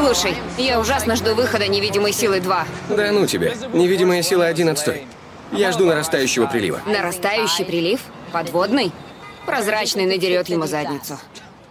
Слушай, 0.00 0.34
я 0.56 0.80
ужасно 0.80 1.14
жду 1.14 1.34
выхода 1.34 1.68
«Невидимой 1.68 2.12
силы 2.12 2.38
2». 2.38 2.64
Да 2.96 3.12
ну 3.12 3.26
тебе. 3.26 3.54
Невидимая 3.74 4.22
сила 4.22 4.46
один 4.46 4.70
отстой. 4.70 5.06
Я 5.52 5.72
жду 5.72 5.84
нарастающего 5.84 6.46
прилива. 6.46 6.80
Нарастающий 6.86 7.66
прилив? 7.66 8.00
Подводный? 8.32 8.92
Прозрачный 9.44 10.06
надерет 10.06 10.48
ему 10.48 10.66
задницу. 10.66 11.18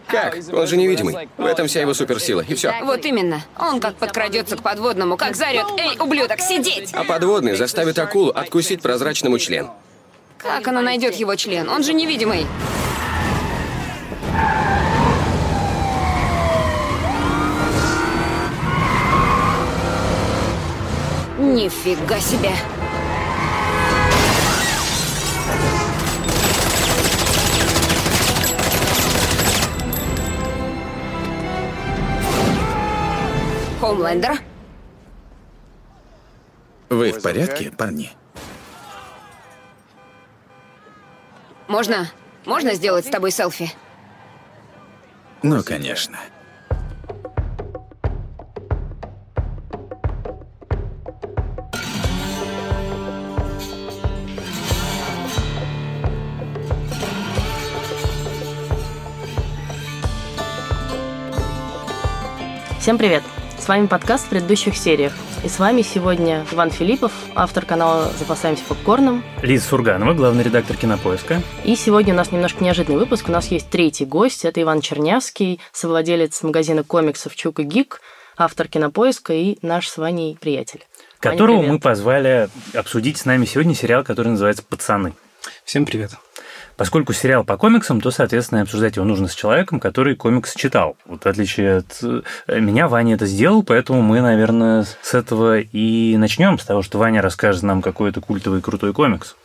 Как? 0.05 0.37
Он 0.53 0.67
же 0.67 0.77
невидимый. 0.77 1.27
В 1.37 1.45
этом 1.45 1.67
вся 1.67 1.81
его 1.81 1.95
суперсила. 1.95 2.41
И 2.47 2.53
все. 2.53 2.71
Вот 2.83 3.03
именно. 3.03 3.41
Он 3.57 3.79
как 3.79 3.95
подкрадется 3.95 4.57
к 4.57 4.61
подводному, 4.61 5.17
как 5.17 5.35
зарет. 5.35 5.65
Эй, 5.79 5.97
ублюдок, 5.99 6.39
сидеть! 6.39 6.91
А 6.93 7.03
подводный 7.05 7.55
заставит 7.55 7.97
акулу 7.97 8.29
откусить 8.29 8.83
прозрачному 8.83 9.39
член. 9.39 9.69
Как 10.37 10.67
она 10.67 10.81
найдет 10.81 11.15
его 11.15 11.35
член? 11.35 11.67
Он 11.67 11.83
же 11.83 11.93
невидимый. 11.93 12.45
Нифига 21.59 22.17
себе. 22.21 22.51
Хоумлендер? 33.81 34.39
Вы 36.87 37.11
в 37.11 37.21
порядке, 37.21 37.71
парни? 37.71 38.11
Можно? 41.67 42.09
Можно 42.45 42.73
сделать 42.73 43.05
с 43.05 43.09
тобой 43.09 43.31
селфи? 43.31 43.69
Ну, 45.43 45.61
конечно. 45.61 46.19
Всем 62.79 62.97
привет! 62.97 63.23
С 63.59 63.67
вами 63.67 63.87
подкаст 63.87 64.27
в 64.27 64.29
предыдущих 64.29 64.77
сериях. 64.77 65.11
И 65.43 65.49
с 65.49 65.59
вами 65.59 65.81
сегодня 65.81 66.45
Иван 66.49 66.71
Филиппов, 66.71 67.11
автор 67.35 67.65
канала 67.65 68.09
«Запасаемся 68.17 68.63
попкорном». 68.63 69.21
Лиза 69.41 69.67
Сурганова, 69.67 70.13
главный 70.13 70.45
редактор 70.45 70.77
«Кинопоиска». 70.77 71.41
И 71.65 71.75
сегодня 71.75 72.13
у 72.13 72.17
нас 72.17 72.31
немножко 72.31 72.63
неожиданный 72.63 72.97
выпуск. 72.97 73.27
У 73.27 73.33
нас 73.33 73.47
есть 73.47 73.69
третий 73.69 74.05
гость. 74.05 74.45
Это 74.45 74.61
Иван 74.61 74.79
Чернявский, 74.79 75.59
совладелец 75.73 76.41
магазина 76.41 76.85
комиксов 76.85 77.35
«Чук 77.35 77.59
и 77.59 77.63
Гик», 77.63 77.99
автор 78.37 78.69
«Кинопоиска» 78.69 79.33
и 79.33 79.57
наш 79.61 79.89
с 79.89 79.97
Ваней 79.97 80.37
приятель. 80.39 80.85
Которого 81.19 81.57
Ваня, 81.57 81.73
мы 81.73 81.79
позвали 81.79 82.49
обсудить 82.73 83.17
с 83.17 83.25
нами 83.25 83.43
сегодня 83.43 83.75
сериал, 83.75 84.05
который 84.05 84.29
называется 84.29 84.63
«Пацаны». 84.63 85.13
Всем 85.65 85.85
привет. 85.85 86.11
Поскольку 86.79 87.11
сериал 87.11 87.43
по 87.43 87.57
комиксам, 87.57 87.99
то, 87.99 88.09
соответственно, 88.09 88.61
обсуждать 88.61 88.95
его 88.95 89.05
нужно 89.05 89.27
с 89.27 89.35
человеком, 89.35 89.81
который 89.81 90.15
комикс 90.15 90.55
читал. 90.55 90.95
Вот 91.05 91.25
в 91.25 91.27
отличие 91.27 91.79
от 91.79 91.99
э, 92.01 92.21
меня, 92.57 92.87
Ваня 92.87 93.15
это 93.15 93.25
сделал, 93.25 93.63
поэтому 93.63 94.01
мы, 94.01 94.21
наверное, 94.21 94.85
с 95.01 95.13
этого 95.13 95.59
и 95.59 96.15
начнем, 96.15 96.57
с 96.57 96.63
того, 96.63 96.81
что 96.81 96.97
Ваня 96.97 97.21
расскажет 97.21 97.63
нам 97.63 97.81
какой-то 97.81 98.21
культовый 98.21 98.61
крутой 98.61 98.93
комикс. 98.93 99.35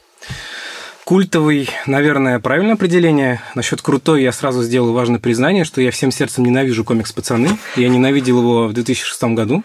Культовый, 1.04 1.68
наверное, 1.86 2.38
правильное 2.38 2.74
определение. 2.74 3.42
Насчет 3.56 3.82
крутой 3.82 4.22
я 4.22 4.30
сразу 4.30 4.62
сделал 4.62 4.92
важное 4.92 5.18
признание, 5.18 5.64
что 5.64 5.80
я 5.80 5.90
всем 5.90 6.12
сердцем 6.12 6.44
ненавижу 6.44 6.84
комикс 6.84 7.12
«Пацаны». 7.12 7.48
Я 7.74 7.88
ненавидел 7.88 8.38
его 8.38 8.68
в 8.68 8.72
2006 8.74 9.24
году, 9.34 9.64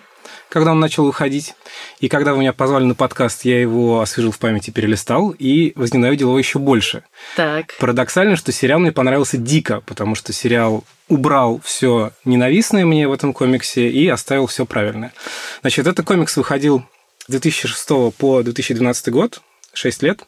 когда 0.50 0.72
он 0.72 0.80
начал 0.80 1.06
выходить. 1.06 1.54
И 2.00 2.10
когда 2.10 2.34
вы 2.34 2.40
меня 2.40 2.54
позвали 2.54 2.84
на 2.84 2.96
подкаст, 2.96 3.46
я 3.46 3.62
его 3.62 4.02
освежил 4.02 4.32
в 4.32 4.40
памяти, 4.40 4.72
перелистал 4.72 5.30
и 5.30 5.72
возненавидел 5.76 6.30
его 6.30 6.40
еще 6.40 6.60
больше. 6.60 7.04
Так, 7.36 7.76
Парадоксально, 7.80 8.36
что 8.36 8.52
сериал 8.52 8.80
мне 8.80 8.92
понравился 8.92 9.38
дико, 9.38 9.82
потому 9.82 10.16
что 10.16 10.34
сериал 10.34 10.84
убрал 11.08 11.62
все 11.64 12.12
ненавистное 12.26 12.86
мне 12.86 13.08
в 13.08 13.14
этом 13.14 13.34
комиксе 13.34 13.90
и 13.90 14.08
оставил 14.08 14.48
все 14.48 14.66
правильное. 14.66 15.14
Значит, 15.62 15.88
этот 15.88 16.06
комикс 16.06 16.36
выходил 16.36 16.84
с 17.28 17.32
2006 17.32 18.16
по 18.18 18.42
2012 18.44 19.10
год, 19.10 19.42
6 19.74 20.04
лет. 20.04 20.24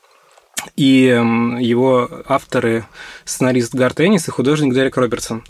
И 0.75 1.03
его 1.59 2.09
авторы 2.27 2.85
сценарист 3.25 3.73
Гарт 3.73 4.01
Эннис 4.01 4.27
и 4.27 4.31
художник 4.31 4.73
Дерек 4.73 4.97
Робертсон. 4.97 5.43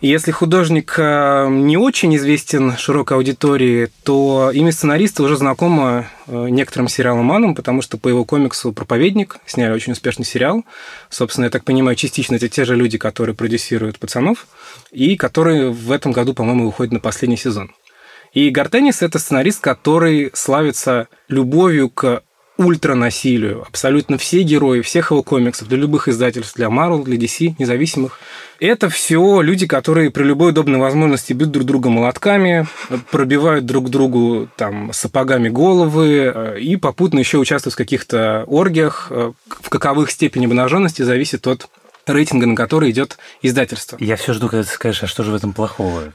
И 0.00 0.08
если 0.08 0.30
художник 0.30 0.94
э, 0.98 1.48
не 1.48 1.78
очень 1.78 2.14
известен 2.16 2.76
широкой 2.76 3.16
аудитории, 3.16 3.88
то 4.04 4.50
имя 4.52 4.70
сценариста 4.70 5.22
уже 5.22 5.38
знакомо 5.38 6.06
э, 6.26 6.48
некоторым 6.50 6.88
сериаломанам, 6.88 7.54
потому 7.54 7.80
что 7.80 7.96
по 7.96 8.08
его 8.08 8.26
комиксу 8.26 8.72
«Проповедник» 8.74 9.38
сняли 9.46 9.72
очень 9.72 9.94
успешный 9.94 10.26
сериал. 10.26 10.64
Собственно, 11.08 11.46
я 11.46 11.50
так 11.50 11.64
понимаю, 11.64 11.96
частично 11.96 12.34
это 12.34 12.48
те 12.50 12.66
же 12.66 12.76
люди, 12.76 12.98
которые 12.98 13.34
продюсируют 13.34 13.98
«Пацанов», 13.98 14.46
и 14.92 15.16
которые 15.16 15.70
в 15.70 15.90
этом 15.90 16.12
году, 16.12 16.34
по-моему, 16.34 16.66
выходят 16.66 16.92
на 16.92 17.00
последний 17.00 17.38
сезон. 17.38 17.70
И 18.34 18.50
Гартеннис– 18.50 19.00
это 19.00 19.18
сценарист, 19.18 19.62
который 19.62 20.30
славится 20.34 21.08
любовью 21.28 21.88
к 21.88 22.22
ультранасилию. 22.56 23.64
Абсолютно 23.68 24.18
все 24.18 24.42
герои 24.42 24.80
всех 24.80 25.10
его 25.10 25.22
комиксов, 25.22 25.68
для 25.68 25.78
любых 25.78 26.08
издательств, 26.08 26.56
для 26.56 26.66
Marvel, 26.68 27.04
для 27.04 27.16
DC, 27.16 27.54
независимых. 27.58 28.18
Это 28.58 28.88
все 28.88 29.42
люди, 29.42 29.66
которые 29.66 30.10
при 30.10 30.24
любой 30.24 30.50
удобной 30.50 30.78
возможности 30.80 31.34
бьют 31.34 31.50
друг 31.50 31.66
друга 31.66 31.90
молотками, 31.90 32.66
пробивают 33.10 33.66
друг 33.66 33.90
другу 33.90 34.48
там 34.56 34.92
сапогами 34.94 35.50
головы 35.50 36.32
э, 36.34 36.60
и 36.60 36.76
попутно 36.76 37.18
еще 37.18 37.36
участвуют 37.36 37.74
в 37.74 37.78
каких-то 37.78 38.44
оргиях. 38.46 39.08
Э, 39.10 39.32
В 39.60 39.68
каковых 39.68 40.10
степени 40.10 40.46
обнаженности 40.46 41.02
зависит 41.02 41.46
от 41.46 41.68
рейтинга, 42.12 42.46
на 42.46 42.54
который 42.54 42.90
идет 42.90 43.18
издательство. 43.42 43.96
Я 44.00 44.16
все 44.16 44.32
жду, 44.32 44.48
когда 44.48 44.64
ты 44.64 44.70
скажешь, 44.70 45.02
а 45.02 45.06
что 45.06 45.24
же 45.24 45.32
в 45.32 45.34
этом 45.34 45.52
плохого? 45.52 46.12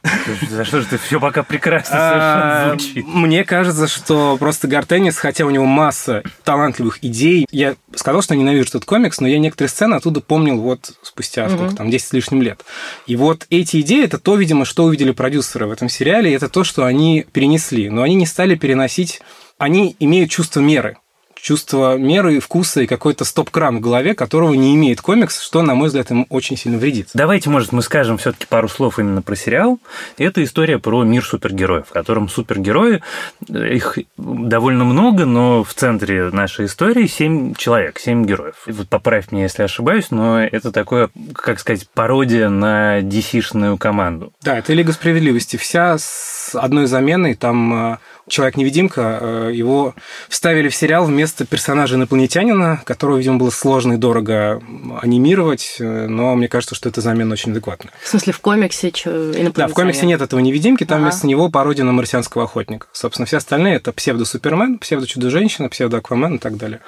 За 0.49 0.65
что 0.65 0.81
же 0.81 0.87
ты 0.87 0.97
все 0.97 1.19
пока 1.19 1.43
прекрасно 1.43 1.95
А, 1.97 2.09
совершенно 2.09 2.79
звучит? 2.79 3.07
Мне 3.07 3.43
кажется, 3.43 3.87
что 3.87 4.37
просто 4.37 4.67
Гартеннис, 4.67 5.17
хотя 5.17 5.45
у 5.45 5.49
него 5.49 5.65
масса 5.65 6.23
талантливых 6.43 7.03
идей, 7.03 7.45
я 7.51 7.75
сказал, 7.95 8.21
что 8.21 8.35
ненавижу 8.35 8.69
этот 8.69 8.85
комикс, 8.85 9.19
но 9.19 9.27
я 9.27 9.39
некоторые 9.39 9.69
сцены 9.69 9.95
оттуда 9.95 10.21
помнил 10.21 10.59
вот 10.59 10.93
спустя 11.01 11.49
сколько 11.49 11.75
там, 11.75 11.89
10 11.89 12.07
с 12.07 12.13
лишним 12.13 12.41
лет. 12.41 12.63
И 13.07 13.15
вот 13.15 13.45
эти 13.49 13.81
идеи, 13.81 14.05
это 14.05 14.17
то, 14.17 14.35
видимо, 14.35 14.65
что 14.65 14.85
увидели 14.85 15.11
продюсеры 15.11 15.67
в 15.67 15.71
этом 15.71 15.89
сериале, 15.89 16.33
это 16.33 16.49
то, 16.49 16.63
что 16.63 16.85
они 16.85 17.25
перенесли. 17.31 17.89
Но 17.89 18.03
они 18.03 18.15
не 18.15 18.25
стали 18.25 18.55
переносить... 18.55 19.21
Они 19.57 19.95
имеют 19.99 20.31
чувство 20.31 20.59
меры 20.59 20.97
чувство 21.41 21.97
меры, 21.97 22.39
вкуса 22.39 22.81
и 22.81 22.87
какой-то 22.87 23.25
стоп-кран 23.25 23.77
в 23.77 23.81
голове, 23.81 24.13
которого 24.13 24.53
не 24.53 24.75
имеет 24.75 25.01
комикс, 25.01 25.41
что, 25.41 25.61
на 25.61 25.75
мой 25.75 25.87
взгляд, 25.87 26.11
им 26.11 26.25
очень 26.29 26.57
сильно 26.57 26.77
вредит. 26.77 27.09
Давайте, 27.13 27.49
может, 27.49 27.71
мы 27.71 27.81
скажем 27.81 28.17
все-таки 28.17 28.45
пару 28.45 28.69
слов 28.69 28.99
именно 28.99 29.21
про 29.21 29.35
сериал. 29.35 29.79
Это 30.17 30.43
история 30.43 30.77
про 30.79 31.03
мир 31.03 31.25
супергероев, 31.25 31.87
в 31.87 31.91
котором 31.91 32.29
супергерои, 32.29 33.01
э, 33.49 33.73
их 33.73 33.97
довольно 34.17 34.83
много, 34.83 35.25
но 35.25 35.63
в 35.63 35.73
центре 35.73 36.29
нашей 36.29 36.65
истории 36.65 37.07
семь 37.07 37.55
человек, 37.55 37.99
семь 37.99 38.25
героев. 38.25 38.55
Вот 38.67 38.87
поправь 38.87 39.31
меня, 39.31 39.43
если 39.43 39.63
ошибаюсь, 39.63 40.11
но 40.11 40.41
это 40.41 40.71
такое, 40.71 41.09
как 41.33 41.59
сказать, 41.59 41.87
пародия 41.93 42.49
на 42.49 42.99
DC-шную 42.99 43.77
команду. 43.77 44.31
Да, 44.41 44.57
это 44.57 44.73
Лига 44.73 44.91
Справедливости. 44.91 45.57
Вся 45.57 45.97
с 45.97 46.51
одной 46.53 46.85
заменой, 46.85 47.33
там 47.33 47.93
э, 47.93 47.97
Человек-невидимка, 48.27 49.19
э, 49.21 49.51
его 49.53 49.93
вставили 50.29 50.69
в 50.69 50.75
сериал 50.75 51.05
вместо 51.05 51.45
персонажа 51.45 51.95
инопланетянина, 51.95 52.81
которого, 52.85 53.17
видимо, 53.17 53.37
было 53.37 53.49
сложно 53.49 53.93
и 53.93 53.97
дорого 53.97 54.61
анимировать, 55.01 55.77
э, 55.79 56.07
но 56.07 56.35
мне 56.35 56.47
кажется, 56.47 56.75
что 56.75 56.89
эта 56.89 57.01
замена 57.01 57.33
очень 57.33 57.51
адекватная. 57.51 57.91
в 58.03 58.07
смысле, 58.07 58.33
в 58.33 58.39
комиксе 58.39 58.91
чё, 58.91 59.33
Да, 59.55 59.67
в 59.67 59.73
комиксе 59.73 60.05
нет 60.05 60.21
этого 60.21 60.39
невидимки, 60.39 60.85
там 60.85 60.97
Ага. 60.99 61.03
вместо 61.09 61.27
него 61.27 61.49
пародия 61.49 61.83
на 61.83 61.91
марсианского 61.91 62.43
охотника. 62.45 62.87
Собственно, 62.93 63.25
все 63.25 63.37
остальные 63.37 63.75
это 63.75 63.91
псевдо-супермен, 63.91 64.77
псевдо-чудо-женщина, 64.79 65.69
псевдо-аквамен 65.69 66.35
и 66.35 66.39
так 66.39 66.57
далее. 66.57 66.79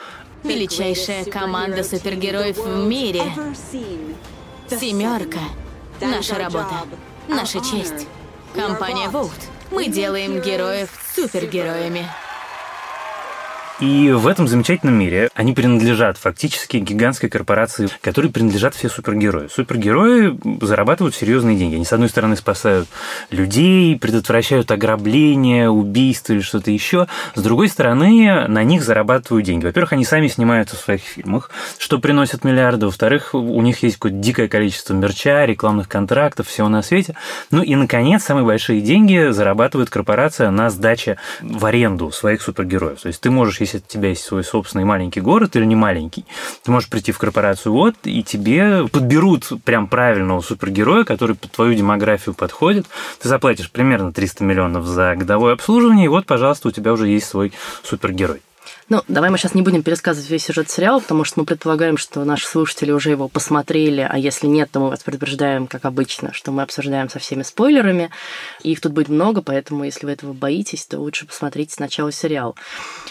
Величайшая 0.44 1.26
команда 1.26 1.84
супергероев 1.84 2.58
в 2.58 2.86
мире. 2.88 3.24
Семерка. 4.70 5.40
Наша 6.02 6.36
работа. 6.38 6.76
Наша 7.28 7.60
честь. 7.60 8.08
Компания 8.54 9.08
Vogt. 9.10 9.32
Мы 9.74 9.88
делаем 9.88 10.40
героев 10.40 10.88
супергероями. 11.16 12.08
И 13.84 14.12
в 14.12 14.28
этом 14.28 14.48
замечательном 14.48 14.96
мире 14.96 15.30
они 15.36 15.52
принадлежат 15.52 16.18
фактически 16.18 16.78
гигантской 16.78 17.30
корпорации, 17.30 17.90
которой 18.00 18.32
принадлежат 18.32 18.76
все 18.76 18.88
супергерои. 18.88 19.50
Супергерои 19.54 20.40
зарабатывают 20.62 21.14
серьезные 21.14 21.58
деньги. 21.58 21.76
Они, 21.76 21.84
с 21.84 21.92
одной 21.92 22.08
стороны, 22.08 22.38
спасают 22.38 22.88
людей, 23.30 24.00
предотвращают 24.00 24.72
ограбления, 24.72 25.68
убийства 25.68 26.32
или 26.32 26.40
что-то 26.40 26.72
еще. 26.72 27.08
С 27.36 27.42
другой 27.42 27.68
стороны, 27.68 28.48
на 28.48 28.64
них 28.64 28.84
зарабатывают 28.84 29.46
деньги. 29.46 29.66
Во-первых, 29.66 29.92
они 29.92 30.06
сами 30.06 30.30
снимаются 30.30 30.78
в 30.78 30.80
своих 30.80 31.02
фильмах, 31.02 31.52
что 31.78 32.00
приносит 32.00 32.46
миллиарды. 32.46 32.86
Во-вторых, 32.86 33.34
у 33.34 33.62
них 33.62 33.84
есть 33.84 33.98
какое-то 33.98 34.18
дикое 34.18 34.48
количество 34.48 34.94
мерча, 34.94 35.44
рекламных 35.44 35.90
контрактов, 35.90 36.48
всего 36.48 36.70
на 36.70 36.84
свете. 36.84 37.18
Ну 37.52 37.62
и, 37.62 37.76
наконец, 37.76 38.24
самые 38.24 38.46
большие 38.46 38.80
деньги 38.80 39.32
зарабатывает 39.32 39.90
корпорация 39.90 40.52
на 40.52 40.70
сдаче 40.70 41.18
в 41.42 41.66
аренду 41.66 42.12
своих 42.12 42.42
супергероев. 42.42 43.02
То 43.02 43.08
есть 43.08 43.20
ты 43.20 43.30
можешь, 43.30 43.60
если 43.60 43.73
у 43.78 43.88
тебя 43.88 44.10
есть 44.10 44.24
свой 44.24 44.44
собственный 44.44 44.86
маленький 44.86 45.22
город 45.22 45.56
или 45.56 45.66
не 45.66 45.76
маленький, 45.76 46.26
ты 46.64 46.72
можешь 46.72 46.90
прийти 46.90 47.12
в 47.12 47.18
корпорацию 47.18 47.74
вот, 47.74 47.96
и 48.04 48.24
тебе 48.24 48.88
подберут 48.88 49.50
прям 49.64 49.88
правильного 49.88 50.42
супергероя, 50.42 51.04
который 51.04 51.36
под 51.36 51.52
твою 51.52 51.74
демографию 51.74 52.36
подходит. 52.36 52.86
Ты 53.22 53.30
заплатишь 53.30 53.72
примерно 53.72 54.14
300 54.14 54.44
миллионов 54.44 54.86
за 54.86 55.16
годовое 55.16 55.54
обслуживание, 55.54 56.06
и 56.06 56.10
вот, 56.10 56.26
пожалуйста, 56.26 56.68
у 56.68 56.72
тебя 56.72 56.94
уже 56.94 57.08
есть 57.08 57.28
свой 57.28 57.54
супергерой. 57.84 58.42
Ну, 58.90 59.02
давай 59.08 59.30
мы 59.30 59.38
сейчас 59.38 59.56
не 59.56 59.62
будем 59.62 59.84
пересказывать 59.84 60.30
весь 60.30 60.46
сюжет 60.46 60.70
сериала, 60.70 61.00
потому 61.00 61.24
что 61.24 61.40
мы 61.40 61.46
предполагаем, 61.46 61.98
что 61.98 62.24
наши 62.26 62.48
слушатели 62.48 62.92
уже 62.92 63.12
его 63.12 63.28
посмотрели, 63.28 64.08
а 64.10 64.18
если 64.18 64.48
нет, 64.48 64.70
то 64.72 64.80
мы 64.80 64.90
вас 64.90 65.00
предупреждаем, 65.04 65.68
как 65.68 65.86
обычно, 65.86 66.34
что 66.34 66.52
мы 66.52 66.62
обсуждаем 66.64 67.10
со 67.10 67.20
всеми 67.20 67.44
спойлерами. 67.44 68.10
Их 68.64 68.82
тут 68.82 68.92
будет 68.92 69.10
много, 69.10 69.42
поэтому 69.42 69.84
если 69.86 70.06
вы 70.06 70.12
этого 70.12 70.34
боитесь, 70.34 70.86
то 70.86 71.00
лучше 71.00 71.26
посмотрите 71.26 71.74
сначала 71.74 72.12
сериал. 72.12 72.56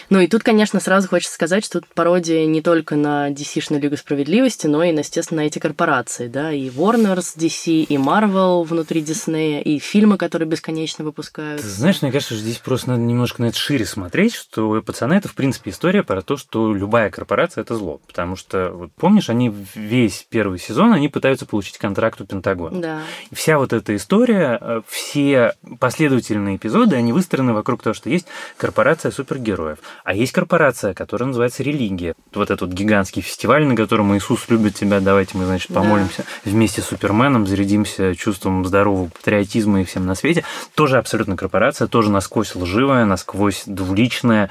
Ну 0.09 0.19
и 0.19 0.27
тут, 0.27 0.43
конечно, 0.43 0.79
сразу 0.79 1.07
хочется 1.07 1.33
сказать, 1.33 1.65
что 1.65 1.81
тут 1.81 1.89
пародия 1.93 2.45
не 2.45 2.61
только 2.61 2.95
на 2.95 3.31
DC-шную 3.31 3.79
Лигу 3.79 3.97
Справедливости, 3.97 4.67
но 4.67 4.83
и, 4.83 4.95
естественно, 4.95 5.41
на 5.41 5.47
эти 5.47 5.59
корпорации, 5.59 6.27
да, 6.27 6.51
и 6.51 6.69
Warner 6.69 7.21
с 7.21 7.35
DC, 7.35 7.83
и 7.83 7.97
Marvel 7.97 8.63
внутри 8.63 9.01
Disney, 9.01 9.61
и 9.61 9.79
фильмы, 9.79 10.17
которые 10.17 10.47
бесконечно 10.47 11.03
выпускают. 11.03 11.61
Ты 11.61 11.67
знаешь, 11.67 12.01
мне 12.01 12.11
кажется, 12.11 12.35
здесь 12.35 12.57
просто 12.57 12.89
надо 12.89 13.01
немножко 13.01 13.41
на 13.41 13.47
это 13.47 13.57
шире 13.57 13.85
смотреть, 13.85 14.35
что 14.35 14.81
пацаны 14.81 15.13
это, 15.13 15.27
в 15.27 15.33
принципе, 15.33 15.62
история 15.69 16.03
про 16.03 16.21
то, 16.21 16.37
что 16.37 16.73
любая 16.73 17.09
корпорация 17.09 17.61
это 17.61 17.75
зло. 17.75 17.99
Потому 18.07 18.35
что, 18.35 18.71
вот 18.71 18.91
помнишь, 18.93 19.29
они 19.29 19.53
весь 19.75 20.25
первый 20.29 20.59
сезон, 20.59 20.93
они 20.93 21.09
пытаются 21.09 21.45
получить 21.45 21.77
контракт 21.77 22.21
у 22.21 22.25
Пентагона. 22.25 22.81
Да. 22.81 23.01
И 23.31 23.35
вся 23.35 23.57
вот 23.57 23.73
эта 23.73 23.95
история, 23.95 24.57
э, 24.59 24.81
все 24.87 25.53
последовательные 25.79 26.57
эпизоды, 26.57 26.95
они 26.95 27.13
выстроены 27.13 27.53
вокруг 27.53 27.81
того, 27.81 27.93
что 27.93 28.09
есть 28.09 28.27
корпорация 28.57 29.11
супергероев, 29.11 29.79
а 30.03 30.13
есть 30.13 30.31
корпорация, 30.31 30.93
которая 30.93 31.27
называется 31.27 31.63
религия. 31.63 32.15
Вот 32.33 32.49
этот 32.49 32.61
вот 32.61 32.71
гигантский 32.71 33.21
фестиваль, 33.21 33.65
на 33.65 33.75
котором 33.75 34.15
Иисус 34.15 34.49
любит 34.49 34.75
тебя, 34.75 34.99
давайте 34.99 35.37
мы, 35.37 35.45
значит, 35.45 35.73
помолимся 35.73 36.23
да. 36.45 36.51
вместе 36.51 36.81
с 36.81 36.85
Суперменом, 36.85 37.47
зарядимся 37.47 38.15
чувством 38.15 38.65
здорового 38.65 39.09
патриотизма 39.09 39.81
и 39.81 39.83
всем 39.83 40.05
на 40.05 40.15
свете. 40.15 40.43
Тоже 40.75 40.97
абсолютно 40.97 41.35
корпорация, 41.37 41.87
тоже 41.87 42.11
насквозь 42.11 42.55
лживая, 42.55 43.05
насквозь 43.05 43.63
двуличная. 43.65 44.49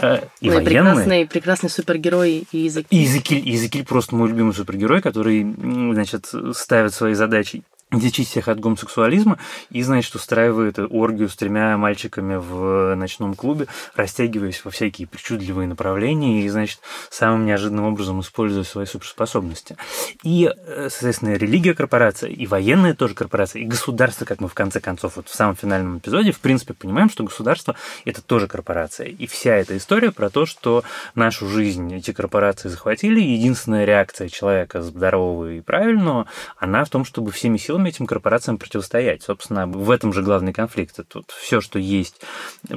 Э, 0.00 0.20
и 0.40 0.50
ну, 0.58 0.64
военные. 0.64 0.94
Прекрасный, 0.94 1.26
прекрасный 1.26 1.70
супергерой 1.70 2.46
и 2.50 2.68
Изакиль. 2.68 3.04
Изакиль, 3.04 3.54
Изакиль 3.54 3.84
просто 3.84 4.14
мой 4.14 4.28
любимый 4.28 4.54
супергерой, 4.54 5.02
который, 5.02 5.44
значит, 5.92 6.32
ставит 6.54 6.94
своей 6.94 7.14
задачей 7.14 7.64
лечить 7.98 8.28
всех 8.28 8.48
от 8.48 8.60
гомосексуализма 8.60 9.38
и, 9.70 9.82
значит, 9.82 10.14
устраивает 10.14 10.78
оргию 10.78 11.28
с 11.28 11.36
тремя 11.36 11.76
мальчиками 11.76 12.36
в 12.36 12.94
ночном 12.94 13.34
клубе, 13.34 13.66
растягиваясь 13.94 14.64
во 14.64 14.70
всякие 14.70 15.06
причудливые 15.06 15.68
направления 15.68 16.42
и, 16.42 16.48
значит, 16.48 16.80
самым 17.10 17.46
неожиданным 17.46 17.84
образом 17.84 18.20
используя 18.20 18.64
свои 18.64 18.86
суперспособности. 18.86 19.76
И, 20.22 20.50
соответственно, 20.88 21.34
религия 21.34 21.74
корпорация, 21.74 22.30
и 22.30 22.46
военная 22.46 22.94
тоже 22.94 23.14
корпорация, 23.14 23.62
и 23.62 23.64
государство, 23.64 24.24
как 24.24 24.40
мы 24.40 24.48
в 24.48 24.54
конце 24.54 24.80
концов, 24.80 25.16
вот 25.16 25.28
в 25.28 25.34
самом 25.34 25.56
финальном 25.56 25.98
эпизоде, 25.98 26.32
в 26.32 26.40
принципе, 26.40 26.74
понимаем, 26.74 27.10
что 27.10 27.24
государство– 27.24 27.76
это 28.04 28.22
тоже 28.22 28.46
корпорация. 28.46 29.06
И 29.06 29.26
вся 29.26 29.54
эта 29.54 29.76
история 29.76 30.10
про 30.10 30.30
то, 30.30 30.46
что 30.46 30.84
нашу 31.14 31.48
жизнь 31.48 31.94
эти 31.94 32.12
корпорации 32.12 32.68
захватили, 32.68 33.20
единственная 33.20 33.84
реакция 33.84 34.28
человека 34.28 34.82
здорового 34.82 35.52
и 35.52 35.60
правильного, 35.60 36.26
она 36.58 36.84
в 36.84 36.90
том, 36.90 37.04
чтобы 37.04 37.30
всеми 37.32 37.56
силами 37.56 37.83
этим 37.86 38.06
корпорациям 38.06 38.58
противостоять. 38.58 39.22
Собственно, 39.22 39.66
в 39.66 39.90
этом 39.90 40.12
же 40.12 40.22
главный 40.22 40.52
конфликт. 40.52 40.98
Тут 41.08 41.30
все, 41.30 41.60
что 41.60 41.78
есть 41.78 42.20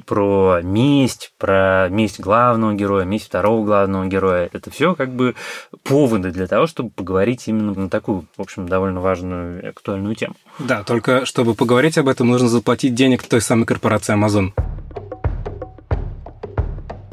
про 0.06 0.62
месть, 0.62 1.34
про 1.38 1.88
месть 1.90 2.20
главного 2.20 2.74
героя, 2.74 3.06
месть 3.06 3.26
второго 3.26 3.66
главного 3.66 4.06
героя, 4.06 4.50
это 4.52 4.72
все 4.72 4.96
как 4.96 5.14
бы 5.14 5.36
поводы 5.84 6.32
для 6.32 6.48
того, 6.48 6.68
чтобы 6.68 6.90
поговорить 6.90 7.48
именно 7.48 7.74
на 7.74 7.90
такую, 7.90 8.26
в 8.36 8.42
общем, 8.42 8.68
довольно 8.68 9.02
важную 9.02 9.70
актуальную 9.70 10.16
тему. 10.16 10.36
Да, 10.60 10.84
только 10.84 11.26
чтобы 11.26 11.54
поговорить 11.54 11.98
об 11.98 12.08
этом, 12.08 12.28
нужно 12.28 12.48
заплатить 12.50 12.96
денег 12.96 13.24
той 13.24 13.42
самой 13.42 13.66
корпорации 13.66 14.16
Amazon. 14.16 14.52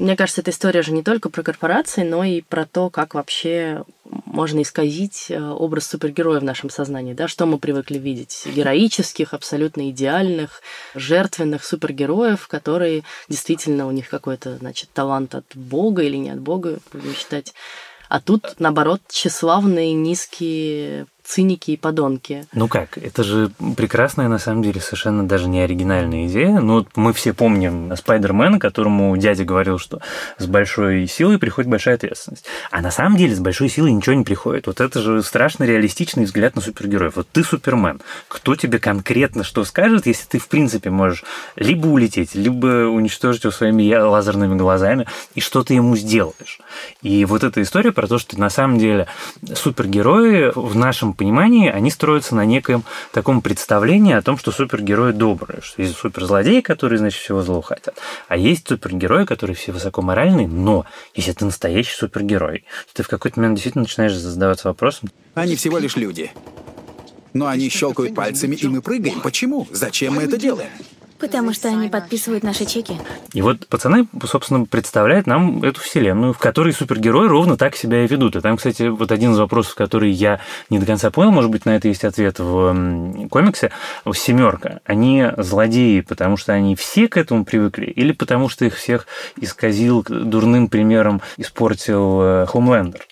Мне 0.05 0.17
кажется, 0.17 0.43
эта 0.43 0.51
история 0.51 0.83
же 0.83 0.93
не 0.93 1.03
только 1.03 1.31
про 1.31 1.43
корпорации, 1.43 2.03
но 2.03 2.25
и 2.25 2.43
про 2.43 2.67
то, 2.67 2.91
как 2.91 3.15
вообще 3.15 3.85
можно 4.05 4.61
исказить 4.61 5.31
э, 5.31 5.41
образ 5.41 5.87
супергероя 5.87 6.41
в 6.41 6.45
нашем 6.45 6.69
сознании, 6.69 7.15
да, 7.15 7.27
что 7.27 7.47
мы 7.47 7.57
привыкли 7.57 7.97
видеть. 7.97 8.47
Героических, 8.55 9.33
абсолютно 9.33 9.89
идеальных, 9.89 10.61
жертвенных 10.95 11.65
супергероев, 11.65 12.49
которые 12.49 13.03
действительно 13.31 13.87
у 13.87 13.93
них 13.93 14.11
какой-то, 14.11 14.59
значит, 14.59 14.91
талант 14.93 15.35
от 15.35 15.47
Бога 15.55 16.03
или 16.03 16.17
не 16.17 16.29
от 16.29 16.41
Бога, 16.41 16.81
будем 16.93 17.15
считать. 17.15 17.55
А 18.11 18.21
тут, 18.21 18.57
наоборот, 18.59 19.01
тщеславные, 19.09 19.95
низкие 19.95 21.07
циники 21.25 21.73
и 21.73 21.77
подонки. 21.77 22.47
Ну 22.53 22.69
как, 22.69 22.99
это 22.99 23.25
же 23.25 23.51
прекрасная, 23.77 24.29
на 24.29 24.39
самом 24.39 24.63
деле, 24.63 24.81
совершенно 24.81 25.27
даже 25.27 25.49
не 25.49 25.61
оригинальная 25.61 26.27
идея. 26.27 26.61
Ну, 26.61 26.75
вот 26.75 26.89
мы 26.97 27.13
все 27.13 27.33
помним 27.33 27.97
Спайдермена, 27.97 28.59
которому 28.59 29.17
дядя 29.17 29.45
говорил, 29.45 29.79
что 29.79 30.01
с 30.39 30.47
большой 30.47 31.07
силой 31.07 31.39
приходит 31.39 31.71
большая 31.71 31.95
ответственность. 31.95 32.45
А 32.71 32.83
на 32.83 32.91
самом 32.91 33.17
деле 33.17 33.35
с 33.35 33.41
большой 33.41 33.69
силой 33.69 33.93
ничего 33.93 34.15
не 34.15 34.25
приходит. 34.25 34.67
Вот 34.67 34.81
это 34.81 35.01
же 35.01 35.23
страшно 35.23 35.65
реалистичный 35.65 36.25
взгляд 36.25 36.55
на 36.57 36.61
супергероев. 36.61 37.17
Вот 37.17 37.29
ты 37.33 37.43
Супермен. 37.43 38.01
Кто 38.29 38.55
тебе 38.55 38.79
конкретно 38.79 39.45
что 39.45 39.65
скажет, 39.65 40.07
если 40.07 40.27
ты, 40.27 40.39
в 40.39 40.49
принципе, 40.49 40.91
можешь 40.91 41.25
либо 41.57 41.87
улететь, 41.87 42.35
либо 42.35 42.89
уничтожить 42.89 43.45
его 43.45 43.53
своими 43.53 43.95
лазерными 43.95 44.57
глазами, 44.57 45.07
и 45.35 45.41
что 45.41 45.65
ты 45.65 45.75
ему 45.75 45.97
сделаешь? 45.97 46.61
И 47.03 47.25
вот 47.25 47.45
эта 47.45 47.63
история 47.63 47.93
про 47.93 48.07
то, 48.07 48.19
что 48.19 48.39
на 48.39 48.51
самом 48.51 48.79
деле 48.79 49.07
супергерои 49.55 50.53
в 50.55 50.77
нашем 50.77 51.14
понимании 51.15 51.71
они 51.71 51.91
строятся 51.91 52.35
на 52.35 52.45
некоем 52.45 52.85
таком 53.13 53.41
представлении 53.41 54.15
о 54.15 54.23
том, 54.23 54.39
что 54.39 54.53
супергерои 54.53 55.13
добрые, 55.13 55.61
что 55.63 55.83
есть 55.83 55.97
суперзлодеи, 55.97 56.61
которые, 56.61 56.99
значит, 56.99 57.21
всего 57.21 57.43
зло 57.43 57.61
хотят, 57.61 57.97
а 58.29 58.37
есть 58.37 58.69
супергерои, 58.69 59.25
которые 59.25 59.57
все 59.57 59.73
высокоморальные, 59.73 60.49
но 60.49 60.85
если 61.15 61.33
ты 61.33 61.45
настоящий 61.45 61.95
супергерой, 61.95 62.65
то 62.89 62.95
ты 62.97 63.03
в 63.03 63.09
какой-то 63.09 63.41
момент 63.41 63.57
действительно 63.57 63.85
начинаешь 63.85 64.15
задаваться 64.15 64.69
вопросом. 64.69 65.11
Они 65.35 65.57
всего 65.57 65.79
лишь 65.79 65.97
люди. 65.97 66.31
Но 67.33 67.49
они 67.49 67.69
щелкают 67.69 68.15
пальцами, 68.15 68.55
и 68.55 68.67
мы 68.69 68.81
прыгаем. 68.81 69.21
Почему? 69.21 69.67
Зачем 69.71 70.15
мы 70.15 70.23
это 70.23 70.37
делаем? 70.37 70.71
Потому 71.19 71.53
что 71.53 71.69
они 71.69 71.89
подписывают 71.89 72.43
наши 72.43 72.67
чеки. 72.67 72.97
И 73.33 73.41
вот 73.41 73.67
пацаны, 73.69 74.07
собственно, 74.25 74.65
представляют 74.67 75.27
нам 75.27 75.63
эту 75.63 75.81
вселенную, 75.81 76.33
в 76.33 76.39
которой 76.39 76.73
супергерои 76.73 77.29
ровно 77.29 77.57
так 77.57 77.77
себя 77.77 78.05
и 78.05 78.07
ведут. 78.07 78.37
И 78.37 78.41
там, 78.41 78.57
кстати, 78.57 78.85
вот 78.85 79.13
один 79.13 79.33
из 79.33 79.39
вопросов, 79.39 79.75
который 79.75 80.11
я 80.11 80.41
не 80.71 80.79
до 80.79 80.87
конца 80.87 81.11
понял, 81.11 81.31
может 81.31 81.51
быть, 81.51 81.67
на 81.67 81.77
это 81.77 81.89
есть 81.89 82.05
ответ 82.05 82.39
в 82.39 83.29
комиксе, 83.31 83.71
«Семерка». 84.13 84.81
Они 84.85 85.27
злодеи, 85.37 86.01
потому 86.01 86.37
что 86.37 86.53
они 86.53 86.77
все 86.77 87.09
к 87.09 87.17
этому 87.17 87.45
привыкли, 87.45 87.87
или 87.87 88.13
потому 88.13 88.49
что 88.49 88.65
их 88.65 88.77
всех 88.77 89.07
исказил 89.37 90.05
дурным 90.09 90.69
примером, 90.69 91.21
испортил 91.37 92.21
э, 92.23 92.47
Хомлендер? 92.47 93.07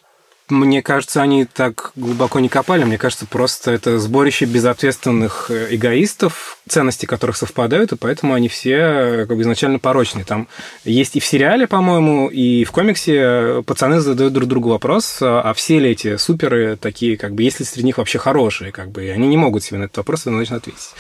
Мне 0.49 0.83
кажется, 0.83 1.23
они 1.23 1.45
так 1.45 1.93
глубоко 1.97 2.41
не 2.41 2.49
копали. 2.49 2.85
Мне 2.85 2.99
кажется, 2.99 3.27
просто 3.27 3.71
это 3.71 3.99
сборище 3.99 4.45
безответственных 4.45 5.51
э, 5.51 5.69
эгоистов, 5.71 6.59
ценности 6.69 7.07
которых 7.07 7.37
совпадают, 7.37 7.93
и 7.93 7.97
поэтому 7.97 8.35
они 8.35 8.49
все 8.49 8.75
э, 8.75 9.27
как 9.27 9.37
бы 9.37 9.43
изначально 9.43 9.79
порочные. 9.79 10.25
Там 10.25 10.49
есть 10.85 11.17
и 11.17 11.21
в 11.21 11.27
сериале, 11.27 11.67
по-моему, 11.67 12.29
и 12.29 12.65
в 12.65 12.73
комиксе 12.73 13.17
э, 13.17 13.63
пацаны 13.65 14.01
задают 14.01 14.33
друг 14.33 14.49
другу 14.49 14.71
вопрос, 14.71 15.19
а 15.21 15.53
все 15.55 15.79
ли 15.79 15.91
эти 15.91 16.17
суперы 16.17 16.77
такие, 16.77 17.17
как 17.17 17.35
бы, 17.35 17.43
есть 17.43 17.61
ли 17.61 17.67
среди 17.67 17.87
них 17.87 17.99
вообще 17.99 18.19
хорошие, 18.19 18.73
как 18.73 18.91
бы, 18.91 19.05
и 19.05 19.09
они 19.09 19.29
не 19.29 19.37
могут 19.37 19.63
себе 19.63 19.79
на 19.79 19.85
этот 19.85 19.99
вопрос 19.99 20.27
однозначно 20.27 20.57
ответить 20.57 20.91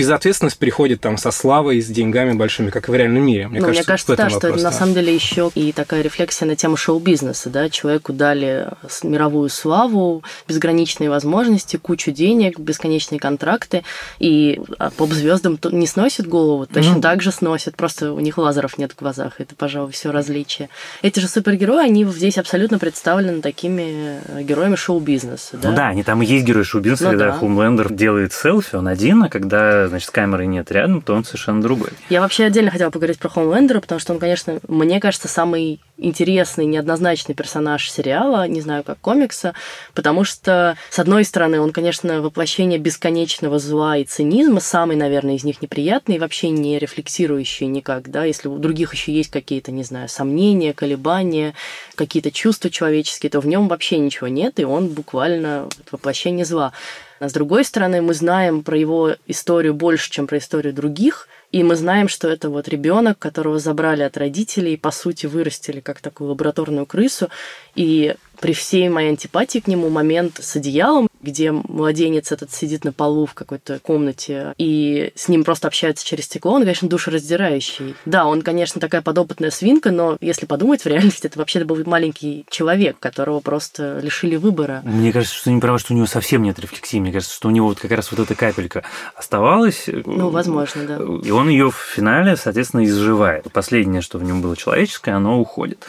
безответственность 0.00 0.58
приходит 0.58 1.00
там 1.00 1.16
со 1.16 1.30
славой, 1.30 1.80
с 1.80 1.86
деньгами 1.86 2.32
большими, 2.32 2.70
как 2.70 2.88
и 2.88 2.92
в 2.92 2.94
реальном 2.94 3.24
мире. 3.24 3.48
Мне 3.48 3.60
ну, 3.60 3.66
кажется, 3.66 3.82
мне 3.82 3.86
кажется, 3.86 4.16
да, 4.16 4.30
что 4.30 4.48
это 4.48 4.62
на 4.62 4.72
самом 4.72 4.94
деле 4.94 5.14
еще 5.14 5.50
и 5.54 5.72
такая 5.72 6.02
рефлексия 6.02 6.46
на 6.46 6.56
тему 6.56 6.76
шоу-бизнеса, 6.76 7.50
да, 7.50 7.68
человеку 7.68 8.12
дали 8.12 8.68
мировую 9.02 9.48
славу, 9.48 10.22
безграничные 10.48 11.10
возможности, 11.10 11.76
кучу 11.76 12.10
денег, 12.10 12.58
бесконечные 12.58 13.18
контракты, 13.18 13.82
и 14.18 14.60
а, 14.78 14.90
поп-звездам 14.90 15.58
не 15.72 15.86
сносит 15.86 16.26
голову, 16.26 16.66
точно 16.66 16.96
ну, 16.96 17.00
так 17.00 17.22
же 17.22 17.32
сносят, 17.32 17.76
просто 17.76 18.12
у 18.12 18.20
них 18.20 18.38
лазеров 18.38 18.78
нет 18.78 18.92
в 18.92 18.98
глазах, 18.98 19.34
это, 19.38 19.54
пожалуй, 19.54 19.92
все 19.92 20.10
различие. 20.10 20.68
Эти 21.02 21.20
же 21.20 21.28
супергерои, 21.28 21.84
они 21.84 22.04
здесь 22.04 22.38
абсолютно 22.38 22.78
представлены 22.78 23.40
такими 23.40 24.20
э, 24.26 24.42
героями 24.42 24.76
шоу-бизнеса, 24.76 25.58
да? 25.60 25.70
Ну 25.70 25.76
да, 25.76 25.88
они 25.88 26.02
там 26.02 26.22
и 26.22 26.26
есть 26.26 26.44
герои 26.44 26.62
шоу-бизнеса, 26.62 27.04
ну, 27.04 27.10
когда 27.10 27.26
да. 27.26 27.32
Хумлендер 27.32 27.92
делает 27.92 28.32
селфи, 28.32 28.76
он 28.76 28.88
один, 28.88 29.22
а 29.22 29.28
когда, 29.28 29.88
значит, 29.90 30.10
камеры 30.10 30.46
нет 30.46 30.70
рядом, 30.72 31.02
то 31.02 31.14
он 31.14 31.24
совершенно 31.24 31.60
другой. 31.60 31.90
Я 32.08 32.20
вообще 32.20 32.44
отдельно 32.44 32.70
хотела 32.70 32.90
поговорить 32.90 33.18
про 33.18 33.28
Хомлендера, 33.28 33.80
потому 33.80 34.00
что 34.00 34.12
он, 34.12 34.18
конечно, 34.18 34.58
мне 34.66 35.00
кажется, 35.00 35.28
самый 35.28 35.80
интересный, 35.98 36.64
неоднозначный 36.64 37.34
персонаж 37.34 37.90
сериала, 37.90 38.48
не 38.48 38.60
знаю, 38.60 38.82
как 38.82 38.98
комикса, 39.00 39.54
потому 39.94 40.24
что, 40.24 40.76
с 40.88 40.98
одной 40.98 41.24
стороны, 41.24 41.60
он, 41.60 41.72
конечно, 41.72 42.22
воплощение 42.22 42.78
бесконечного 42.78 43.58
зла 43.58 43.96
и 43.96 44.04
цинизма, 44.04 44.60
самый, 44.60 44.96
наверное, 44.96 45.34
из 45.34 45.44
них 45.44 45.62
неприятный, 45.62 46.18
вообще 46.18 46.50
не 46.50 46.78
рефлексирующий 46.78 47.66
никак, 47.66 48.10
да, 48.10 48.24
если 48.24 48.48
у 48.48 48.58
других 48.58 48.94
еще 48.94 49.12
есть 49.12 49.30
какие-то, 49.30 49.72
не 49.72 49.84
знаю, 49.84 50.08
сомнения, 50.08 50.72
колебания, 50.72 51.54
какие-то 51.94 52.30
чувства 52.30 52.70
человеческие, 52.70 53.30
то 53.30 53.40
в 53.40 53.46
нем 53.46 53.68
вообще 53.68 53.98
ничего 53.98 54.28
нет, 54.28 54.58
и 54.58 54.64
он 54.64 54.88
буквально 54.88 55.68
воплощение 55.90 56.44
зла. 56.44 56.72
А 57.20 57.28
с 57.28 57.34
другой 57.34 57.66
стороны, 57.66 58.00
мы 58.00 58.14
знаем 58.14 58.62
про 58.62 58.78
его 58.78 59.14
историю 59.26 59.74
больше, 59.74 60.10
чем 60.10 60.26
про 60.26 60.38
историю 60.38 60.72
других, 60.72 61.28
и 61.52 61.62
мы 61.62 61.76
знаем, 61.76 62.08
что 62.08 62.28
это 62.28 62.48
вот 62.48 62.66
ребенок, 62.66 63.18
которого 63.18 63.58
забрали 63.58 64.02
от 64.02 64.16
родителей, 64.16 64.78
по 64.78 64.90
сути, 64.90 65.26
вырастили 65.26 65.80
как 65.80 66.00
такую 66.00 66.30
лабораторную 66.30 66.86
крысу. 66.86 67.28
И 67.74 68.14
при 68.40 68.54
всей 68.54 68.88
моей 68.88 69.10
антипатии 69.10 69.58
к 69.58 69.66
нему 69.66 69.90
момент 69.90 70.38
с 70.40 70.56
одеялом, 70.56 71.09
где 71.22 71.52
младенец 71.52 72.32
этот 72.32 72.52
сидит 72.52 72.84
на 72.84 72.92
полу 72.92 73.26
в 73.26 73.34
какой-то 73.34 73.78
комнате, 73.80 74.54
и 74.58 75.12
с 75.14 75.28
ним 75.28 75.44
просто 75.44 75.68
общаются 75.68 76.04
через 76.04 76.24
стекло, 76.24 76.52
он, 76.52 76.62
конечно, 76.62 76.88
душераздирающий. 76.88 77.94
Да, 78.04 78.26
он, 78.26 78.42
конечно, 78.42 78.80
такая 78.80 79.02
подопытная 79.02 79.50
свинка, 79.50 79.90
но 79.90 80.16
если 80.20 80.46
подумать, 80.46 80.82
в 80.82 80.86
реальности 80.86 81.26
это 81.26 81.38
вообще 81.38 81.64
был 81.64 81.82
маленький 81.84 82.44
человек, 82.50 82.98
которого 82.98 83.40
просто 83.40 83.98
лишили 84.00 84.36
выбора. 84.36 84.82
Мне 84.84 85.12
кажется, 85.12 85.36
что 85.36 85.50
не 85.50 85.60
право, 85.60 85.78
что 85.78 85.92
у 85.92 85.96
него 85.96 86.06
совсем 86.06 86.42
нет 86.42 86.58
рефлексии. 86.58 86.98
Мне 86.98 87.12
кажется, 87.12 87.34
что 87.34 87.48
у 87.48 87.50
него 87.50 87.68
вот 87.68 87.78
как 87.80 87.90
раз 87.90 88.10
вот 88.10 88.20
эта 88.20 88.34
капелька 88.34 88.82
оставалась. 89.14 89.84
Ну, 89.86 90.30
возможно, 90.30 90.84
да. 90.84 90.98
И 91.26 91.30
он 91.30 91.48
ее 91.48 91.70
в 91.70 91.76
финале, 91.76 92.36
соответственно, 92.36 92.84
изживает. 92.84 93.50
Последнее, 93.52 94.02
что 94.02 94.18
в 94.18 94.24
нем 94.24 94.40
было 94.42 94.56
человеческое, 94.56 95.12
оно 95.12 95.40
уходит. 95.40 95.86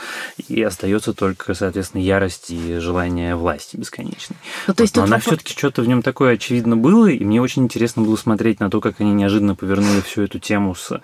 И 0.47 0.61
остается 0.61 1.13
только, 1.13 1.53
соответственно, 1.53 2.01
ярость 2.01 2.51
и 2.51 2.77
желание 2.77 3.35
власти 3.35 3.77
бесконечной. 3.77 4.37
Ну, 4.67 4.73
то 4.73 4.83
есть 4.83 4.95
вот, 4.97 5.09
вопрос... 5.09 5.20
все-таки 5.21 5.53
что-то 5.53 5.81
в 5.81 5.87
нем 5.87 6.01
такое 6.01 6.33
очевидно 6.33 6.75
было, 6.75 7.07
и 7.07 7.23
мне 7.23 7.41
очень 7.41 7.63
интересно 7.63 8.01
было 8.01 8.15
смотреть 8.15 8.59
на 8.59 8.69
то, 8.69 8.81
как 8.81 8.99
они 8.99 9.13
неожиданно 9.13 9.55
повернули 9.55 10.01
всю 10.01 10.23
эту 10.23 10.39
тему 10.39 10.75
с 10.75 11.01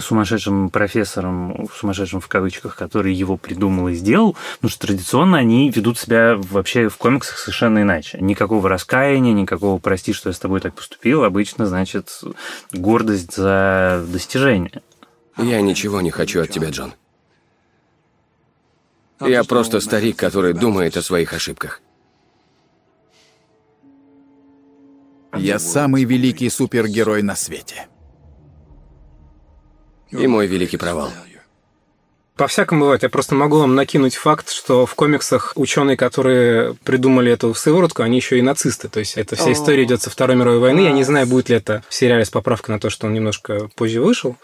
сумасшедшим 0.00 0.70
профессором, 0.70 1.68
сумасшедшим 1.74 2.20
в 2.20 2.28
кавычках, 2.28 2.76
который 2.76 3.12
его 3.12 3.36
придумал 3.36 3.88
и 3.88 3.94
сделал, 3.94 4.36
потому 4.56 4.70
что 4.70 4.86
традиционно 4.86 5.38
они 5.38 5.70
ведут 5.70 5.98
себя 5.98 6.36
вообще 6.36 6.88
в 6.88 6.96
комиксах 6.96 7.38
совершенно 7.38 7.82
иначе. 7.82 8.18
Никакого 8.20 8.68
раскаяния, 8.68 9.32
никакого 9.32 9.78
«прости, 9.78 10.12
что 10.12 10.28
я 10.28 10.32
с 10.32 10.38
тобой 10.38 10.60
так 10.60 10.74
поступил», 10.74 11.24
обычно 11.24 11.66
значит 11.66 12.20
гордость 12.72 13.34
за 13.34 14.04
достижение. 14.08 14.82
Я 15.36 15.60
ничего 15.60 16.00
не 16.00 16.10
хочу 16.10 16.42
от 16.42 16.50
тебя, 16.50 16.70
Джон. 16.70 16.94
Я 19.20 19.44
просто 19.44 19.80
старик, 19.80 20.16
который 20.16 20.52
думает 20.52 20.96
о 20.96 21.02
своих 21.02 21.32
ошибках. 21.32 21.80
Я 25.36 25.58
самый 25.58 26.04
великий 26.04 26.48
супергерой 26.48 27.22
на 27.22 27.34
свете. 27.34 27.88
И 30.10 30.26
мой 30.26 30.46
великий 30.46 30.76
провал. 30.76 31.10
По-всякому 32.36 32.80
бывает. 32.80 33.04
Я 33.04 33.08
просто 33.08 33.36
могу 33.36 33.58
вам 33.58 33.76
накинуть 33.76 34.16
факт, 34.16 34.50
что 34.50 34.86
в 34.86 34.94
комиксах 34.96 35.52
ученые, 35.54 35.96
которые 35.96 36.74
придумали 36.82 37.30
эту 37.30 37.54
сыворотку, 37.54 38.02
они 38.02 38.16
еще 38.16 38.38
и 38.38 38.42
нацисты. 38.42 38.88
То 38.88 38.98
есть 38.98 39.16
эта 39.16 39.36
вся 39.36 39.52
история 39.52 39.84
идет 39.84 40.02
со 40.02 40.10
Второй 40.10 40.36
мировой 40.36 40.58
войны. 40.58 40.80
Я 40.80 40.90
не 40.90 41.04
знаю, 41.04 41.28
будет 41.28 41.48
ли 41.48 41.56
это 41.56 41.84
в 41.88 41.94
сериале 41.94 42.24
с 42.24 42.30
поправкой 42.30 42.74
на 42.74 42.80
то, 42.80 42.90
что 42.90 43.06
он 43.06 43.14
немножко 43.14 43.68
позже 43.76 44.00
вышел, 44.00 44.36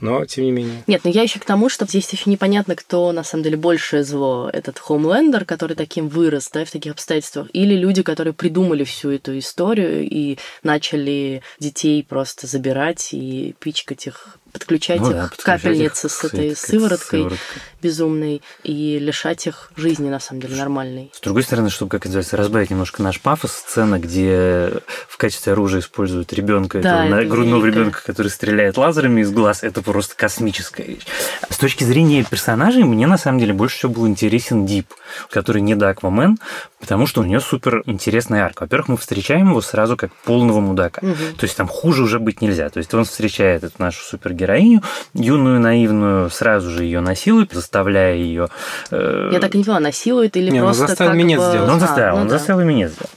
но 0.00 0.24
тем 0.24 0.44
не 0.44 0.50
менее. 0.50 0.82
Нет, 0.88 1.02
но 1.04 1.10
я 1.10 1.22
еще 1.22 1.38
к 1.38 1.44
тому, 1.44 1.68
что 1.68 1.86
здесь 1.86 2.10
еще 2.10 2.28
непонятно, 2.28 2.74
кто 2.74 3.12
на 3.12 3.22
самом 3.22 3.44
деле 3.44 3.56
большее 3.56 4.02
зло. 4.02 4.50
Этот 4.52 4.80
Хомлендер, 4.80 5.44
который 5.44 5.76
таким 5.76 6.08
вырос, 6.08 6.50
да, 6.52 6.64
в 6.64 6.70
таких 6.72 6.92
обстоятельствах, 6.92 7.46
или 7.52 7.74
люди, 7.74 8.02
которые 8.02 8.34
придумали 8.34 8.82
всю 8.82 9.10
эту 9.10 9.38
историю 9.38 10.02
и 10.02 10.38
начали 10.64 11.42
детей 11.60 12.02
просто 12.02 12.48
забирать 12.48 13.10
и 13.12 13.54
пичкать 13.60 14.08
их 14.08 14.38
подключать 14.58 15.00
ну, 15.00 15.10
их 15.10 15.16
да, 15.16 15.30
капельницы 15.42 16.08
с 16.08 16.24
этой 16.24 16.56
сывороткой, 16.56 17.20
сывороткой 17.20 17.38
безумной 17.82 18.42
и 18.64 18.98
лишать 18.98 19.46
их 19.46 19.70
жизни, 19.76 20.08
на 20.08 20.18
самом 20.18 20.40
деле, 20.42 20.56
нормальной. 20.56 21.10
С 21.14 21.20
другой 21.20 21.42
стороны, 21.42 21.70
чтобы, 21.70 21.90
как 21.90 22.04
называется, 22.04 22.36
разбавить 22.36 22.70
немножко 22.70 23.02
наш 23.02 23.20
пафос, 23.20 23.52
сцена, 23.52 23.98
где 23.98 24.72
в 25.08 25.16
качестве 25.16 25.52
оружия 25.52 25.80
используют 25.80 26.32
ребенка, 26.32 26.80
да, 26.80 27.06
этого, 27.06 27.24
грудного 27.24 27.66
ребенка, 27.66 28.02
который 28.04 28.28
стреляет 28.28 28.76
лазерами 28.76 29.20
из 29.20 29.30
глаз, 29.30 29.62
это 29.62 29.82
просто 29.82 30.16
космическая 30.16 30.84
вещь. 30.84 31.06
С 31.48 31.58
точки 31.58 31.84
зрения 31.84 32.24
персонажей, 32.24 32.84
мне 32.84 33.06
на 33.06 33.18
самом 33.18 33.38
деле 33.38 33.52
больше 33.52 33.78
всего 33.78 33.92
был 33.92 34.06
интересен 34.08 34.66
Дип, 34.66 34.92
который 35.30 35.62
не 35.62 35.74
до 35.74 35.90
Аквамен, 35.90 36.38
потому 36.80 37.06
что 37.06 37.20
у 37.20 37.24
нее 37.24 37.40
супер 37.40 37.82
интересная 37.86 38.44
арка. 38.44 38.62
Во-первых, 38.62 38.88
мы 38.88 38.96
встречаем 38.96 39.50
его 39.50 39.60
сразу 39.60 39.96
как 39.96 40.12
полного 40.24 40.60
мудака. 40.60 41.00
Угу. 41.04 41.36
То 41.38 41.44
есть 41.44 41.56
там 41.56 41.68
хуже 41.68 42.02
уже 42.02 42.18
быть 42.18 42.40
нельзя. 42.40 42.68
То 42.68 42.78
есть 42.78 42.92
он 42.94 43.04
встречает 43.04 43.64
эту 43.64 43.74
нашу 43.78 44.02
супергероиню, 44.04 44.82
юную, 45.14 45.60
наивную, 45.60 46.30
сразу 46.30 46.70
же 46.70 46.84
ее 46.84 47.00
насилует, 47.00 47.52
заставляя 47.52 48.14
ее... 48.14 48.48
Э... 48.90 49.30
Я 49.32 49.40
так 49.40 49.54
не 49.54 49.64
поняла, 49.64 49.80
насилует 49.80 50.36
или 50.36 50.50
не, 50.50 50.60
просто 50.60 50.82
он 50.82 50.88
заставил 50.88 51.12
минет 51.14 51.38
бы... 51.38 51.48
сделать. 51.48 51.70
Он 51.70 51.80
заставил, 51.80 52.12
а, 52.12 52.16
ну 52.16 52.22
он 52.22 52.28
да. 52.28 52.38
заставил 52.38 52.64
минет 52.64 52.92
сделать. 52.92 53.10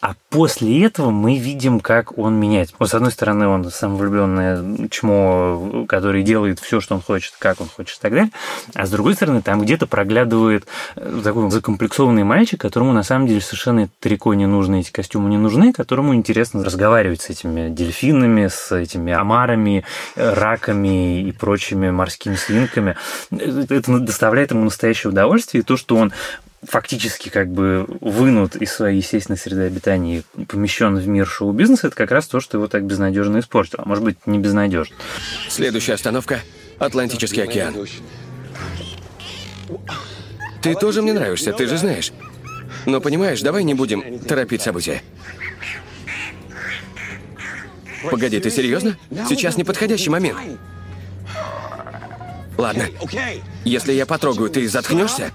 А 0.00 0.14
после 0.30 0.86
этого 0.86 1.10
мы 1.10 1.38
видим, 1.38 1.78
как 1.78 2.16
он 2.16 2.34
меняется. 2.34 2.74
Вот, 2.78 2.88
с 2.88 2.94
одной 2.94 3.12
стороны, 3.12 3.46
он 3.46 3.70
самовлюбленное 3.70 4.88
чмо, 4.88 5.84
который 5.86 6.22
делает 6.22 6.58
все, 6.58 6.80
что 6.80 6.94
он 6.94 7.02
хочет, 7.02 7.34
как 7.38 7.60
он 7.60 7.68
хочет 7.68 7.98
и 7.98 8.00
так 8.00 8.12
далее. 8.12 8.30
А 8.74 8.86
с 8.86 8.90
другой 8.90 9.14
стороны, 9.14 9.42
там 9.42 9.60
где-то 9.60 9.86
проглядывает 9.86 10.66
э, 10.96 11.20
такой 11.22 11.50
закомплексованный 11.50 12.24
мальчик, 12.24 12.58
которому 12.58 12.94
на 12.94 13.02
самом 13.02 13.26
деле 13.26 13.42
совершенно 13.42 13.90
трико 14.00 14.32
не 14.32 14.46
нужно, 14.46 14.76
эти 14.76 14.90
костюмы 14.90 15.28
не 15.28 15.36
нужны, 15.36 15.74
которому 15.74 16.14
интересно 16.14 16.64
разговаривать 16.64 17.20
с 17.20 17.28
этими 17.28 17.68
дельфинами, 17.68 18.48
с 18.48 18.72
этими 18.74 19.12
омарами, 19.12 19.84
э, 20.16 20.32
раками 20.32 21.28
и 21.28 21.32
прочими 21.32 21.90
морскими 21.90 22.36
свинками. 22.36 22.96
Э, 23.30 23.64
это 23.68 23.98
доставляет 23.98 24.52
ему 24.52 24.64
настоящее 24.64 25.10
удовольствие. 25.10 25.60
И 25.60 25.64
то, 25.64 25.76
что 25.76 25.96
он 25.96 26.12
фактически 26.62 27.28
как 27.28 27.48
бы 27.48 27.86
вынут 28.00 28.56
из 28.56 28.72
своей 28.72 28.98
естественной 28.98 29.38
среды 29.38 29.62
обитания 29.62 30.22
и 30.36 30.44
помещен 30.44 30.96
в 30.96 31.08
мир 31.08 31.26
шоу-бизнеса, 31.26 31.88
это 31.88 31.96
как 31.96 32.10
раз 32.10 32.26
то, 32.28 32.40
что 32.40 32.58
его 32.58 32.68
так 32.68 32.84
безнадежно 32.84 33.38
испортило. 33.38 33.82
А 33.84 33.88
может 33.88 34.04
быть, 34.04 34.26
не 34.26 34.38
безнадежно. 34.38 34.94
Следующая 35.48 35.94
остановка– 35.94 36.40
Атлантический 36.80 37.42
океан. 37.42 37.74
Ты 40.62 40.74
тоже 40.74 41.02
мне 41.02 41.12
нравишься, 41.12 41.52
ты 41.52 41.66
же 41.66 41.76
знаешь. 41.76 42.10
Но 42.86 43.02
понимаешь, 43.02 43.42
давай 43.42 43.64
не 43.64 43.74
будем 43.74 44.18
торопить 44.20 44.62
события. 44.62 45.02
Погоди, 48.10 48.40
ты 48.40 48.50
серьезно? 48.50 48.96
Сейчас 49.28 49.58
неподходящий 49.58 50.08
момент. 50.08 50.38
Ладно. 52.56 52.86
Если 53.64 53.92
я 53.92 54.06
потрогаю, 54.06 54.48
ты 54.48 54.66
заткнешься? 54.66 55.32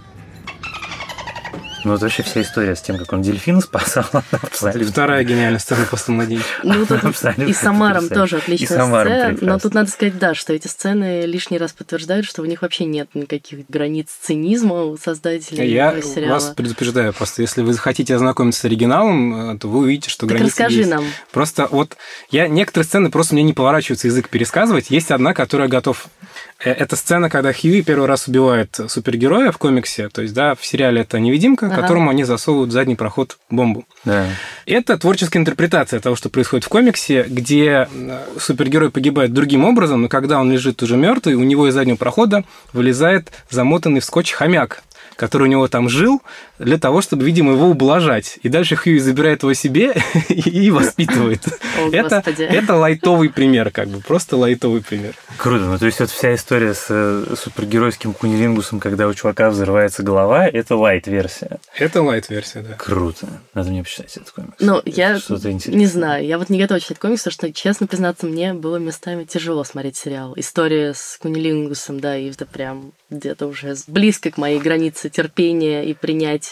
Ну, 1.85 1.91
вот 1.91 2.01
вообще 2.01 2.23
вся 2.23 2.41
история 2.41 2.75
с 2.75 2.81
тем, 2.81 2.97
как 2.97 3.13
он 3.13 3.21
дельфина 3.21 3.61
спасал, 3.61 4.05
абсолютно. 4.31 4.91
Вторая 4.91 5.23
гениальная 5.23 5.59
сцена 5.59 5.85
после 5.89 6.15
младенчика. 6.15 6.49
Ну, 6.63 6.85
тут 6.85 7.03
и 7.37 7.53
с 7.53 7.57
Самаром 7.57 8.09
тоже 8.09 8.37
отличная 8.37 8.67
сцена. 8.67 9.37
Но 9.39 9.59
тут 9.59 9.75
надо 9.75 9.91
сказать, 9.91 10.17
да, 10.17 10.33
что 10.33 10.51
эти 10.53 10.67
сцены 10.67 11.25
лишний 11.25 11.59
раз 11.59 11.73
подтверждают, 11.73 12.25
что 12.25 12.41
у 12.41 12.45
них 12.45 12.63
вообще 12.63 12.85
нет 12.85 13.09
никаких 13.13 13.69
границ 13.69 14.07
цинизма 14.19 14.83
у 14.83 14.97
создателей 14.97 15.71
Я 15.71 16.01
сериала. 16.01 16.33
вас 16.33 16.53
предупреждаю, 16.55 17.13
просто 17.13 17.43
если 17.43 17.61
вы 17.61 17.75
хотите 17.77 18.15
ознакомиться 18.15 18.61
с 18.61 18.65
оригиналом, 18.65 19.51
э, 19.51 19.57
то 19.59 19.67
вы 19.67 19.79
увидите, 19.79 20.09
что 20.09 20.25
так 20.25 20.37
границы 20.37 20.63
расскажи 20.63 20.79
есть. 20.79 20.89
нам. 20.89 21.05
Просто 21.31 21.67
вот 21.69 21.97
я 22.31 22.47
некоторые 22.47 22.85
сцены 22.85 23.11
просто 23.11 23.35
мне 23.35 23.43
не 23.43 23.53
поворачивается 23.53 24.07
язык 24.07 24.29
пересказывать. 24.29 24.89
Есть 24.89 25.11
одна, 25.11 25.33
которая 25.33 25.67
готов 25.67 26.07
Э, 26.07 26.34
Это 26.59 26.95
сцена, 26.95 27.29
когда 27.29 27.51
Хьюи 27.51 27.81
первый 27.81 28.07
раз 28.07 28.27
убивает 28.27 28.79
супергероя 28.87 29.51
в 29.51 29.57
комиксе. 29.57 30.09
То 30.09 30.21
есть, 30.21 30.33
да, 30.33 30.55
в 30.55 30.65
сериале 30.65 31.01
это 31.01 31.19
невидимка, 31.19 31.67
Ага. 31.67 31.81
которому 31.81 32.09
они 32.09 32.23
засовывают 32.23 32.69
в 32.69 32.73
задний 32.73 32.95
проход 32.95 33.37
бомбу. 33.49 33.85
Да. 34.05 34.27
Это 34.65 34.97
творческая 34.97 35.39
интерпретация 35.39 35.99
того, 35.99 36.15
что 36.15 36.29
происходит 36.29 36.63
в 36.63 36.69
комиксе, 36.69 37.23
где 37.27 37.87
э, 37.91 38.19
супергерой 38.39 38.89
погибает 38.89 39.33
другим 39.33 39.65
образом, 39.65 40.03
но 40.03 40.07
когда 40.07 40.39
он 40.39 40.51
лежит 40.51 40.81
уже 40.81 40.95
мертвый, 40.95 41.35
у 41.35 41.43
него 41.43 41.67
из 41.67 41.73
заднего 41.73 41.97
прохода 41.97 42.45
вылезает 42.71 43.31
замотанный 43.49 43.99
в 43.99 44.05
скотч 44.05 44.31
хомяк 44.31 44.83
который 45.15 45.43
у 45.43 45.51
него 45.51 45.67
там 45.67 45.87
жил, 45.89 46.21
для 46.59 46.77
того, 46.77 47.01
чтобы, 47.01 47.25
видимо, 47.25 47.53
его 47.53 47.67
ублажать. 47.67 48.39
И 48.43 48.49
дальше 48.49 48.75
Хьюи 48.75 48.99
забирает 48.99 49.43
его 49.43 49.53
себе 49.53 49.93
и 50.29 50.71
воспитывает. 50.71 51.41
О, 51.79 51.89
Это, 51.91 52.17
Господи. 52.25 52.43
это 52.43 52.75
лайтовый 52.75 53.29
пример, 53.29 53.71
как 53.71 53.89
бы, 53.89 53.99
просто 53.99 54.37
лайтовый 54.37 54.81
пример. 54.81 55.13
Круто. 55.37 55.65
Ну, 55.65 55.77
то 55.77 55.85
есть, 55.85 55.99
вот 55.99 56.09
вся 56.09 56.33
история 56.35 56.73
с 56.73 56.85
э, 56.89 57.35
супергеройским 57.37 58.13
кунилингусом, 58.13 58.79
когда 58.79 59.07
у 59.07 59.13
чувака 59.13 59.49
взрывается 59.49 60.03
голова, 60.03 60.47
это 60.47 60.75
лайт-версия. 60.75 61.59
Это 61.77 62.01
лайт-версия, 62.01 62.61
да. 62.61 62.75
Круто. 62.75 63.27
Надо 63.53 63.69
мне 63.71 63.83
почитать 63.83 64.15
этот 64.15 64.31
комикс. 64.31 64.53
Ну, 64.59 64.81
я 64.85 65.19
Что-то 65.19 65.51
интересное. 65.51 65.79
не 65.79 65.85
знаю, 65.87 66.25
я 66.25 66.37
вот 66.37 66.49
не 66.49 66.59
готова 66.59 66.79
читать 66.79 66.99
комикс, 66.99 67.23
потому 67.23 67.33
что, 67.33 67.53
честно 67.53 67.87
признаться, 67.87 68.25
мне 68.25 68.53
было 68.53 68.77
местами 68.77 69.25
тяжело 69.25 69.63
смотреть 69.63 69.97
сериал. 69.97 70.33
История 70.37 70.93
с 70.93 71.17
Кунилингусом, 71.21 71.99
да, 71.99 72.15
и 72.17 72.29
это 72.29 72.45
прям 72.45 72.93
где-то 73.09 73.47
уже 73.47 73.75
близко 73.87 74.31
к 74.31 74.37
моей 74.37 74.59
границе 74.59 75.09
терпения 75.09 75.83
и 75.83 75.93
принятия 75.93 76.44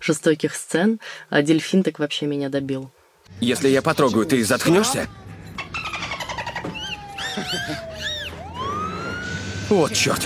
жестоких 0.00 0.54
сцен, 0.54 1.00
а 1.30 1.42
дельфин 1.42 1.82
так 1.82 1.98
вообще 1.98 2.26
меня 2.26 2.48
добил. 2.48 2.90
Если 3.40 3.68
я 3.68 3.82
потрогаю, 3.82 4.26
ты 4.26 4.44
заткнешься? 4.44 5.08
Вот 9.68 9.92
черт. 9.92 10.20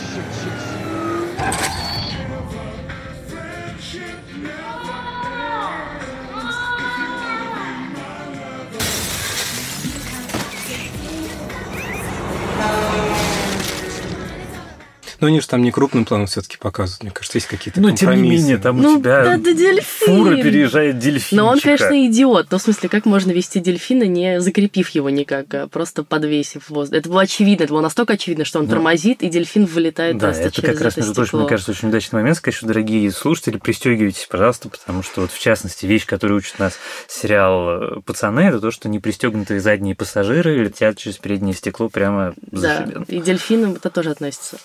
Но 15.20 15.26
они 15.26 15.40
же 15.40 15.48
там 15.48 15.62
не 15.62 15.70
крупным 15.72 16.04
планом 16.04 16.26
все-таки 16.26 16.56
показывают. 16.58 17.02
Мне 17.02 17.12
кажется, 17.12 17.38
есть 17.38 17.48
какие-то 17.48 17.80
Но, 17.80 17.88
тем 17.90 18.10
не 18.10 18.14
компромиссы. 18.16 18.42
менее, 18.42 18.58
там 18.58 18.80
Ну, 18.80 18.94
у 18.94 18.98
тебя 19.00 19.24
да, 19.24 19.36
да 19.38 19.52
дельфин! 19.52 19.82
фура 20.16 20.36
переезжает 20.36 20.98
дельфинчика. 20.98 21.36
Но 21.36 21.48
он, 21.48 21.60
конечно, 21.60 22.06
идиот. 22.06 22.46
Ну, 22.50 22.58
в 22.58 22.62
смысле, 22.62 22.88
как 22.88 23.04
можно 23.04 23.32
вести 23.32 23.58
дельфина, 23.60 24.04
не 24.04 24.40
закрепив 24.40 24.90
его 24.90 25.10
никак, 25.10 25.52
а 25.54 25.66
просто 25.68 26.04
подвесив 26.04 26.64
в 26.66 26.70
воздух. 26.70 26.98
Это 27.00 27.08
было 27.08 27.22
очевидно, 27.22 27.64
это 27.64 27.72
было 27.72 27.80
настолько 27.80 28.12
очевидно, 28.14 28.44
что 28.44 28.58
он 28.60 28.66
Да. 28.66 28.74
тормозит, 28.74 29.22
и 29.22 29.28
дельфин 29.28 29.64
вылетает 29.66 30.18
Да, 30.18 30.26
просто 30.28 30.44
это 30.44 30.54
через 30.56 30.68
как 30.70 30.80
раз, 30.82 30.92
это 30.94 31.00
между 31.00 31.14
прочим, 31.14 31.38
мне 31.40 31.48
кажется, 31.48 31.70
очень 31.72 31.88
удачный 31.88 32.16
момент 32.20 32.36
сказать, 32.36 32.54
что, 32.56 32.66
дорогие 32.66 33.10
слушатели, 33.10 33.58
пристегивайтесь, 33.58 34.26
пожалуйста, 34.30 34.68
потому 34.68 35.02
что 35.02 35.22
вот 35.22 35.32
в 35.32 35.38
частности 35.40 35.86
вещь, 35.86 36.06
которую 36.06 36.38
учит 36.38 36.58
нас 36.58 36.74
сериал 37.08 37.68
э, 37.68 38.00
«Пацаны», 38.04 38.40
это 38.40 38.60
то, 38.60 38.70
что 38.70 38.88
непристегнутые 38.88 39.60
задние 39.60 39.94
пассажиры 39.94 40.56
летят 40.62 40.96
через 40.98 41.16
переднее 41.16 41.54
стекло 41.54 41.88
прямо 41.88 42.34
за 42.52 42.62
Да, 42.62 42.76
шибен. 42.86 43.02
и 43.08 43.20
дельфинам 43.20 43.74
это 43.74 43.90
тоже 43.90 44.10
относится. 44.10 44.58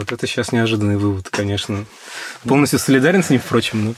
Вот 0.00 0.12
это 0.12 0.26
сейчас 0.26 0.50
неожиданный 0.50 0.96
вывод, 0.96 1.28
конечно. 1.28 1.84
Полностью 2.48 2.78
солидарен 2.78 3.22
с 3.22 3.28
ним, 3.28 3.38
впрочем, 3.38 3.84
но... 3.84 3.94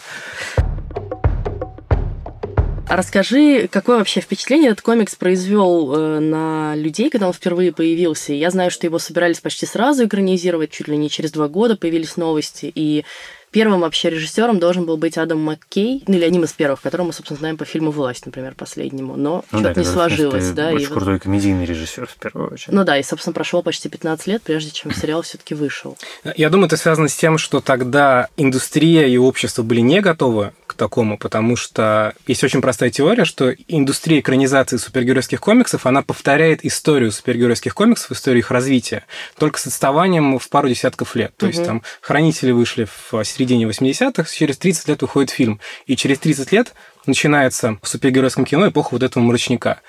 А 2.89 2.97
расскажи, 2.97 3.69
какое 3.69 3.99
вообще 3.99 4.21
впечатление 4.21 4.73
этот 4.73 4.83
комикс 4.83 5.15
произвел 5.15 5.95
э, 5.95 6.19
на 6.19 6.75
людей, 6.75 7.09
когда 7.09 7.29
он 7.29 7.33
впервые 7.33 7.73
появился? 7.73 8.33
Я 8.33 8.51
знаю, 8.51 8.73
что 8.73 8.85
его 8.85 8.99
собирались 8.99 9.39
почти 9.39 9.65
сразу 9.65 10.05
экранизировать, 10.05 10.73
чуть 10.73 10.89
ли 10.89 10.97
не 10.97 11.09
через 11.09 11.31
два 11.31 11.47
года 11.47 11.77
появились 11.77 12.17
новости, 12.17 12.71
и 12.75 13.05
первым 13.53 13.81
вообще 13.81 14.11
режиссером 14.11 14.59
должен 14.59 14.85
был 14.87 14.97
быть 14.97 15.17
Адам 15.19 15.39
Маккей, 15.41 16.03
ну 16.09 16.15
или 16.17 16.25
одним 16.25 16.45
из 16.45 16.53
первых, 16.53 16.81
которого 16.83 17.07
мы, 17.09 17.13
собственно, 17.13 17.39
знаем 17.39 17.57
по 17.57 17.65
фильму 17.65 17.91
«Власть», 17.91 18.27
например, 18.27 18.55
последнему, 18.57 19.17
но 19.17 19.45
Ну 19.53 19.61
что-то 19.61 19.75
да, 19.75 19.81
не 19.81 19.87
сложилось, 19.87 20.33
принципе, 20.33 20.57
да, 20.57 20.71
и 20.73 20.75
Очень 20.75 20.87
вот- 20.89 20.95
крутой 20.95 21.19
комедийный 21.21 21.65
режиссер, 21.67 22.07
в 22.07 22.15
первую 22.17 22.53
очередь. 22.53 22.73
Ну 22.75 22.85
да, 22.85 22.99
и, 22.99 23.03
собственно, 23.03 23.35
прошло 23.35 23.63
почти 23.63 23.89
15 23.89 24.27
лет, 24.27 24.43
прежде 24.43 24.71
чем 24.73 24.91
сериал 24.95 25.23
все-таки 25.23 25.55
вышел. 25.55 25.97
Я 26.37 26.51
думаю, 26.51 26.67
это 26.67 26.77
связано 26.77 27.09
с 27.09 27.15
тем, 27.15 27.39
что 27.39 27.61
тогда 27.61 28.29
индустрия 28.37 29.07
и 29.07 29.17
общество 29.19 29.63
были 29.63 29.81
не 29.81 30.01
готовы 30.01 30.53
к 30.67 30.75
такому, 30.75 31.19
потому 31.19 31.55
что 31.55 32.15
есть 32.27 32.43
очень 32.43 32.63
простая 32.63 32.89
теория, 32.89 33.27
что 33.27 33.53
индустрия 33.69 34.21
экранизации 34.21 34.79
супергеройских 34.79 35.39
комиксов, 35.41 35.85
она 35.85 36.01
повторяет 36.01 36.65
историю 36.65 37.13
супергеройских 37.13 37.75
комиксов, 37.75 38.11
историю 38.13 38.39
их 38.41 38.51
развития, 38.51 39.05
только 39.39 39.59
с 39.59 39.67
отставанием 39.67 40.39
в 40.39 40.49
пару 40.49 40.71
десятков 40.71 41.15
лет. 41.15 41.35
То 41.37 41.47
есть 41.47 41.59
Мгм. 41.59 41.67
там 41.67 41.83
«Хранители» 42.01 42.53
вышли 42.53 42.87
в 43.11 43.23
середине 43.25 43.42
80-х, 43.45 44.31
через 44.33 44.59
30 44.59 44.89
лет 44.89 45.03
выходит 45.03 45.31
фильм, 45.31 45.61
и 45.87 45.97
через 45.97 46.19
30 46.19 46.53
лет 46.53 46.75
начинается 47.07 47.79
в 47.83 47.89
супергеройском 47.89 48.45
кино 48.45 48.69
эпоха 48.69 48.91
вот 48.93 49.03
этого 49.03 49.23
мрачника. 49.23 49.81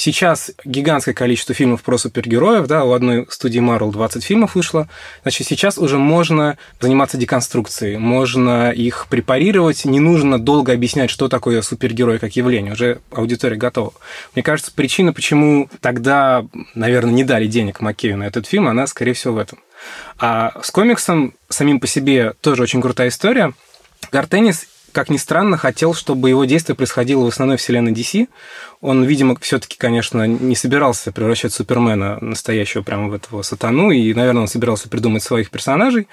Сейчас 0.00 0.50
гигантское 0.64 1.12
количество 1.12 1.54
фильмов 1.54 1.82
про 1.82 1.98
супергероев, 1.98 2.66
да, 2.66 2.84
у 2.84 2.92
одной 2.92 3.26
студии 3.28 3.60
Marvel 3.60 3.92
20 3.92 4.24
фильмов 4.24 4.54
вышло. 4.54 4.88
Значит, 5.20 5.46
сейчас 5.46 5.76
уже 5.76 5.98
можно 5.98 6.56
заниматься 6.80 7.18
деконструкцией, 7.18 7.98
можно 7.98 8.70
их 8.70 9.08
препарировать, 9.10 9.84
не 9.84 10.00
нужно 10.00 10.38
долго 10.38 10.72
объяснять, 10.72 11.10
что 11.10 11.28
такое 11.28 11.60
супергерой 11.60 12.18
как 12.18 12.34
явление, 12.34 12.72
уже 12.72 13.02
аудитория 13.10 13.56
готова. 13.56 13.92
Мне 14.34 14.42
кажется, 14.42 14.72
причина, 14.74 15.12
почему 15.12 15.68
тогда, 15.82 16.46
наверное, 16.74 17.12
не 17.12 17.24
дали 17.24 17.46
денег 17.46 17.82
Маккею 17.82 18.16
на 18.16 18.24
этот 18.24 18.46
фильм, 18.46 18.68
она, 18.68 18.86
скорее 18.86 19.12
всего, 19.12 19.34
в 19.34 19.38
этом. 19.38 19.58
А 20.18 20.58
с 20.62 20.70
комиксом 20.70 21.34
самим 21.50 21.78
по 21.78 21.86
себе 21.86 22.32
тоже 22.40 22.62
очень 22.62 22.80
крутая 22.80 23.08
история. 23.08 23.52
Гартеннис 24.10 24.66
как 24.92 25.10
ни 25.10 25.16
странно, 25.16 25.56
хотел, 25.56 25.94
чтобы 25.94 26.28
его 26.28 26.44
действие 26.44 26.76
происходило 26.76 27.24
в 27.24 27.28
основной 27.28 27.56
вселенной 27.56 27.92
DC. 27.92 28.28
Он, 28.80 29.04
видимо, 29.04 29.36
все-таки, 29.40 29.76
конечно, 29.76 30.26
не 30.26 30.56
собирался 30.56 31.12
превращать 31.12 31.52
Супермена 31.52 32.18
настоящего 32.20 32.82
прямо 32.82 33.08
в 33.08 33.14
этого 33.14 33.42
сатану, 33.42 33.90
и, 33.90 34.14
наверное, 34.14 34.42
он 34.42 34.48
собирался 34.48 34.88
придумать 34.88 35.22
своих 35.22 35.50
персонажей. 35.50 36.08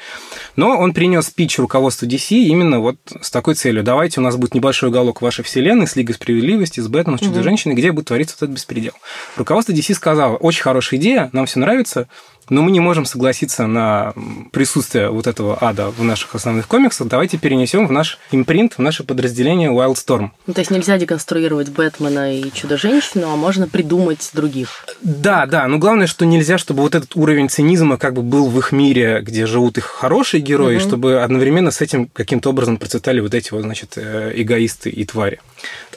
Но 0.55 0.77
он 0.77 0.93
принес 0.93 1.29
пич 1.29 1.59
руководству 1.59 2.07
DC 2.07 2.35
именно 2.35 2.79
вот 2.79 2.97
с 3.21 3.31
такой 3.31 3.55
целью. 3.55 3.83
Давайте 3.83 4.19
у 4.19 4.23
нас 4.23 4.35
будет 4.35 4.53
небольшой 4.53 4.89
уголок 4.89 5.21
вашей 5.21 5.45
вселенной 5.45 5.87
с 5.87 5.95
Лигой 5.95 6.15
Справедливости, 6.15 6.81
с 6.81 6.87
Бэтменом, 6.87 7.19
с 7.19 7.23
Чудо-женщиной, 7.23 7.75
где 7.75 7.91
будет 7.91 8.07
твориться 8.07 8.35
вот 8.39 8.43
этот 8.43 8.55
беспредел. 8.55 8.93
Руководство 9.37 9.71
DC 9.71 9.93
сказало, 9.93 10.35
очень 10.35 10.63
хорошая 10.63 10.99
идея, 10.99 11.29
нам 11.31 11.45
все 11.45 11.59
нравится, 11.59 12.07
но 12.49 12.61
мы 12.61 12.71
не 12.71 12.79
можем 12.79 13.05
согласиться 13.05 13.67
на 13.67 14.13
присутствие 14.51 15.09
вот 15.09 15.27
этого 15.27 15.57
ада 15.61 15.89
в 15.89 16.03
наших 16.03 16.35
основных 16.35 16.67
комиксах. 16.67 17.07
Давайте 17.07 17.37
перенесем 17.37 17.87
в 17.87 17.91
наш 17.91 18.17
импринт, 18.31 18.73
в 18.73 18.79
наше 18.79 19.03
подразделение 19.03 19.69
Wildstorm. 19.71 20.29
Ну, 20.45 20.53
то 20.53 20.59
есть 20.61 20.71
нельзя 20.71 20.97
деконструировать 20.97 21.69
Бэтмена 21.69 22.37
и 22.39 22.51
Чудо-женщину, 22.51 23.29
а 23.31 23.35
можно 23.35 23.67
придумать 23.67 24.29
других. 24.33 24.85
Да, 25.01 25.45
да, 25.45 25.67
но 25.67 25.77
главное, 25.77 26.07
что 26.07 26.25
нельзя, 26.25 26.57
чтобы 26.57 26.81
вот 26.83 26.95
этот 26.95 27.15
уровень 27.15 27.49
цинизма 27.49 27.97
как 27.97 28.13
бы 28.13 28.21
был 28.21 28.47
в 28.49 28.57
их 28.59 28.71
мире, 28.71 29.21
где 29.21 29.45
живут 29.45 29.77
их 29.77 29.85
хорошие 29.85 30.41
герои, 30.41 30.77
Мгм. 30.77 30.87
чтобы 30.87 31.21
одновременно 31.23 31.71
с 31.71 31.81
этим 31.81 32.07
каким-то 32.07 32.49
образом 32.49 32.77
процветали 32.77 33.19
вот 33.19 33.33
эти 33.33 33.51
вот, 33.51 33.61
значит, 33.63 33.93
э, 33.97 34.31
эгоисты 34.35 34.89
и 34.89 35.05
твари. 35.05 35.39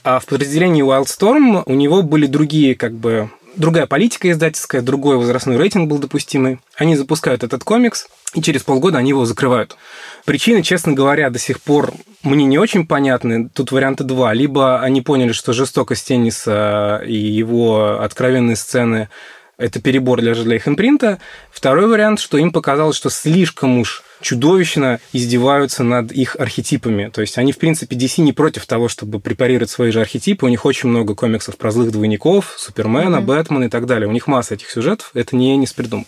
А 0.02 0.18
в 0.18 0.26
подразделении 0.26 0.82
Wildstorm 0.82 1.62
у 1.66 1.74
него 1.74 2.02
были 2.02 2.26
другие 2.26 2.74
как 2.74 2.94
бы 2.94 3.30
другая 3.56 3.86
политика 3.86 4.30
издательская, 4.30 4.82
другой 4.82 5.16
возрастной 5.16 5.56
рейтинг 5.56 5.88
был 5.88 5.98
допустимый. 5.98 6.58
Они 6.76 6.96
запускают 6.96 7.42
этот 7.42 7.64
комикс, 7.64 8.08
и 8.34 8.42
через 8.42 8.62
полгода 8.62 8.98
они 8.98 9.10
его 9.10 9.24
закрывают. 9.24 9.76
Причины, 10.24 10.62
честно 10.62 10.92
говоря, 10.92 11.30
до 11.30 11.38
сих 11.38 11.60
пор 11.60 11.92
мне 12.22 12.44
не 12.44 12.58
очень 12.58 12.86
понятны. 12.86 13.48
Тут 13.48 13.72
варианта 13.72 14.04
два. 14.04 14.32
Либо 14.32 14.80
они 14.80 15.02
поняли, 15.02 15.32
что 15.32 15.52
жестокость 15.52 16.06
тенниса 16.06 17.02
и 17.06 17.14
его 17.14 18.00
откровенные 18.00 18.56
сцены 18.56 19.08
это 19.56 19.80
перебор 19.80 20.20
для, 20.20 20.34
для 20.34 20.56
их 20.56 20.66
импринта. 20.66 21.18
Второй 21.50 21.86
вариант, 21.86 22.18
что 22.18 22.38
им 22.38 22.50
показалось, 22.50 22.96
что 22.96 23.10
слишком 23.10 23.78
уж 23.78 24.02
чудовищно 24.20 25.00
издеваются 25.12 25.83
над 25.83 26.12
их 26.12 26.37
архетипами. 26.38 27.11
То 27.12 27.20
есть 27.20 27.38
они, 27.38 27.52
в 27.52 27.59
принципе, 27.59 27.96
DC 27.96 28.20
не 28.22 28.33
против 28.33 28.66
того, 28.66 28.88
чтобы 28.88 29.20
препарировать 29.20 29.70
свои 29.70 29.90
же 29.90 30.00
архетипы. 30.00 30.46
У 30.46 30.48
них 30.48 30.64
очень 30.64 30.88
много 30.88 31.14
комиксов 31.14 31.56
про 31.56 31.70
злых 31.70 31.90
двойников, 31.92 32.54
Супермена, 32.59 33.18
Мгм. 33.18 33.26
Бэтмена 33.26 33.64
и 33.64 33.68
так 33.68 33.87
далее. 33.87 34.09
У 34.09 34.12
них 34.12 34.26
масса 34.26 34.54
этих 34.54 34.70
сюжетов. 34.70 35.11
Это 35.14 35.37
не 35.37 35.54
Энис 35.54 35.72
придумал. 35.72 36.06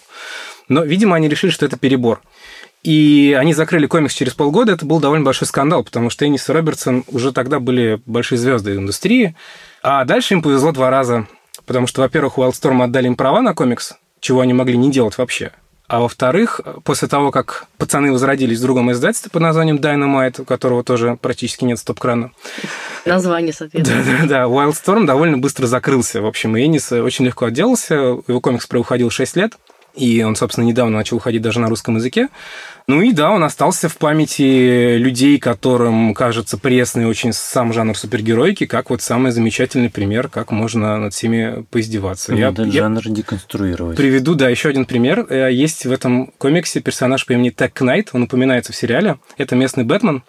Но, 0.68 0.84
видимо, 0.84 1.16
они 1.16 1.28
решили, 1.28 1.50
что 1.50 1.66
это 1.66 1.76
перебор. 1.76 2.22
И 2.82 3.36
они 3.38 3.54
закрыли 3.54 3.86
комикс 3.86 4.14
через 4.14 4.34
полгода. 4.34 4.72
Это 4.72 4.84
был 4.84 4.98
довольно 4.98 5.24
большой 5.24 5.46
скандал, 5.46 5.84
потому 5.84 6.10
что 6.10 6.26
Энис 6.26 6.48
и 6.48 6.52
Робертсон 6.52 7.04
уже 7.08 7.32
тогда 7.32 7.60
были 7.60 8.00
большие 8.06 8.38
звезды 8.38 8.74
индустрии. 8.74 9.36
А 9.82 10.04
дальше 10.04 10.34
им 10.34 10.42
повезло 10.42 10.72
два 10.72 10.90
раза. 10.90 11.26
Потому 11.64 11.86
что, 11.86 12.00
во-первых, 12.00 12.38
Wildstorm 12.38 12.82
отдали 12.82 13.06
им 13.06 13.14
права 13.14 13.40
на 13.40 13.54
комикс, 13.54 13.94
чего 14.20 14.40
они 14.40 14.52
могли 14.52 14.76
не 14.76 14.90
делать 14.90 15.16
вообще. 15.16 15.52
А 15.92 16.00
во-вторых, 16.00 16.62
после 16.84 17.06
того, 17.06 17.30
как 17.30 17.66
пацаны 17.76 18.12
возродились 18.12 18.60
в 18.60 18.62
другом 18.62 18.90
издательстве 18.92 19.30
под 19.30 19.42
названием 19.42 19.76
Dynamite, 19.76 20.40
у 20.40 20.44
которого 20.46 20.82
тоже 20.82 21.18
практически 21.20 21.66
нет 21.66 21.78
стоп-крана, 21.78 22.30
Название, 23.04 23.52
соответственно. 23.52 24.02
да-да-да, 24.02 24.42
Wildstorm 24.44 25.04
довольно 25.04 25.36
быстро 25.36 25.66
закрылся. 25.66 26.22
В 26.22 26.26
общем, 26.26 26.56
и 26.56 26.64
Энис 26.64 26.90
очень 26.92 27.26
легко 27.26 27.44
отделался. 27.44 27.94
Его 27.94 28.40
комикс 28.40 28.66
проходил 28.66 29.10
6 29.10 29.36
лет. 29.36 29.58
И 29.94 30.22
он, 30.22 30.36
собственно, 30.36 30.64
недавно 30.64 30.96
начал 30.96 31.18
уходить 31.18 31.42
даже 31.42 31.60
на 31.60 31.68
русском 31.68 31.96
языке. 31.96 32.28
Ну 32.88 33.00
и 33.02 33.12
да, 33.12 33.30
он 33.30 33.44
остался 33.44 33.88
в 33.88 33.96
памяти 33.96 34.96
людей, 34.96 35.38
которым 35.38 36.14
кажется 36.14 36.58
пресный 36.58 37.06
очень 37.06 37.32
сам 37.32 37.72
жанр 37.72 37.96
супергеройки, 37.96 38.66
как 38.66 38.90
вот 38.90 39.02
самый 39.02 39.30
замечательный 39.30 39.90
пример, 39.90 40.28
как 40.28 40.50
можно 40.50 40.98
над 40.98 41.14
всеми 41.14 41.64
поиздеваться. 41.70 42.32
Ну, 42.32 42.38
я, 42.38 42.48
этот 42.48 42.66
я 42.66 42.82
жанр 42.82 43.02
деконструировать. 43.04 43.96
приведу, 43.96 44.34
да, 44.34 44.48
еще 44.48 44.68
один 44.68 44.84
пример. 44.84 45.26
Э, 45.28 45.52
Есть 45.52 45.84
в 45.86 45.92
этом 45.92 46.32
комиксе 46.38 46.80
персонаж 46.80 47.24
по 47.26 47.32
имени 47.32 47.50
Тек 47.50 47.80
Найт, 47.80 48.10
он 48.12 48.24
упоминается 48.24 48.72
в 48.72 48.76
сериале. 48.76 49.18
Это 49.36 49.54
местный 49.54 49.84
Бэтмен. 49.84 50.22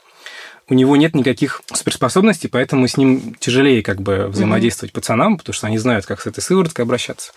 У 0.70 0.76
него 0.76 0.96
нет 0.96 1.14
никаких 1.14 1.62
суперспособностей, 1.74 2.50
поэтому 2.50 2.88
с 2.88 2.96
ним 2.96 3.36
тяжелее 3.40 3.84
как 3.84 4.02
бы 4.02 4.28
взаимодействовать 4.28 4.94
пацанам, 4.94 5.38
потому 5.38 5.54
что 5.54 5.68
они 5.68 5.78
знают, 5.78 6.06
как 6.06 6.22
с 6.22 6.28
этой 6.28 6.42
сывороткой 6.42 6.86
обращаться. 6.86 7.34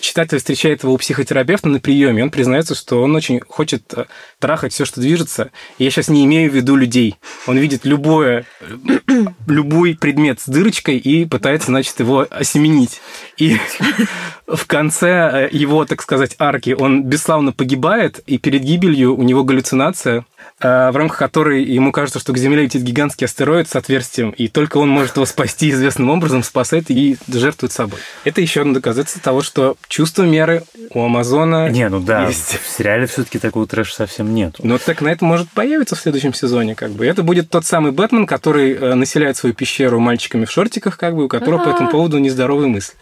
Читатель 0.00 0.38
встречает 0.38 0.82
его 0.82 0.94
у 0.94 0.98
психотерапевта 0.98 1.68
на 1.68 1.80
приеме, 1.80 2.22
он 2.22 2.30
признается, 2.30 2.74
что 2.74 3.02
он 3.02 3.14
очень 3.14 3.40
хочет 3.40 3.82
э, 3.94 4.06
трахать 4.38 4.72
все, 4.72 4.84
что 4.84 5.00
движется. 5.00 5.50
Я 5.78 5.90
сейчас 5.90 6.08
не 6.08 6.24
имею 6.24 6.50
в 6.50 6.54
виду 6.54 6.76
людей. 6.76 7.16
Он 7.46 7.58
видит 7.58 7.84
любое, 7.84 8.46
любой 9.46 9.96
предмет 9.96 10.40
с 10.40 10.46
дырочкой 10.46 10.96
и 10.96 11.26
пытается, 11.26 11.68
значит, 11.68 12.00
его 12.00 12.26
осеменить. 12.30 13.00
И 13.36 13.58
в 14.46 14.66
конце 14.66 15.08
э, 15.08 15.48
его, 15.52 15.84
так 15.84 16.02
сказать, 16.02 16.34
арки 16.38 16.74
он 16.78 17.04
бесславно 17.04 17.52
погибает, 17.52 18.20
и 18.26 18.38
перед 18.38 18.62
гибелью 18.62 19.16
у 19.16 19.22
него 19.22 19.44
галлюцинация, 19.44 20.24
э, 20.60 20.90
в 20.90 20.96
рамках 20.96 21.18
которой 21.18 21.62
ему 21.62 21.92
кажется, 21.92 22.18
что 22.18 22.32
к 22.32 22.38
Земле 22.38 22.64
летит 22.64 22.82
гигантский 22.82 23.26
астероид 23.26 23.68
с 23.68 23.76
отверстием, 23.76 24.30
и 24.30 24.48
только 24.48 24.78
он 24.78 24.88
может 24.88 25.16
его 25.16 25.26
спасти 25.26 25.70
известным 25.70 26.10
образом, 26.10 26.42
спасает 26.42 26.90
и 26.90 27.16
жертвует 27.28 27.72
собой. 27.72 28.00
Это 28.24 28.40
еще 28.40 28.62
одно 28.62 28.74
доказательство 28.74 29.22
того, 29.22 29.42
что 29.42 29.76
чувство 29.90 30.22
меры 30.22 30.62
у 30.94 31.04
Амазона 31.04 31.68
Не, 31.68 31.88
ну 31.88 32.00
да, 32.00 32.28
есть. 32.28 32.58
в 32.62 32.68
сериале 32.68 33.06
все-таки 33.06 33.38
такого 33.38 33.66
трэша 33.66 33.94
совсем 33.94 34.32
нету. 34.32 34.62
Но 34.64 34.78
так 34.78 35.02
на 35.02 35.08
это 35.08 35.24
может 35.24 35.50
появиться 35.50 35.96
в 35.96 36.00
следующем 36.00 36.32
сезоне, 36.32 36.74
как 36.74 36.92
бы. 36.92 37.04
Это 37.04 37.22
будет 37.22 37.50
тот 37.50 37.66
самый 37.66 37.92
Бэтмен, 37.92 38.26
который 38.26 38.72
э, 38.72 38.94
населяет 38.94 39.36
свою 39.36 39.54
пещеру 39.54 39.98
мальчиками 39.98 40.46
в 40.46 40.50
шортиках, 40.50 40.96
как 40.96 41.14
бы, 41.14 41.24
у 41.24 41.28
которого 41.28 41.64
по 41.64 41.68
этому 41.68 41.90
поводу 41.90 42.18
нездоровые 42.18 42.68
мысли. 42.68 42.94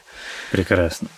Прекрасно. 0.51 1.09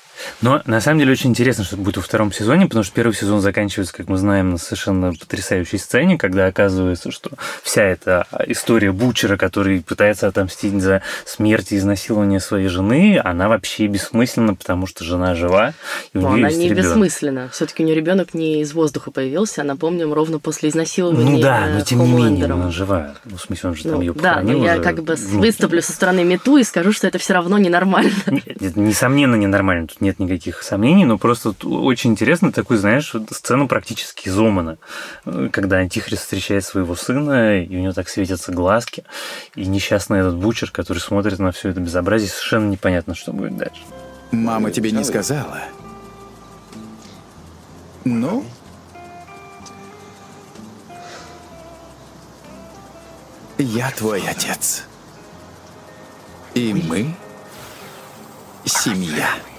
Но 0.42 0.62
на 0.66 0.80
самом 0.80 0.98
деле 1.00 1.12
очень 1.12 1.30
интересно, 1.30 1.64
что 1.64 1.76
будет 1.76 1.96
во 1.96 2.02
втором 2.02 2.32
сезоне, 2.32 2.66
потому 2.66 2.84
что 2.84 2.94
первый 2.94 3.12
сезон 3.14 3.40
заканчивается, 3.40 3.94
как 3.94 4.08
мы 4.08 4.16
знаем, 4.18 4.50
на 4.50 4.58
совершенно 4.58 5.12
потрясающей 5.12 5.78
сцене, 5.78 6.18
когда 6.18 6.46
оказывается, 6.46 7.10
что 7.10 7.30
вся 7.62 7.82
эта 7.82 8.26
история 8.46 8.92
Бучера, 8.92 9.36
который 9.36 9.80
пытается 9.82 10.26
отомстить 10.26 10.80
за 10.80 11.02
смерть 11.24 11.72
и 11.72 11.76
изнасилование 11.76 12.40
своей 12.40 12.68
жены, 12.68 13.20
она 13.22 13.48
вообще 13.48 13.86
бессмысленна, 13.86 14.54
потому 14.54 14.86
что 14.86 15.04
жена 15.04 15.34
жива, 15.34 15.74
и 16.12 16.18
у 16.18 16.22
Но 16.22 16.28
нее 16.30 16.38
она 16.38 16.48
есть 16.48 16.60
не 16.60 16.68
ребенок. 16.68 16.90
бессмысленна. 16.90 17.48
Все-таки 17.52 17.82
у 17.82 17.86
нее 17.86 17.94
ребенок 17.96 18.34
не 18.34 18.60
из 18.62 18.72
воздуха 18.72 19.10
появился, 19.10 19.62
а 19.62 19.64
напомним, 19.64 20.12
ровно 20.12 20.38
после 20.38 20.68
изнасилования. 20.70 21.24
Ну 21.30 21.40
да, 21.40 21.66
но 21.72 21.78
э, 21.80 21.82
тем 21.82 22.04
не 22.04 22.12
менее, 22.12 22.44
она 22.46 22.70
жива. 22.70 23.14
Ну, 23.24 23.36
в 23.36 23.40
смысле, 23.40 23.70
он 23.70 23.76
же 23.76 23.82
там 23.84 23.92
Ну, 23.94 24.00
ее 24.00 24.12
да, 24.14 24.40
но 24.42 24.52
я 24.64 24.78
как 24.78 25.02
бы 25.02 25.14
вместе. 25.14 25.36
выступлю 25.36 25.82
со 25.82 25.92
стороны 25.92 26.24
мету 26.24 26.56
и 26.56 26.64
скажу, 26.64 26.92
что 26.92 27.06
это 27.06 27.18
все 27.18 27.34
равно 27.34 27.58
ненормально. 27.58 28.10
Несомненно, 28.74 29.34
ненормально, 29.36 29.86
тут 29.88 30.00
нет 30.10 30.18
никаких 30.18 30.62
сомнений, 30.62 31.04
но 31.04 31.18
просто 31.18 31.54
очень 31.64 32.10
интересно 32.10 32.52
такую, 32.52 32.78
знаешь, 32.78 33.14
сцену 33.30 33.68
практически 33.68 34.28
из 34.28 34.38
Омана, 34.38 34.78
э, 35.24 35.48
когда 35.52 35.76
Антихрист 35.76 36.22
встречает 36.22 36.64
своего 36.64 36.96
сына, 36.96 37.62
и 37.62 37.76
у 37.76 37.80
него 37.80 37.92
так 37.92 38.08
светятся 38.08 38.52
глазки, 38.52 39.04
и 39.54 39.66
несчастный 39.66 40.20
этот 40.20 40.36
бучер, 40.36 40.70
который 40.70 40.98
смотрит 40.98 41.38
на 41.38 41.52
все 41.52 41.68
это 41.68 41.80
безобразие, 41.80 42.28
совершенно 42.28 42.68
непонятно, 42.68 43.14
что 43.14 43.32
будет 43.32 43.56
дальше. 43.56 43.82
Мама 44.32 44.70
тебе 44.70 44.90
не 44.90 45.04
сказала. 45.04 45.60
Ну? 48.04 48.44
Я 53.58 53.90
твой 53.90 54.22
отец. 54.26 54.84
И 56.54 56.72
мы 56.72 57.14
семья. 58.64 59.49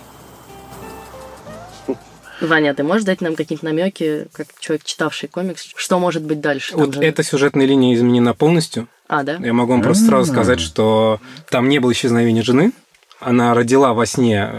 Ваня, 2.41 2.73
ты 2.73 2.84
можешь 2.84 3.04
дать 3.06 3.21
нам 3.21 3.36
какие-то 3.36 3.63
намеки, 3.65 4.27
как 4.34 4.47
человек, 4.60 4.84
читавший 4.84 5.30
комикс, 5.30 5.67
что 5.75 5.99
может 5.99 6.23
быть 6.23 6.41
дальше? 6.41 6.75
Вот 6.75 6.93
же- 6.95 7.01
эта 7.01 7.23
сюжетная 7.23 7.65
линия 7.65 7.93
изменена 7.95 8.34
полностью. 8.34 8.88
А, 9.08 9.23
да? 9.23 9.38
Я 9.41 9.54
могу 9.54 9.73
вам 9.73 9.82
просто 9.82 10.06
сразу 10.06 10.32
сказать, 10.32 10.60
что 10.60 11.19
там 11.49 11.69
не 11.69 11.80
было 11.80 11.91
исчезновения 11.91 12.43
жены. 12.43 12.71
Она 13.19 13.54
родила 13.54 13.93
во 13.93 14.08
сне, 14.08 14.49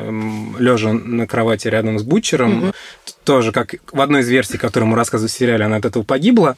лежа 0.59 0.93
на 0.93 1.27
кровати 1.27 1.67
рядом 1.67 1.99
с 1.99 2.05
Бутчером. 2.05 2.73
Т- 3.05 3.13
Тоже, 3.25 3.51
как 3.51 3.75
в 3.93 4.01
одной 4.01 4.21
из 4.21 4.29
версий, 4.29 4.57
которую 4.59 4.89
мы 4.91 4.97
рассказывали 4.97 5.31
в 5.31 5.35
сериале, 5.35 5.65
она 5.65 5.77
от 5.77 5.85
этого 5.85 6.05
погибла. 6.05 6.57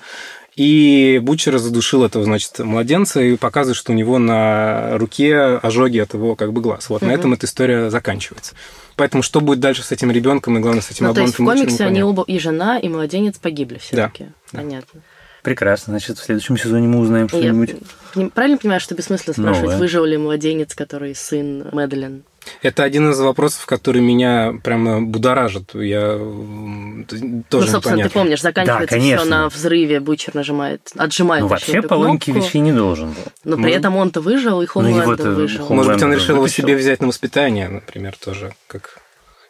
И 0.54 1.18
Бутчер 1.22 1.56
задушил 1.58 2.04
этого, 2.04 2.24
значит, 2.24 2.58
младенца 2.58 3.20
и 3.22 3.36
показывает, 3.36 3.76
что 3.76 3.92
у 3.92 3.94
него 3.94 4.18
на 4.18 4.98
руке 4.98 5.36
ожоги 5.36 5.98
от 5.98 6.14
его 6.14 6.36
как 6.36 6.52
бы 6.52 6.60
глаз. 6.60 6.90
Вот 6.90 7.02
на 7.02 7.10
этом 7.10 7.32
эта 7.32 7.46
история 7.46 7.90
заканчивается. 7.90 8.54
Поэтому 8.96 9.22
что 9.22 9.40
будет 9.40 9.60
дальше 9.60 9.82
с 9.82 9.90
этим 9.92 10.10
ребенком 10.10 10.56
и, 10.56 10.60
главное, 10.60 10.82
с 10.82 10.90
этим 10.90 11.06
Ну, 11.06 11.14
то 11.14 11.20
есть 11.22 11.34
в 11.38 11.44
комиксе 11.44 11.84
они 11.84 12.02
оба, 12.02 12.22
и 12.26 12.38
жена, 12.38 12.78
и 12.78 12.88
младенец 12.88 13.38
погибли 13.38 13.78
все-таки. 13.78 14.26
да. 14.52 14.58
Понятно. 14.60 15.00
Прекрасно, 15.42 15.92
значит, 15.92 16.18
в 16.18 16.24
следующем 16.24 16.56
сезоне 16.56 16.88
мы 16.88 17.00
узнаем 17.00 17.28
Я 17.30 17.38
что-нибудь. 17.38 17.74
поним- 18.14 18.30
правильно 18.30 18.56
понимаю, 18.56 18.80
что 18.80 18.94
бессмысленно 18.94 19.34
спрашивать, 19.34 19.62
Новое. 19.64 19.78
выжил 19.78 20.04
ли 20.06 20.16
младенец, 20.16 20.74
который 20.74 21.14
сын 21.14 21.66
Мэдлин? 21.70 22.22
Это 22.62 22.82
один 22.82 23.10
из 23.10 23.18
вопросов, 23.20 23.66
который 23.66 24.02
меня 24.02 24.54
прямо 24.62 25.00
будоражит. 25.02 25.74
Я 25.74 26.12
м, 26.12 27.04
т- 27.08 27.16
ну, 27.20 27.42
тоже 27.48 27.68
собственно, 27.70 27.94
непонятно. 27.96 28.10
ты 28.10 28.14
помнишь, 28.14 28.40
заканчивается 28.42 28.86
все 28.86 28.96
конечно. 29.16 29.24
на 29.24 29.48
взрыве, 29.48 30.00
Бучер 30.00 30.34
нажимает, 30.34 30.90
отжимает 30.96 31.42
Ну, 31.42 31.48
вообще, 31.48 31.82
по 31.82 31.94
логике 31.94 32.32
вещей 32.32 32.60
не 32.60 32.72
должен 32.72 33.10
был. 33.10 33.22
Но 33.44 33.56
при 33.56 33.72
этом 33.72 33.96
он-то 33.96 34.20
выжил, 34.20 34.60
и 34.60 34.64
Ну, 34.64 34.70
Хомлендер 34.70 35.02
его-то 35.02 35.30
выжил. 35.30 35.66
Может 35.68 35.94
быть, 35.94 36.02
он 36.02 36.12
решил 36.14 36.36
его 36.36 36.48
себе 36.48 36.76
взять 36.76 37.00
на 37.00 37.08
воспитание, 37.08 37.68
например, 37.68 38.14
тоже, 38.22 38.54
как 38.66 38.98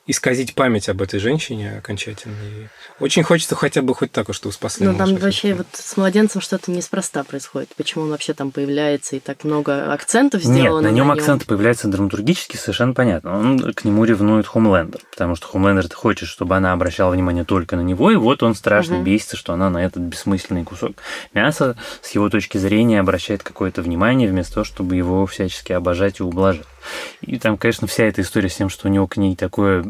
исказить 0.06 0.54
память 0.54 0.88
об 0.88 1.00
этой 1.00 1.18
женщине 1.18 1.76
окончательно. 1.78 2.34
И 2.42 2.66
очень 3.00 3.22
хочется 3.22 3.54
хотя 3.54 3.80
бы 3.80 3.94
хоть 3.94 4.12
так, 4.12 4.28
уж, 4.28 4.36
чтобы 4.36 4.52
спасли. 4.52 4.86
Ну, 4.86 4.94
там 4.96 5.16
вообще 5.16 5.48
что. 5.54 5.56
вот 5.58 5.66
с 5.72 5.96
младенцем 5.96 6.40
что-то 6.42 6.70
неспроста 6.70 7.24
происходит. 7.24 7.70
Почему 7.76 8.04
он 8.04 8.10
вообще 8.10 8.34
там 8.34 8.50
появляется, 8.50 9.16
и 9.16 9.20
так 9.20 9.44
много 9.44 9.92
акцентов 9.92 10.44
Нет, 10.44 10.54
сделано 10.54 10.88
на 10.90 10.92
нем 10.94 11.06
нём. 11.08 11.16
акценты 11.16 11.46
появляются 11.46 11.88
драматургически, 11.88 12.56
совершенно 12.56 12.92
понятно. 12.92 13.38
Он 13.38 13.72
к 13.72 13.84
нему 13.84 14.04
ревнует 14.04 14.46
Хомлендер, 14.46 15.00
потому 15.10 15.36
что 15.36 15.46
Хомлендер 15.48 15.88
хочет, 15.94 16.28
чтобы 16.28 16.54
она 16.56 16.72
обращала 16.72 17.10
внимание 17.12 17.44
только 17.44 17.76
на 17.76 17.80
него, 17.82 18.10
и 18.10 18.16
вот 18.16 18.42
он 18.42 18.54
страшно 18.54 18.96
Мгм. 18.96 19.04
бесится, 19.04 19.36
что 19.36 19.54
она 19.54 19.70
на 19.70 19.84
этот 19.84 20.02
бессмысленный 20.02 20.64
кусок 20.64 20.96
мяса 21.32 21.76
с 22.02 22.10
его 22.10 22.28
точки 22.28 22.58
зрения 22.58 23.00
обращает 23.00 23.42
какое-то 23.42 23.80
внимание, 23.82 24.28
вместо 24.28 24.54
того, 24.54 24.64
чтобы 24.64 24.96
его 24.96 25.24
всячески 25.26 25.72
обожать 25.72 26.20
и 26.20 26.22
ублажать. 26.22 26.66
И 27.20 27.38
там, 27.38 27.56
конечно, 27.56 27.86
вся 27.86 28.04
эта 28.04 28.22
история 28.22 28.48
с 28.48 28.56
тем, 28.56 28.68
что 28.68 28.88
у 28.88 28.90
него 28.90 29.06
к 29.06 29.16
ней 29.16 29.36
такое 29.36 29.84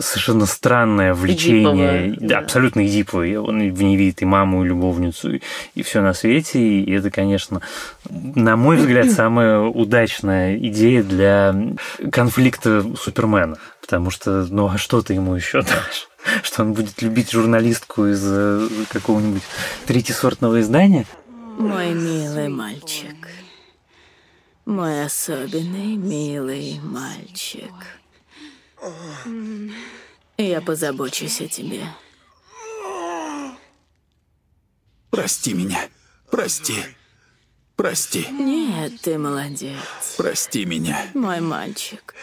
совершенно 0.00 0.46
странное 0.46 1.14
влечение, 1.14 2.08
Эдиповое, 2.08 2.16
да, 2.20 2.26
да. 2.28 2.38
абсолютно 2.38 2.86
эдиповое. 2.86 3.40
Он 3.40 3.58
в 3.72 3.82
ней 3.82 3.96
видит 3.96 4.22
и 4.22 4.24
маму, 4.24 4.64
и 4.64 4.68
любовницу, 4.68 5.40
и, 5.74 5.82
все 5.82 6.00
на 6.00 6.14
свете. 6.14 6.60
И 6.60 6.92
это, 6.92 7.10
конечно, 7.10 7.60
на 8.08 8.56
мой 8.56 8.76
взгляд, 8.76 9.10
самая 9.10 9.60
удачная 9.60 10.56
идея 10.56 11.02
для 11.02 11.54
конфликта 12.10 12.84
Супермена. 12.96 13.56
Потому 13.80 14.10
что, 14.10 14.46
ну 14.50 14.68
а 14.68 14.78
что 14.78 15.02
ты 15.02 15.14
ему 15.14 15.34
еще 15.34 15.60
дашь? 15.62 16.08
Что 16.42 16.62
он 16.62 16.72
будет 16.72 17.02
любить 17.02 17.30
журналистку 17.30 18.06
из 18.06 18.22
э, 18.24 18.66
какого-нибудь 18.88 19.42
третьесортного 19.86 20.62
издания? 20.62 21.04
Мой 21.58 21.92
милый 21.92 22.48
мальчик. 22.48 23.14
Мой 24.64 25.04
особенный 25.04 25.96
милый 25.96 26.80
мальчик. 26.80 27.72
Я 30.38 30.62
позабочусь 30.62 31.42
о 31.42 31.48
тебе. 31.48 31.84
Прости 35.10 35.52
меня. 35.52 35.88
Прости. 36.30 36.74
Прости. 37.76 38.26
Нет, 38.30 39.00
ты 39.02 39.18
молодец. 39.18 39.78
Прости 40.16 40.64
меня. 40.64 41.08
Мой 41.12 41.40
мальчик. 41.40 42.14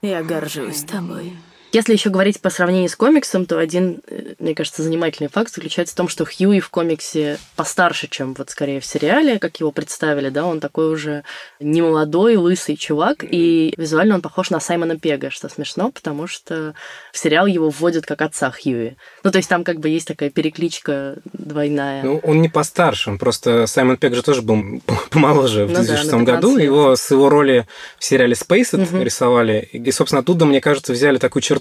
Я 0.00 0.22
горжусь 0.22 0.84
тобой. 0.84 1.36
Если 1.72 1.92
еще 1.92 2.08
говорить 2.10 2.40
по 2.40 2.48
сравнению 2.50 2.88
с 2.88 2.96
комиксом, 2.96 3.44
то 3.44 3.58
один, 3.58 4.00
э, 4.08 4.34
мне 4.38 4.54
кажется, 4.54 4.82
занимательный 4.82 5.28
факт 5.28 5.52
заключается 5.54 5.94
в 5.94 5.96
том, 5.98 6.08
что 6.08 6.24
Хьюи 6.24 6.60
в 6.60 6.70
комиксе 6.70 7.38
постарше, 7.56 8.08
чем 8.08 8.34
вот 8.34 8.48
скорее 8.50 8.80
в 8.80 8.86
сериале, 8.86 9.38
как 9.38 9.60
его 9.60 9.70
представили, 9.70 10.30
да, 10.30 10.46
он 10.46 10.60
такой 10.60 10.90
уже 10.90 11.24
не 11.60 11.82
молодой, 11.82 12.36
лысый 12.36 12.76
чувак, 12.76 13.22
и 13.22 13.74
визуально 13.76 14.14
он 14.14 14.22
похож 14.22 14.48
на 14.50 14.60
Саймона 14.60 14.98
Пега, 14.98 15.30
что 15.30 15.48
смешно, 15.50 15.90
потому 15.90 16.26
что 16.26 16.74
в 17.12 17.18
сериал 17.18 17.46
его 17.46 17.68
вводят 17.68 18.06
как 18.06 18.22
отца 18.22 18.50
Хьюи. 18.50 18.96
Ну, 19.22 19.30
то 19.30 19.36
есть 19.36 19.48
там 19.50 19.62
как 19.62 19.78
бы 19.80 19.90
есть 19.90 20.08
такая 20.08 20.30
перекличка 20.30 21.16
двойная. 21.34 22.02
Ну, 22.02 22.18
он 22.22 22.40
не 22.40 22.48
постарше, 22.48 23.10
он 23.10 23.18
просто... 23.18 23.66
Саймон 23.66 23.98
Пек 23.98 24.14
же 24.14 24.22
тоже 24.22 24.40
был 24.40 24.80
помоложе 25.10 25.66
в 25.66 25.68
Ну 25.68 25.74
да, 25.74 25.80
на 25.80 25.86
2006 25.86 26.10
15 26.10 26.34
году. 26.34 26.56
лет. 26.56 26.64
Его 26.64 26.96
с 26.96 27.10
его 27.10 27.28
роли 27.28 27.66
в 27.98 28.04
сериале 28.04 28.34
Spaced 28.34 28.78
Мгм. 28.78 29.02
рисовали. 29.02 29.68
И, 29.72 29.90
собственно, 29.92 30.20
оттуда, 30.20 30.46
мне 30.46 30.60
кажется, 30.60 30.92
взяли 30.92 31.18
такую 31.18 31.42
черту, 31.42 31.57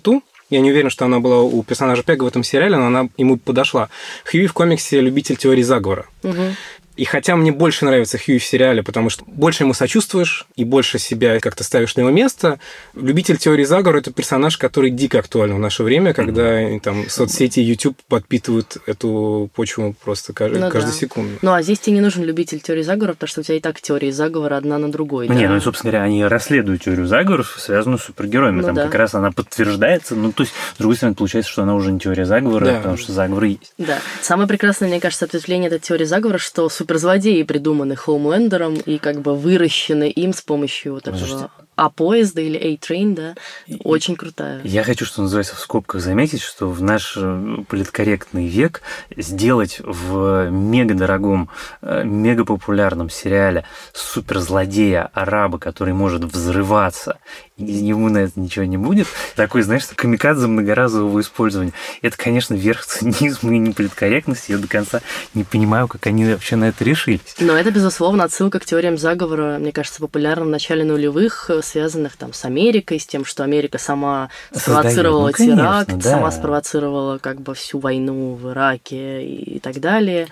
Я 0.49 0.61
не 0.61 0.71
уверен, 0.71 0.89
что 0.89 1.05
она 1.05 1.19
была 1.19 1.41
у 1.41 1.61
персонажа 1.63 2.03
Пега 2.03 2.23
в 2.23 2.27
этом 2.27 2.43
сериале, 2.43 2.77
но 2.77 2.87
она 2.87 3.09
ему 3.17 3.37
подошла. 3.37 3.89
Хьюи 4.25 4.47
в 4.47 4.53
комиксе 4.53 5.01
любитель 5.01 5.35
теории 5.35 5.63
заговора. 5.63 6.05
Мгм. 6.23 6.55
И 6.97 7.05
хотя 7.05 7.35
мне 7.35 7.51
больше 7.51 7.85
нравится 7.85 8.17
Хьюи 8.17 8.39
в 8.39 8.43
сериале, 8.43 8.81
потому 8.83 9.09
что 9.09 9.23
больше 9.27 9.63
ему 9.63 9.73
сочувствуешь 9.73 10.47
и 10.55 10.63
больше 10.63 10.97
себя 10.99 11.39
как-то 11.39 11.63
ставишь 11.63 11.95
на 11.95 12.01
его 12.01 12.09
место, 12.09 12.59
любитель 12.95 13.37
теории 13.37 13.63
заговора– 13.63 13.99
это 13.99 14.11
персонаж, 14.11 14.57
который 14.57 14.89
дико 14.89 15.19
актуален 15.19 15.55
в 15.55 15.59
наше 15.59 15.83
время, 15.83 16.13
когда 16.13 16.59
там 16.79 17.07
соцсети 17.09 17.59
и 17.59 17.63
YouTube 17.63 17.97
подпитывают 18.07 18.77
эту 18.87 19.49
почву 19.53 19.95
просто 20.03 20.33
каждый, 20.33 20.59
Ну 20.59 20.69
каждую 20.71 20.93
да. 20.93 20.99
секунду. 20.99 21.37
Ну, 21.41 21.53
а 21.53 21.61
здесь 21.61 21.79
тебе 21.79 21.95
не 21.95 22.01
нужен 22.01 22.23
любитель 22.23 22.59
теории 22.59 22.81
заговора, 22.81 23.13
потому 23.13 23.27
что 23.29 23.41
у 23.41 23.43
тебя 23.43 23.57
и 23.57 23.59
так 23.59 23.79
теории 23.79 24.09
заговора 24.11 24.57
одна 24.57 24.77
на 24.79 24.91
другой. 24.91 25.27
Не, 25.27 25.43
да? 25.43 25.49
ну 25.49 25.57
и, 25.57 25.59
собственно 25.59 25.91
говоря, 25.91 26.05
они 26.05 26.25
расследуют 26.25 26.81
теорию 26.83 27.05
заговоров, 27.05 27.55
связанную 27.59 27.99
с 27.99 28.03
супергероями. 28.05 28.61
Ну 28.61 28.63
Там 28.67 28.75
да. 28.75 28.85
как 28.85 28.95
раз 28.95 29.13
она 29.13 29.31
подтверждается. 29.31 30.15
Ну, 30.15 30.31
то 30.31 30.41
есть, 30.43 30.53
с 30.75 30.77
другой 30.79 30.95
стороны, 30.95 31.15
получается, 31.15 31.51
что 31.51 31.61
она 31.61 31.75
уже 31.75 31.91
не 31.91 31.99
теория 31.99 32.25
заговора, 32.25 32.65
Да. 32.65 32.73
потому 32.77 32.97
что 32.97 33.11
заговоры 33.11 33.49
есть. 33.49 33.73
Да. 33.77 33.99
Самое 34.21 34.47
прекрасное, 34.49 34.89
мне 34.89 34.99
кажется, 34.99 35.25
ответвление 35.25 35.67
этой 35.67 35.79
теории 35.79 36.05
заговора, 36.05 36.37
что 36.39 36.67
суперзлодеи 36.87 37.43
придуманы 37.43 37.97
Хоумлендером 37.97 38.75
и 38.75 38.97
как 38.97 39.21
бы 39.21 39.35
выращены 39.35 40.09
им 40.09 40.33
с 40.33 40.41
помощью 40.41 40.93
вот 40.93 41.07
этого 41.07 41.17
Слушайте. 41.17 41.49
А-поезда 41.75 42.41
или 42.41 42.57
A-Train, 42.57 43.13
да. 43.13 43.35
Очень 43.83 44.15
крутая. 44.15 44.61
Я 44.63 44.83
хочу, 44.83 45.05
что 45.05 45.21
называется, 45.21 45.55
в 45.55 45.59
скобках 45.59 46.01
заметить, 46.01 46.41
что 46.41 46.69
в 46.69 46.81
наш 46.81 47.15
э, 47.17 47.57
политкорректный 47.67 48.47
век 48.47 48.81
сделать 49.15 49.79
в 49.83 50.49
мега-дорогом, 50.49 51.49
э, 51.81 52.03
мега-популярном 52.03 53.11
сериале 53.11 53.65
суперзлодея-араба, 53.93 55.59
который 55.59 55.93
может 55.93 56.23
взрываться, 56.23 57.19
и 57.57 57.71
ему 57.71 58.09
на 58.09 58.19
это 58.19 58.39
ничего 58.39 58.65
не 58.65 58.77
будет, 58.77 59.07
такой, 59.35 59.63
знаешь, 59.63 59.83
камикадзе 59.95 60.47
многоразового 60.47 61.19
использования. 61.21 61.73
Это, 62.01 62.15
конечно, 62.17 62.53
верх 62.53 62.85
цинизма 62.85 63.53
и 63.53 63.57
неполиткорректности. 63.57 64.51
Я 64.51 64.57
до 64.57 64.67
конца 64.67 65.01
не 65.33 65.43
понимаю, 65.43 65.87
как 65.87 66.05
они 66.07 66.25
вообще 66.25 66.55
на 66.55 66.65
это 66.65 66.83
решились. 66.83 67.35
Но 67.39 67.57
это, 67.57 67.71
безусловно, 67.71 68.23
отсылка 68.23 68.59
к 68.59 68.65
теориям 68.65 68.97
заговора, 68.97 69.57
мне 69.59 69.71
кажется, 69.71 69.99
популярным 69.99 70.47
в 70.47 70.51
начале 70.51 70.83
нулевых, 70.83 71.49
э, 71.49 71.61
связанных 71.63 72.15
там 72.15 72.33
с 72.33 72.45
Америкой, 72.45 72.99
с 72.99 73.07
тем, 73.07 73.25
что 73.25 73.43
Америка 73.43 73.77
сама 73.77 74.29
Создаёт. 74.51 74.61
спровоцировала 74.61 75.27
Ну, 75.27 75.33
конечно, 75.33 75.55
теракт, 75.57 75.93
да. 76.03 76.11
сама 76.11 76.31
спровоцировала 76.31 77.17
как 77.17 77.41
бы 77.41 77.55
всю 77.55 77.79
войну 77.79 78.35
в 78.35 78.51
Ираке 78.51 79.23
и 79.23 79.59
так 79.59 79.79
далее. 79.79 80.27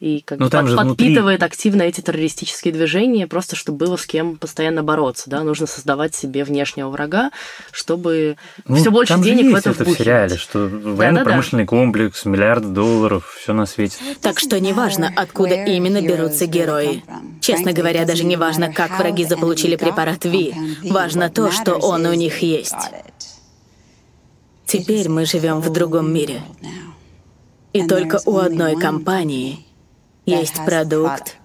И 0.00 0.22
как 0.22 0.38
Но 0.38 0.46
бы 0.46 0.50
там 0.50 0.64
под- 0.64 0.70
же 0.70 0.76
внутри- 0.78 1.06
подпитывает 1.08 1.42
активно 1.42 1.82
эти 1.82 2.00
террористические 2.00 2.72
движения, 2.72 3.26
просто 3.26 3.54
чтобы 3.54 3.76
было 3.84 3.96
с 3.98 4.06
кем 4.06 4.36
постоянно 4.38 4.82
бороться. 4.82 5.28
Да? 5.28 5.42
Нужно 5.44 5.66
создавать 5.66 6.14
себе 6.14 6.42
внешнего 6.42 6.88
врага, 6.88 7.30
чтобы 7.70 8.38
Ну, 8.66 8.76
все 8.76 8.90
больше 8.90 9.12
там 9.12 9.22
же 9.22 9.28
денег 9.28 9.44
в 9.44 9.48
есть 9.50 9.60
это 9.60 9.70
это 9.70 9.78
в 9.78 9.80
вбухивать. 9.82 9.98
сериале, 9.98 10.36
что 10.38 10.58
военно-промышленный 10.70 11.66
комплекс, 11.66 12.24
миллиарды 12.24 12.68
долларов, 12.68 13.36
все 13.42 13.52
на 13.52 13.66
свете. 13.66 13.96
Так 14.22 14.38
что 14.40 14.58
неважно, 14.58 15.12
откуда 15.14 15.54
именно 15.66 16.00
берутся 16.00 16.46
герои. 16.46 17.04
Честно 17.42 17.74
говоря, 17.74 18.06
даже 18.06 18.24
не 18.24 18.36
важно, 18.36 18.72
как 18.72 18.98
враги 18.98 19.26
заполучили 19.26 19.76
препарат 19.76 20.24
Ви. 20.24 20.54
Важно 20.82 21.28
то, 21.28 21.50
что 21.52 21.74
он 21.74 22.06
у 22.06 22.14
них 22.14 22.38
есть. 22.38 22.74
Теперь 24.66 25.08
мы 25.10 25.26
живем 25.26 25.60
в 25.60 25.70
другом 25.70 26.12
мире. 26.12 26.40
И 27.74 27.86
только 27.86 28.20
у 28.24 28.38
одной 28.38 28.76
компании 28.80 29.66
есть 30.38 30.64
продукт, 30.64 31.36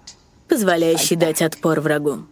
позволяющий 0.47 1.15
дать 1.15 1.41
отпор 1.41 1.79
врагу. 1.81 2.25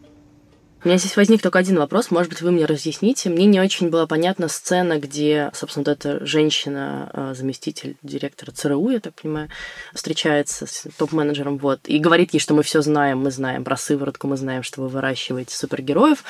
У 0.84 0.89
меня 0.89 0.98
здесь 0.98 1.16
возник 1.16 1.42
только 1.42 1.60
один 1.60 1.78
вопрос, 1.78 2.12
может 2.12 2.30
быть, 2.30 2.42
вы 2.42 2.52
мне 2.52 2.66
разъясните. 2.66 3.30
Мне 3.30 3.46
не 3.46 3.62
очень 3.62 3.89
была 3.89 4.06
понятна 4.06 4.50
сцена, 4.50 5.00
где, 5.00 5.50
собственно, 5.54 5.86
вот 5.88 5.98
эта 5.98 6.26
женщина, 6.26 7.10
э, 7.13 7.34
заместитель 7.38 7.96
директора 8.04 8.52
ЦРУ, 8.52 8.89
я 8.89 9.00
так 9.00 9.13
понимаю, 9.13 9.48
встречается 9.94 10.66
с 10.66 10.86
топ-менеджером, 10.98 11.58
вот, 11.58 11.80
и 11.86 12.00
говорит 12.00 12.34
ей, 12.34 12.42
что 12.42 12.54
мы 12.54 12.63
все 12.63 12.82
знаем, 12.82 13.20
мы 13.20 13.32
знаем 13.32 13.63
про 13.63 13.78
сыворотку, 13.78 14.28
мы 14.28 14.36
знаем, 14.36 14.62
что 14.62 14.82
вы 14.82 14.89
выращиваете 14.89 15.56
супергероев. 15.56 16.26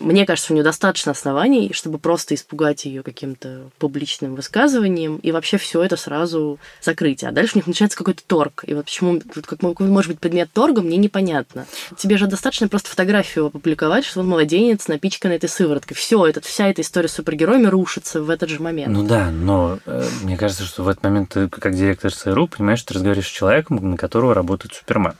Мне 0.00 0.26
кажется, 0.26 0.52
у 0.52 0.54
нее 0.54 0.64
достаточно 0.64 1.12
оснований, 1.12 1.72
чтобы 1.72 1.98
просто 1.98 2.34
испугать 2.34 2.84
ее 2.84 3.02
каким-то 3.02 3.70
публичным 3.78 4.34
высказыванием 4.34 5.16
и 5.16 5.32
вообще 5.32 5.58
все 5.58 5.82
это 5.82 5.96
сразу 5.96 6.58
закрыть. 6.80 7.24
А 7.24 7.30
дальше 7.30 7.52
у 7.54 7.58
них 7.58 7.66
начинается 7.66 7.98
какой-то 7.98 8.22
торг. 8.26 8.64
И 8.66 8.74
вот 8.74 8.86
почему, 8.86 9.20
как 9.44 9.60
может 9.62 10.10
быть 10.10 10.20
предмет 10.20 10.50
торга, 10.52 10.82
мне 10.82 10.96
непонятно. 10.96 11.66
Тебе 11.96 12.16
же 12.16 12.26
достаточно 12.26 12.68
просто 12.68 12.90
фотографию 12.90 13.46
опубликовать, 13.46 14.04
что 14.04 14.20
он 14.20 14.28
младенец, 14.28 14.88
напичканный 14.88 15.36
этой 15.36 15.48
сывороткой. 15.48 15.96
Все, 15.96 16.26
этот, 16.26 16.44
вся 16.44 16.68
эта 16.68 16.82
история 16.82 17.08
с 17.08 17.12
супергероями 17.12 17.66
рушится 17.66 18.22
в 18.22 18.30
этот 18.30 18.50
же 18.50 18.60
момент. 18.60 18.92
Ну 18.92 19.06
да, 19.06 19.30
но 19.30 19.78
э, 19.86 20.08
мне 20.22 20.36
кажется, 20.36 20.64
что 20.64 20.82
в 20.82 20.88
этот 20.88 21.02
момент 21.02 21.30
ты, 21.30 21.48
как 21.48 21.74
директор 21.74 22.12
ЦРУ, 22.12 22.48
понимаешь, 22.48 22.82
ты 22.82 22.94
разговариваешь 22.94 23.28
с 23.28 23.30
человеком, 23.30 23.90
на 23.90 23.96
которого 23.96 24.34
работает 24.34 24.74
Супермен. 24.74 25.14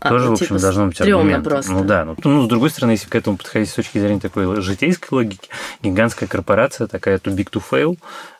А, 0.00 0.08
Тоже, 0.10 0.24
ну, 0.24 0.30
в 0.30 0.32
общем, 0.34 0.46
типа, 0.46 0.60
должно 0.60 0.86
быть 0.86 1.00
аргумент. 1.00 1.44
просто. 1.44 1.72
Ну 1.72 1.84
да, 1.84 2.04
ну, 2.04 2.16
ну, 2.22 2.44
с 2.44 2.48
другой 2.48 2.70
стороны, 2.70 2.92
если 2.92 3.08
к 3.08 3.14
этому 3.14 3.36
подходить 3.36 3.70
с 3.70 3.74
точки 3.74 3.98
зрения 3.98 4.20
такой 4.20 4.60
житейской 4.60 5.08
логики, 5.12 5.48
гигантская 5.82 6.28
корпорация, 6.28 6.86
такая 6.86 7.18
too 7.18 7.34
big 7.34 7.50
to 7.50 7.62
fail, 7.70 7.98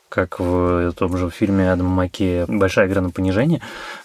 как 0.09 0.38
в 0.38 0.92
том 0.92 1.16
же 1.16 1.31
фильме 1.31 1.73
Адама 1.73 1.90
Маккея 1.90 2.47
«Большая 2.47 2.87
игра 2.87 3.01
на 3.01 3.11
понижение», 3.11 3.61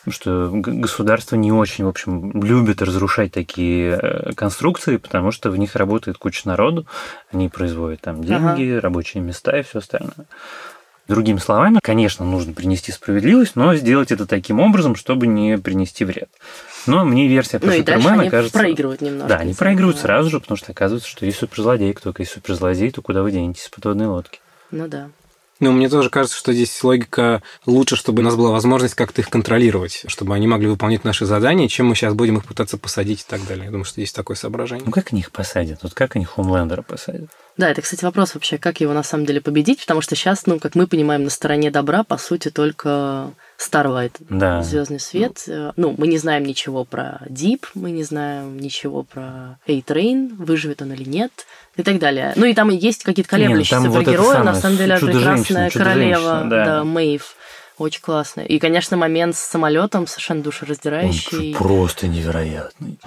что 0.10 0.50
государство 0.52 1.36
не 1.36 1.52
очень, 1.52 1.86
в 1.86 1.90
общем, 1.90 2.42
любит 2.42 2.82
разрушать 2.82 3.32
такие 3.32 4.00
э, 4.02 4.34
конструкции, 4.34 4.98
потому 4.98 5.32
что 5.32 5.52
в 5.52 5.58
них 5.58 5.76
работает 5.76 6.18
куча 6.18 6.48
народу, 6.48 6.88
они 7.32 7.50
производят 7.50 8.02
там 8.02 8.24
деньги, 8.24 8.78
рабочие 8.78 9.22
места 9.22 9.58
и 9.58 9.64
все 9.64 9.80
остальное. 9.80 10.26
Другими 11.12 11.40
словами, 11.40 11.80
конечно, 11.84 12.24
нужно 12.24 12.54
принести 12.54 12.94
справедливость, 12.94 13.58
но 13.58 13.76
сделать 13.76 14.14
это 14.14 14.26
таким 14.26 14.62
образом, 14.62 14.96
чтобы 14.96 15.28
не 15.28 15.58
принести 15.58 16.06
вред. 16.06 16.30
Но 16.88 17.04
мне 17.04 17.28
версия 17.28 17.60
про 17.60 17.68
Ну 17.68 17.74
Супермена 17.74 18.22
они 18.22 18.30
кажется... 18.30 18.58
проигрывают 18.58 19.02
немножко. 19.02 19.28
Да, 19.28 19.40
они 19.40 19.54
проигрывают 19.54 20.00
сразу 20.00 20.30
же, 20.30 20.40
потому 20.40 20.56
что 20.56 20.72
оказывается, 20.72 21.10
что 21.10 21.26
есть 21.26 21.38
суперзлодей. 21.38 21.94
Кто 21.94 22.14
есть 22.18 22.32
суперзлодей, 22.32 22.92
то 22.92 23.02
куда 23.02 23.24
вы 23.24 23.34
денетесь 23.34 23.64
с 23.64 23.68
подводной 23.68 24.08
лодки? 24.08 24.40
Ну 24.72 24.88
да. 24.88 25.10
Ну, 25.60 25.74
мне 25.74 25.90
тоже 25.90 26.10
кажется, 26.10 26.38
что 26.38 26.54
здесь 26.54 26.82
логика 26.82 27.44
лучше, 27.66 27.98
чтобы 27.98 28.22
у 28.22 28.24
нас 28.24 28.38
была 28.38 28.52
возможность 28.52 28.96
как-то 28.96 29.20
их 29.20 29.30
контролировать, 29.30 30.06
чтобы 30.08 30.34
они 30.34 30.48
могли 30.48 30.68
выполнять 30.68 31.04
наши 31.04 31.26
задания, 31.26 31.68
чем 31.68 31.88
мы 31.88 31.96
сейчас 31.96 32.14
будем 32.14 32.38
их 32.38 32.46
пытаться 32.46 32.78
посадить 32.78 33.24
и 33.24 33.26
так 33.28 33.46
далее. 33.46 33.66
Я 33.66 33.72
думаю, 33.72 33.84
что 33.84 34.00
есть 34.00 34.16
такое 34.16 34.38
соображение. 34.38 34.86
Ну 34.86 34.92
как 34.94 35.12
они 35.12 35.20
их 35.20 35.32
посадят? 35.32 35.84
Вот 35.84 35.94
как 35.94 36.16
они 36.16 36.24
Хомлендера 36.24 36.84
посадят? 36.84 37.30
Да, 37.62 37.70
это, 37.70 37.84
кстати, 37.84 38.04
вопрос 38.04 38.34
вообще, 38.34 38.58
как 38.58 38.82
его 38.82 38.92
на 38.92 39.04
самом 39.04 39.28
деле 39.28 39.40
победить, 39.40 39.82
потому 39.82 40.02
что 40.02 40.16
сейчас, 40.16 40.48
ну, 40.48 40.58
как 40.58 40.74
мы 40.74 40.88
понимаем, 40.88 41.24
на 41.24 41.30
стороне 41.30 41.70
добра, 41.70 42.04
по 42.04 42.18
сути, 42.18 42.50
только 42.50 43.34
Starlight, 43.60 44.14
Да. 44.30 44.64
Звездный 44.64 45.00
свет. 45.00 45.44
Э, 45.48 45.72
Ну, 45.76 45.94
мы 45.96 46.08
не 46.08 46.18
знаем 46.18 46.44
ничего 46.44 46.86
про 46.86 47.22
Deep, 47.30 47.66
мы 47.76 47.92
не 47.92 48.04
знаем 48.04 48.58
ничего 48.58 49.04
про 49.04 49.60
A-Train, 49.68 50.34
выживет 50.44 50.82
он 50.82 50.94
или 50.94 51.08
нет, 51.08 51.32
и 51.78 51.84
так 51.84 52.00
далее. 52.00 52.34
Ну, 52.36 52.48
и 52.48 52.56
там 52.56 52.72
есть 52.72 53.04
какие-то 53.04 53.30
ну, 53.38 53.44
колеблющиеся 53.44 53.90
вот 53.90 54.02
это 54.02 54.12
супергерои, 54.12 54.38
на 54.44 54.56
самое, 54.56 54.62
самом 54.62 54.78
деле, 54.78 54.98
прекрасная 54.98 55.70
королева, 55.70 56.42
да. 56.50 56.66
да, 56.66 56.84
Мэйв. 56.84 57.36
Очень 57.82 58.02
классно. 58.02 58.42
И, 58.42 58.60
конечно, 58.60 58.96
момент 58.96 59.36
с 59.36 59.40
самолетом 59.40 60.06
совершенно 60.06 60.44
душераздирающий. 60.44 61.56
просто 61.56 62.08
невероятный. 62.08 63.00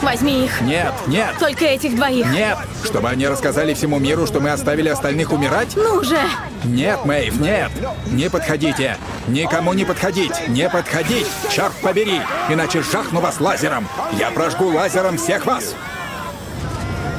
Возьми 0.00 0.46
их. 0.46 0.58
Нет, 0.62 0.94
нет, 1.06 1.34
Только 1.38 1.66
этих 1.66 1.94
двоих. 1.96 2.26
нет! 2.32 2.56
Чтобы 2.82 3.10
они 3.10 3.28
рассказали 3.28 3.74
всему 3.74 3.98
миру, 3.98 4.26
что 4.26 4.40
мы 4.40 4.48
оставили 4.48 4.88
остальных 4.88 5.32
умирать? 5.32 5.76
Ну 5.76 6.02
же! 6.02 6.18
Нет, 6.64 7.04
Мэйв, 7.04 7.38
нет! 7.40 7.70
Не 8.10 8.30
подходите! 8.30 8.96
Никому 9.28 9.74
не 9.74 9.84
подходить! 9.84 10.48
Не 10.48 10.70
подходить! 10.70 11.26
Черт 11.50 11.74
побери! 11.82 12.22
Иначе 12.48 12.82
жахну 12.82 13.20
вас 13.20 13.38
лазером! 13.38 13.86
Я 14.18 14.30
прожгу 14.30 14.68
лазером 14.68 15.18
всех 15.18 15.44
вас! 15.44 15.74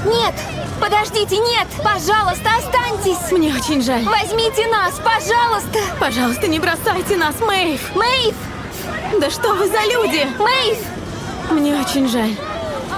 Нет! 0.04 0.34
Подождите, 0.84 1.38
нет! 1.38 1.66
Пожалуйста, 1.78 2.50
останьтесь! 2.58 3.32
Мне 3.32 3.56
очень 3.56 3.82
жаль. 3.82 4.04
Возьмите 4.04 4.68
нас, 4.68 5.00
пожалуйста! 5.00 5.80
Пожалуйста, 5.98 6.48
не 6.50 6.60
бросайте 6.60 7.16
нас, 7.16 7.40
Мэйв! 7.40 7.96
Мэйв! 7.96 8.36
Да 9.22 9.30
что 9.30 9.54
вы 9.54 9.68
за 9.68 9.80
люди? 9.84 10.28
Мэйв! 10.38 10.78
Мне 11.52 11.80
очень 11.80 12.10
жаль. 12.10 12.32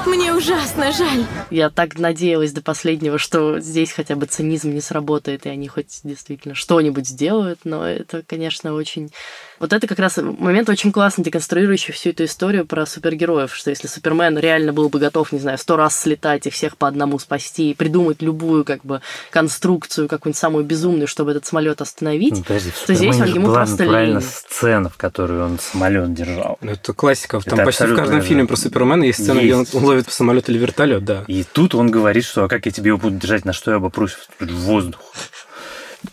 Мне 0.08 0.34
ужасно 0.34 0.91
жаль. 0.91 1.26
Я 1.52 1.69
так 1.69 2.00
надеялась 2.00 2.54
до 2.54 2.63
последнего, 2.63 3.19
что 3.19 3.60
здесь 3.60 3.91
хотя 3.91 4.15
бы 4.15 4.26
цинизм 4.26 4.71
не 4.71 4.82
сработает, 4.82 5.45
и 5.45 5.50
они 5.50 5.67
хоть 5.67 6.00
действительно 6.04 6.56
что-нибудь 6.56 7.08
сделают, 7.08 7.60
но 7.65 7.88
это, 7.88 8.24
конечно, 8.26 8.74
очень... 8.74 9.12
Вот 9.59 9.71
это 9.71 9.87
как 9.87 9.99
раз 9.99 10.17
момент 10.17 10.67
очень 10.69 10.91
классно 10.91 11.23
деконструирующий 11.23 11.93
всю 11.93 12.09
эту 12.09 12.25
историю 12.25 12.65
про 12.65 12.85
супергероев, 12.85 13.55
что 13.55 13.69
если 13.69 13.87
Супермен 13.87 14.37
реально 14.37 14.73
был 14.73 14.89
бы 14.89 14.99
готов, 14.99 15.31
не 15.31 15.39
знаю, 15.39 15.57
сто 15.57 15.77
раз 15.77 15.97
слетать 15.99 16.45
и 16.45 16.49
всех 16.49 16.75
по 16.77 16.87
одному 16.87 17.19
спасти, 17.19 17.71
и 17.71 17.73
придумать 17.73 18.21
любую 18.21 18.65
как 18.65 18.83
бы 18.85 19.01
конструкцию, 19.31 20.07
какую-нибудь 20.07 20.37
самую 20.39 20.65
безумную, 20.65 21.07
чтобы 21.07 21.31
этот 21.31 21.45
самолет 21.45 21.81
остановить, 21.81 22.33
Ну, 22.37 22.43
подожди, 22.43 22.71
то 22.85 22.93
здесь 22.93 23.19
он 23.19 23.27
ему 23.27 23.47
была 23.47 23.57
просто 23.59 23.77
натурально 23.83 24.19
лень. 24.19 24.27
сцена, 24.27 24.89
в 24.89 24.97
которой 24.97 25.41
он 25.41 25.59
самолет 25.59 26.13
держал. 26.13 26.57
Ну, 26.61 26.71
Это 26.71 26.93
классика. 26.93 27.39
Там 27.39 27.53
Это 27.59 27.65
почти 27.65 27.85
в 27.85 27.95
каждом 27.95 28.21
же- 28.21 28.27
фильме 28.27 28.45
про 28.45 28.55
Супермена 28.57 29.03
есть 29.03 29.23
сцена, 29.23 29.39
где 29.39 29.53
он 29.53 29.61
Есть. 29.61 29.73
ловит 29.73 30.11
самолет 30.11 30.49
или 30.49 30.57
вертолет, 30.57 31.05
да. 31.05 31.23
И 31.27 31.43
тут 31.43 31.75
он 31.75 31.91
говорит, 31.91 32.25
что 32.25 32.45
а 32.45 32.47
как 32.47 32.65
я 32.65 32.71
тебе 32.71 32.89
его 32.89 32.97
буду 32.97 33.15
держать, 33.17 33.45
на 33.45 33.53
что 33.53 33.71
я 33.71 33.77
обопрусь 33.77 34.15
в 34.39 34.45
воздух. 34.45 34.99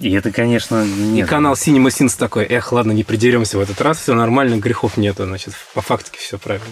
И 0.00 0.12
это, 0.12 0.30
конечно, 0.30 0.84
нет. 0.84 1.26
И 1.26 1.28
канал 1.28 1.54
Cinema 1.54 1.88
Sins 1.88 2.16
такой, 2.18 2.44
эх, 2.44 2.72
ладно, 2.72 2.92
не 2.92 3.04
придеремся 3.04 3.58
в 3.58 3.60
этот 3.60 3.80
раз, 3.80 3.98
все 3.98 4.14
нормально, 4.14 4.56
грехов 4.56 4.96
нету, 4.96 5.24
значит, 5.24 5.54
по 5.74 5.80
фактике 5.80 6.18
все 6.18 6.38
правильно. 6.38 6.66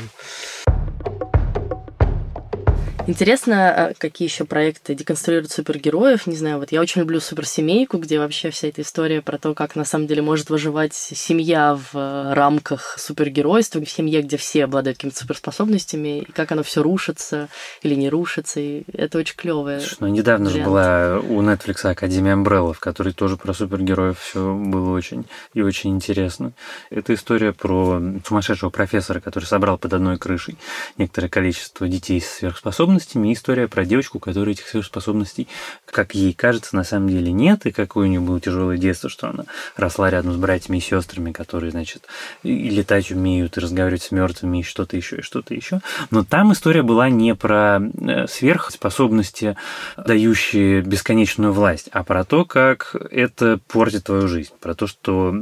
Интересно, 3.10 3.70
а 3.70 3.94
какие 3.98 4.28
еще 4.28 4.44
проекты 4.44 4.94
деконструируют 4.94 5.50
супергероев. 5.50 6.28
Не 6.28 6.36
знаю, 6.36 6.58
вот 6.58 6.70
я 6.70 6.80
очень 6.80 7.00
люблю 7.00 7.18
суперсемейку, 7.18 7.98
где 7.98 8.20
вообще 8.20 8.50
вся 8.50 8.68
эта 8.68 8.82
история 8.82 9.20
про 9.20 9.36
то, 9.36 9.52
как 9.52 9.74
на 9.74 9.84
самом 9.84 10.06
деле 10.06 10.22
может 10.22 10.48
выживать 10.48 10.94
семья 10.94 11.74
в 11.74 11.96
э, 11.98 12.34
рамках 12.34 12.94
супергеройства, 12.98 13.84
в 13.84 13.90
семье, 13.90 14.22
где 14.22 14.36
все 14.36 14.62
обладают 14.62 14.98
какими-то 14.98 15.18
суперспособностями, 15.18 16.20
и 16.20 16.30
как 16.30 16.52
оно 16.52 16.62
все 16.62 16.84
рушится 16.84 17.48
или 17.82 17.96
не 17.96 18.08
рушится. 18.08 18.60
И 18.60 18.84
это 18.92 19.18
очень 19.18 19.34
клевое. 19.34 19.82
Ну, 19.98 20.06
недавно 20.06 20.48
вариант. 20.48 20.64
же 20.64 20.70
была 20.70 21.18
у 21.18 21.42
Netflix 21.42 21.84
Академия 21.90 22.34
Umbrella, 22.34 22.72
в 22.72 22.78
которой 22.78 23.12
тоже 23.12 23.36
про 23.36 23.52
супергероев 23.52 24.20
все 24.20 24.54
было 24.54 24.94
очень 24.94 25.26
и 25.52 25.62
очень 25.62 25.90
интересно. 25.90 26.52
Это 26.90 27.12
история 27.14 27.52
про 27.52 28.00
сумасшедшего 28.24 28.70
профессора, 28.70 29.18
который 29.18 29.46
собрал 29.46 29.78
под 29.78 29.94
одной 29.94 30.16
крышей 30.16 30.56
некоторое 30.96 31.28
количество 31.28 31.88
детей 31.88 32.20
с 32.20 32.30
сверхспособностями, 32.30 32.99
сверхспособностями, 33.00 33.28
и 33.28 33.32
история 33.32 33.68
про 33.68 33.84
девочку, 33.84 34.18
у 34.18 34.20
которой 34.20 34.50
этих 34.52 34.68
сверхспособностей, 34.68 35.48
как 35.86 36.14
ей 36.14 36.32
кажется, 36.32 36.76
на 36.76 36.84
самом 36.84 37.08
деле 37.08 37.32
нет, 37.32 37.66
и 37.66 37.72
какое 37.72 38.06
у 38.06 38.10
нее 38.10 38.20
было 38.20 38.40
тяжелое 38.40 38.76
детство, 38.76 39.08
что 39.08 39.28
она 39.28 39.44
росла 39.76 40.10
рядом 40.10 40.32
с 40.32 40.36
братьями 40.36 40.78
и 40.78 40.80
сестрами, 40.80 41.32
которые, 41.32 41.70
значит, 41.70 42.06
и 42.42 42.70
летать 42.70 43.10
умеют, 43.10 43.56
и 43.56 43.60
разговаривать 43.60 44.02
с 44.02 44.10
мертвыми, 44.10 44.58
и 44.58 44.62
что-то 44.62 44.96
еще, 44.96 45.18
и 45.18 45.22
что-то 45.22 45.54
еще. 45.54 45.80
Но 46.10 46.24
там 46.24 46.52
история 46.52 46.82
была 46.82 47.08
не 47.08 47.34
про 47.34 47.80
э, 47.80 48.26
сверхспособности, 48.26 49.56
дающие 49.96 50.82
бесконечную 50.82 51.52
власть, 51.52 51.88
а 51.92 52.04
про 52.04 52.24
то, 52.24 52.44
как 52.44 52.94
это 53.10 53.58
портит 53.68 54.04
твою 54.04 54.28
жизнь, 54.28 54.52
про 54.60 54.74
то, 54.74 54.86
что 54.86 55.34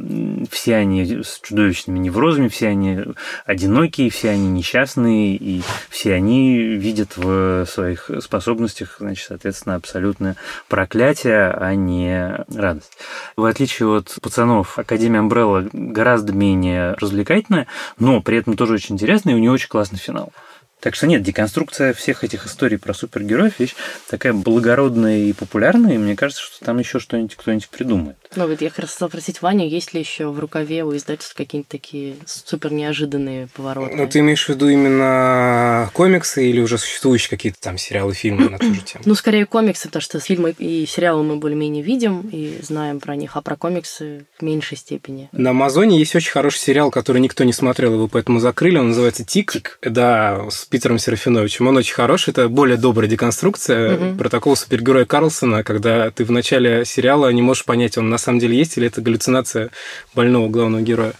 все 0.50 0.76
они 0.76 1.22
с 1.22 1.40
чудовищными 1.42 1.98
неврозами, 1.98 2.48
все 2.48 2.68
они 2.68 2.98
одинокие, 3.44 4.10
все 4.10 4.30
они 4.30 4.48
несчастные, 4.48 5.36
и 5.36 5.62
все 5.88 6.14
они 6.14 6.58
видят 6.58 7.16
в 7.16 7.47
своих 7.66 8.10
способностях, 8.20 8.96
значит, 8.98 9.26
соответственно, 9.28 9.74
абсолютное 9.74 10.36
проклятие, 10.68 11.50
а 11.50 11.74
не 11.74 12.44
радость. 12.54 12.98
В 13.36 13.44
отличие 13.44 13.88
от 13.88 14.16
пацанов, 14.22 14.78
Академия 14.78 15.20
Umbrella 15.20 15.68
гораздо 15.72 16.32
менее 16.32 16.94
развлекательная, 16.94 17.66
но 17.98 18.20
при 18.20 18.38
этом 18.38 18.56
тоже 18.56 18.74
очень 18.74 18.94
интересная, 18.94 19.34
и 19.34 19.36
у 19.36 19.40
нее 19.40 19.50
очень 19.50 19.68
классный 19.68 19.98
финал. 19.98 20.32
Так 20.80 20.94
что 20.94 21.06
нет, 21.06 21.22
деконструкция 21.22 21.92
всех 21.92 22.24
этих 22.24 22.46
историй 22.46 22.78
про 22.78 22.94
супергероев 22.94 23.58
вещь 23.58 23.74
такая 24.08 24.32
благородная 24.32 25.18
и 25.18 25.32
популярная, 25.32 25.94
и 25.94 25.98
мне 25.98 26.16
кажется, 26.16 26.42
что 26.42 26.64
там 26.64 26.78
еще 26.78 27.00
что-нибудь 27.00 27.34
кто-нибудь 27.34 27.68
придумает. 27.68 28.16
Ну 28.36 28.46
вот 28.46 28.60
я 28.60 28.70
хотела 28.70 29.08
спросить 29.08 29.42
Ваню, 29.42 29.68
есть 29.68 29.94
ли 29.94 30.00
еще 30.00 30.28
в 30.28 30.38
рукаве 30.38 30.84
у 30.84 30.94
издательств 30.96 31.34
какие-нибудь 31.34 31.68
такие 31.68 32.16
супер 32.26 32.72
неожиданные 32.72 33.48
повороты? 33.48 33.96
Ну 33.96 34.08
ты 34.08 34.20
имеешь 34.20 34.44
в 34.44 34.48
виду 34.50 34.68
именно 34.68 35.90
комиксы 35.94 36.48
или 36.48 36.60
уже 36.60 36.78
существующие 36.78 37.30
какие-то 37.30 37.60
там 37.60 37.78
сериалы, 37.78 38.14
фильмы 38.14 38.48
на 38.48 38.58
ту 38.58 38.72
же 38.72 38.80
тему? 38.82 39.02
Ну 39.04 39.14
скорее 39.14 39.46
комиксы, 39.46 39.88
потому 39.88 40.02
что 40.02 40.20
фильмы 40.20 40.54
и 40.58 40.86
сериалы 40.86 41.24
мы 41.24 41.36
более-менее 41.36 41.82
видим 41.82 42.28
и 42.30 42.60
знаем 42.62 43.00
про 43.00 43.16
них, 43.16 43.36
а 43.36 43.42
про 43.42 43.56
комиксы 43.56 44.26
в 44.38 44.42
меньшей 44.42 44.76
степени. 44.76 45.28
На 45.32 45.50
Амазоне 45.50 45.98
есть 45.98 46.14
очень 46.14 46.30
хороший 46.30 46.58
сериал, 46.58 46.90
который 46.90 47.20
никто 47.20 47.44
не 47.44 47.52
смотрел, 47.52 47.94
его 47.94 48.08
поэтому 48.08 48.38
закрыли, 48.38 48.78
он 48.78 48.88
называется 48.88 49.24
«Тик». 49.24 49.52
Тик. 49.52 49.78
Да, 49.82 50.48
с 50.50 50.67
Питером 50.68 50.98
Серафиновичем. 50.98 51.66
Он 51.68 51.76
очень 51.76 51.94
хороший, 51.94 52.30
это 52.30 52.48
более 52.48 52.76
добрая 52.76 53.08
деконструкция 53.08 53.96
угу. 53.96 54.18
про 54.18 54.28
такого 54.28 54.54
супергероя 54.54 55.04
Карлсона, 55.04 55.64
когда 55.64 56.10
ты 56.10 56.24
в 56.24 56.30
начале 56.30 56.84
сериала 56.84 57.32
не 57.32 57.42
можешь 57.42 57.64
понять, 57.64 57.96
он 57.98 58.10
на 58.10 58.18
самом 58.18 58.38
деле 58.38 58.56
есть 58.56 58.76
или 58.76 58.86
это 58.86 59.00
галлюцинация 59.00 59.70
больного 60.14 60.48
главного 60.48 60.82
героя. 60.82 61.12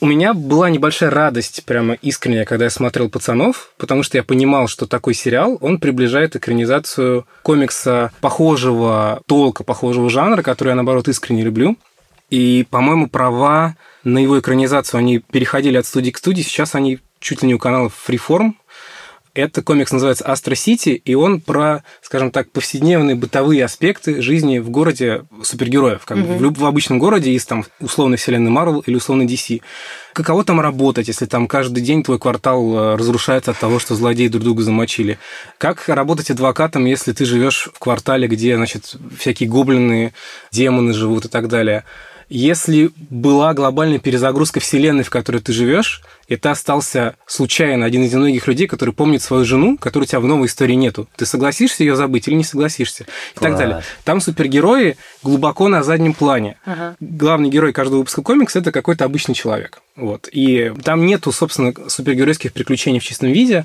У 0.00 0.06
меня 0.06 0.32
была 0.32 0.70
небольшая 0.70 1.10
радость, 1.10 1.64
прямо 1.64 1.94
искренняя, 1.94 2.44
когда 2.44 2.66
я 2.66 2.70
смотрел 2.70 3.10
«Пацанов», 3.10 3.72
потому 3.78 4.04
что 4.04 4.16
я 4.16 4.22
понимал, 4.22 4.68
что 4.68 4.86
такой 4.86 5.12
сериал, 5.12 5.58
он 5.60 5.80
приближает 5.80 6.36
экранизацию 6.36 7.26
комикса 7.42 8.12
похожего 8.20 9.22
толка, 9.26 9.64
похожего 9.64 10.08
жанра, 10.08 10.42
который 10.42 10.68
я, 10.68 10.74
наоборот, 10.76 11.08
искренне 11.08 11.42
люблю. 11.42 11.76
И, 12.30 12.64
по-моему, 12.70 13.08
права 13.08 13.74
на 14.04 14.18
его 14.18 14.38
экранизацию, 14.38 14.98
они 14.98 15.18
переходили 15.18 15.76
от 15.76 15.86
студии 15.86 16.10
к 16.10 16.18
студии, 16.18 16.42
сейчас 16.42 16.76
они 16.76 17.00
чуть 17.18 17.42
ли 17.42 17.48
не 17.48 17.54
у 17.54 17.58
канала 17.58 17.90
Freeform, 17.90 18.52
это 19.38 19.62
комикс 19.62 19.92
называется 19.92 20.26
«Астро 20.26 20.54
Сити», 20.54 20.90
и 20.90 21.14
он 21.14 21.40
про, 21.40 21.84
скажем 22.02 22.30
так, 22.30 22.50
повседневные 22.50 23.14
бытовые 23.14 23.64
аспекты 23.64 24.20
жизни 24.20 24.58
в 24.58 24.68
городе 24.70 25.24
супергероев. 25.42 26.04
Как 26.04 26.18
угу. 26.18 26.50
в, 26.50 26.58
в 26.58 26.66
обычном 26.66 26.98
городе 26.98 27.30
из 27.30 27.46
там 27.46 27.64
условной 27.80 28.16
вселенной 28.16 28.50
Марвел 28.50 28.80
или 28.80 28.96
условной 28.96 29.26
DC. 29.26 29.62
Каково 30.12 30.42
там 30.42 30.60
работать, 30.60 31.06
если 31.06 31.26
там 31.26 31.46
каждый 31.46 31.80
день 31.80 32.02
твой 32.02 32.18
квартал 32.18 32.74
э, 32.74 32.96
разрушается 32.96 33.52
от 33.52 33.58
того, 33.58 33.78
что 33.78 33.94
злодеи 33.94 34.26
друг 34.26 34.42
друга 34.42 34.62
замочили? 34.62 35.18
Как 35.58 35.88
работать 35.88 36.30
адвокатом, 36.30 36.84
если 36.86 37.12
ты 37.12 37.24
живешь 37.24 37.70
в 37.72 37.78
квартале, 37.78 38.26
где, 38.26 38.56
значит, 38.56 38.96
всякие 39.16 39.48
гоблины, 39.48 40.12
демоны 40.50 40.92
живут 40.92 41.26
и 41.26 41.28
так 41.28 41.46
далее? 41.46 41.84
Если 42.28 42.90
была 43.08 43.54
глобальная 43.54 43.98
перезагрузка 43.98 44.60
вселенной, 44.60 45.02
в 45.02 45.10
которой 45.10 45.40
ты 45.40 45.52
живешь, 45.52 46.02
и 46.26 46.36
ты 46.36 46.50
остался 46.50 47.16
случайно 47.26 47.86
один 47.86 48.04
из 48.04 48.12
немногих 48.12 48.46
людей, 48.46 48.66
который 48.66 48.92
помнит 48.92 49.22
свою 49.22 49.46
жену, 49.46 49.78
которой 49.78 50.04
у 50.04 50.06
тебя 50.06 50.20
в 50.20 50.26
новой 50.26 50.46
истории 50.46 50.74
нету. 50.74 51.08
Ты 51.16 51.24
согласишься 51.24 51.84
ее 51.84 51.96
забыть 51.96 52.28
или 52.28 52.34
не 52.34 52.44
согласишься? 52.44 53.04
И 53.04 53.38
Класс. 53.38 53.50
так 53.50 53.58
далее. 53.58 53.82
Там 54.04 54.20
супергерои 54.20 54.98
глубоко 55.22 55.68
на 55.68 55.82
заднем 55.82 56.12
плане. 56.12 56.58
Ага. 56.66 56.96
Главный 57.00 57.48
герой 57.48 57.72
каждого 57.72 58.00
выпуска 58.00 58.20
комикса 58.20 58.58
это 58.58 58.72
какой-то 58.72 59.06
обычный 59.06 59.34
человек. 59.34 59.80
Вот. 59.96 60.28
И 60.30 60.72
там 60.84 61.06
нету, 61.06 61.32
собственно, 61.32 61.72
супергеройских 61.88 62.52
приключений 62.52 63.00
в 63.00 63.04
чистом 63.04 63.32
виде. 63.32 63.64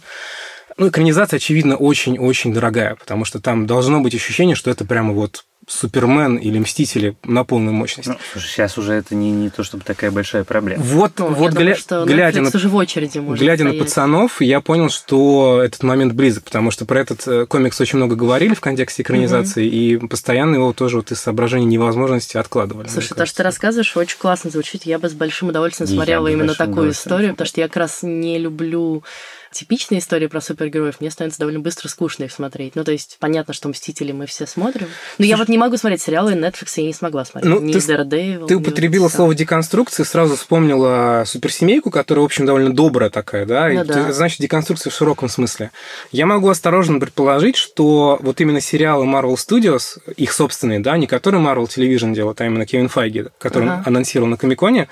Ну, 0.78 0.88
экранизация, 0.88 1.38
очевидно, 1.38 1.76
очень-очень 1.76 2.54
дорогая, 2.54 2.96
потому 2.96 3.26
что 3.26 3.40
там 3.40 3.68
должно 3.68 4.00
быть 4.00 4.16
ощущение, 4.16 4.56
что 4.56 4.72
это 4.72 4.86
прямо 4.86 5.14
вот 5.14 5.46
Супермен 5.68 6.38
или 6.38 6.60
Мстители 6.60 7.16
на 7.24 7.44
полную 7.44 7.74
мощность. 7.74 8.10
Ну, 8.10 8.18
слушай, 8.32 8.48
сейчас 8.48 8.78
уже 8.78 8.94
это 8.94 9.16
не, 9.16 9.32
не 9.32 9.50
то 9.50 9.64
чтобы 9.64 9.84
такая 9.84 10.12
большая 10.12 10.44
проблема. 10.44 10.84
Вот, 10.84 11.14
ну, 11.18 11.28
вот 11.28 11.54
гля... 11.54 11.76
думаю, 11.90 12.08
глядя, 12.08 12.42
на... 12.42 12.50
уже 12.54 12.70
в 12.70 12.76
очереди 12.76 13.20
глядя 13.20 13.64
стоять. 13.64 13.78
на 13.78 13.84
пацанов, 13.84 14.42
я 14.42 14.62
понял, 14.62 14.90
что 14.90 15.62
этот 15.64 15.84
момент 15.84 16.14
близок, 16.14 16.44
потому 16.44 16.72
что 16.72 16.86
про 16.86 17.00
этот 17.00 17.28
э, 17.28 17.46
комикс 17.46 17.80
очень 17.80 17.98
много 17.98 18.16
говорили 18.16 18.54
в 18.54 18.62
контексте 18.62 19.04
экранизации, 19.04 19.68
угу. 19.68 20.06
и 20.06 20.08
постоянно 20.08 20.56
его 20.56 20.74
тоже 20.74 20.98
вот 20.98 21.12
из 21.12 21.20
соображений 21.20 21.66
невозможности 21.66 22.38
откладывали. 22.38 22.88
Слушай, 22.88 23.16
то, 23.16 23.26
что 23.26 23.38
ты 23.38 23.44
рассказываешь, 23.44 23.96
очень 23.96 24.18
классно 24.18 24.50
звучит. 24.50 24.84
Я 24.84 25.00
бы 25.00 25.10
с 25.10 25.14
большим 25.14 25.50
удовольствием 25.50 25.90
и 25.90 25.94
смотрела 25.94 26.28
именно 26.28 26.54
такую 26.54 26.92
историю, 26.92 27.32
потому 27.32 27.48
что 27.48 27.62
я 27.62 27.68
как 27.68 27.78
раз 27.78 28.00
не 28.04 28.38
люблю 28.38 29.04
типичные 29.54 30.00
истории 30.00 30.28
про 30.28 30.42
супергероев, 30.42 31.00
мне 31.00 31.10
становится 31.10 31.40
довольно 31.40 31.60
быстро 31.60 31.88
скучно 31.88 32.26
их 32.26 32.32
смотреть. 32.32 32.76
Ну, 32.76 32.84
то 32.84 32.92
есть, 32.92 33.18
понятно, 33.20 33.54
что 33.54 33.70
«Мстители» 33.70 34.12
мы 34.12 34.26
все 34.26 34.46
смотрим. 34.46 34.88
Но 35.18 35.26
я 35.26 35.38
вот 35.38 35.48
не 35.48 35.58
могу 35.58 35.78
смотреть 35.78 36.02
сериалы 36.02 36.34
Netflix, 36.34 36.74
я 36.78 36.84
не 36.84 36.94
смогла 36.94 37.26
смотреть. 37.26 37.54
Ну, 37.54 37.62
ни 37.62 37.74
ты, 37.74 37.80
Daredevil, 37.80 38.48
ты 38.48 38.56
употребила 38.56 39.04
вот 39.04 39.14
слово 39.14 39.36
«деконструкция», 39.36 40.06
сразу 40.06 40.36
вспомнила 40.36 41.24
суперсемейку, 41.26 41.92
которая, 41.92 42.24
в 42.24 42.26
общем, 42.26 42.46
довольно 42.46 42.74
добрая 42.74 43.10
такая, 43.10 43.46
да? 43.46 43.70
Ну, 43.70 43.84
и, 43.84 43.86
да. 43.86 44.12
Значит, 44.12 44.40
деконструкция 44.42 44.92
в 44.92 44.96
широком 44.96 45.30
смысле. 45.30 45.72
Я 46.12 46.26
могу 46.26 46.50
осторожно 46.50 47.00
предположить, 47.00 47.56
что 47.56 48.18
вот 48.22 48.42
именно 48.42 48.62
сериалы 48.62 49.06
Marvel 49.06 49.36
Studios, 49.36 50.00
их 50.18 50.34
собственные, 50.34 50.80
да, 50.80 50.98
не 50.98 51.08
которые 51.08 51.44
Marvel 51.44 51.68
Television 51.68 52.14
делают, 52.14 52.42
а 52.42 52.46
именно 52.46 52.66
Кевин 52.66 52.90
Файги, 52.90 53.26
который 53.38 53.70
ага. 53.70 53.84
анонсировал 53.86 54.30
на 54.30 54.38
Комиконе, 54.38 54.90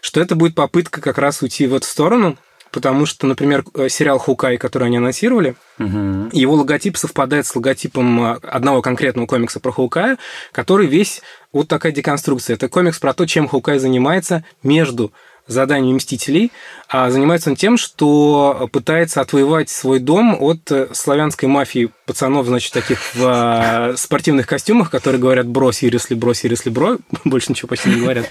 что 0.00 0.20
это 0.20 0.34
будет 0.34 0.54
попытка 0.54 1.00
как 1.00 1.18
раз 1.18 1.42
уйти 1.42 1.66
в 1.66 1.74
эту 1.74 1.86
сторону, 1.86 2.38
потому 2.72 3.06
что, 3.06 3.26
например, 3.26 3.64
э, 3.74 3.88
сериал 3.88 4.18
«Хукай», 4.18 4.56
который 4.56 4.88
они 4.88 4.98
анонсировали, 4.98 5.54
угу. 5.78 6.28
его 6.32 6.54
логотип 6.54 6.96
совпадает 6.96 7.46
с 7.46 7.54
логотипом 7.54 8.22
э, 8.22 8.38
одного 8.42 8.82
конкретного 8.82 9.26
комикса 9.26 9.60
про 9.60 9.72
Хукая, 9.72 10.18
который 10.52 10.86
весь 10.86 11.22
вот 11.52 11.68
такая 11.68 11.92
деконструкция. 11.92 12.54
Это 12.54 12.68
комикс 12.68 12.98
про 12.98 13.12
то, 13.14 13.26
чем 13.26 13.48
Хукай 13.48 13.78
занимается 13.78 14.44
между 14.62 15.12
заданиями 15.50 15.96
Мстителей, 15.96 16.52
а 16.88 17.10
занимается 17.10 17.50
он 17.50 17.56
тем, 17.56 17.76
что 17.76 18.68
пытается 18.72 19.20
отвоевать 19.20 19.68
свой 19.68 19.98
дом 19.98 20.36
от 20.40 20.70
э, 20.70 20.88
славянской 20.92 21.48
мафии 21.48 21.90
пацанов, 22.06 22.46
значит, 22.46 22.72
таких 22.72 22.98
в 23.14 23.94
спортивных 23.96 24.46
костюмах, 24.46 24.90
которые 24.90 25.20
говорят 25.20 25.46
«бро, 25.46 25.72
Сирисли, 25.72 26.14
бро, 26.14 26.34
Сирисли, 26.34 26.70
бро», 26.70 26.98
больше 27.24 27.50
ничего 27.52 27.68
почти 27.68 27.90
не 27.90 28.00
говорят 28.00 28.26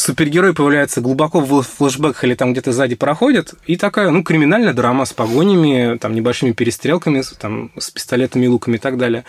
супергерой 0.00 0.54
появляется 0.54 1.00
глубоко 1.00 1.40
в 1.40 1.62
флешбеках 1.62 2.24
или 2.24 2.34
там 2.34 2.52
где-то 2.52 2.72
сзади 2.72 2.96
проходит, 2.96 3.54
и 3.66 3.76
такая, 3.76 4.10
ну, 4.10 4.24
криминальная 4.24 4.72
драма 4.72 5.04
с 5.04 5.12
погонями, 5.12 5.98
там, 5.98 6.14
небольшими 6.14 6.52
перестрелками, 6.52 7.22
там, 7.38 7.70
с 7.78 7.90
пистолетами, 7.90 8.46
луками 8.46 8.76
и 8.76 8.78
так 8.78 8.96
далее. 8.96 9.24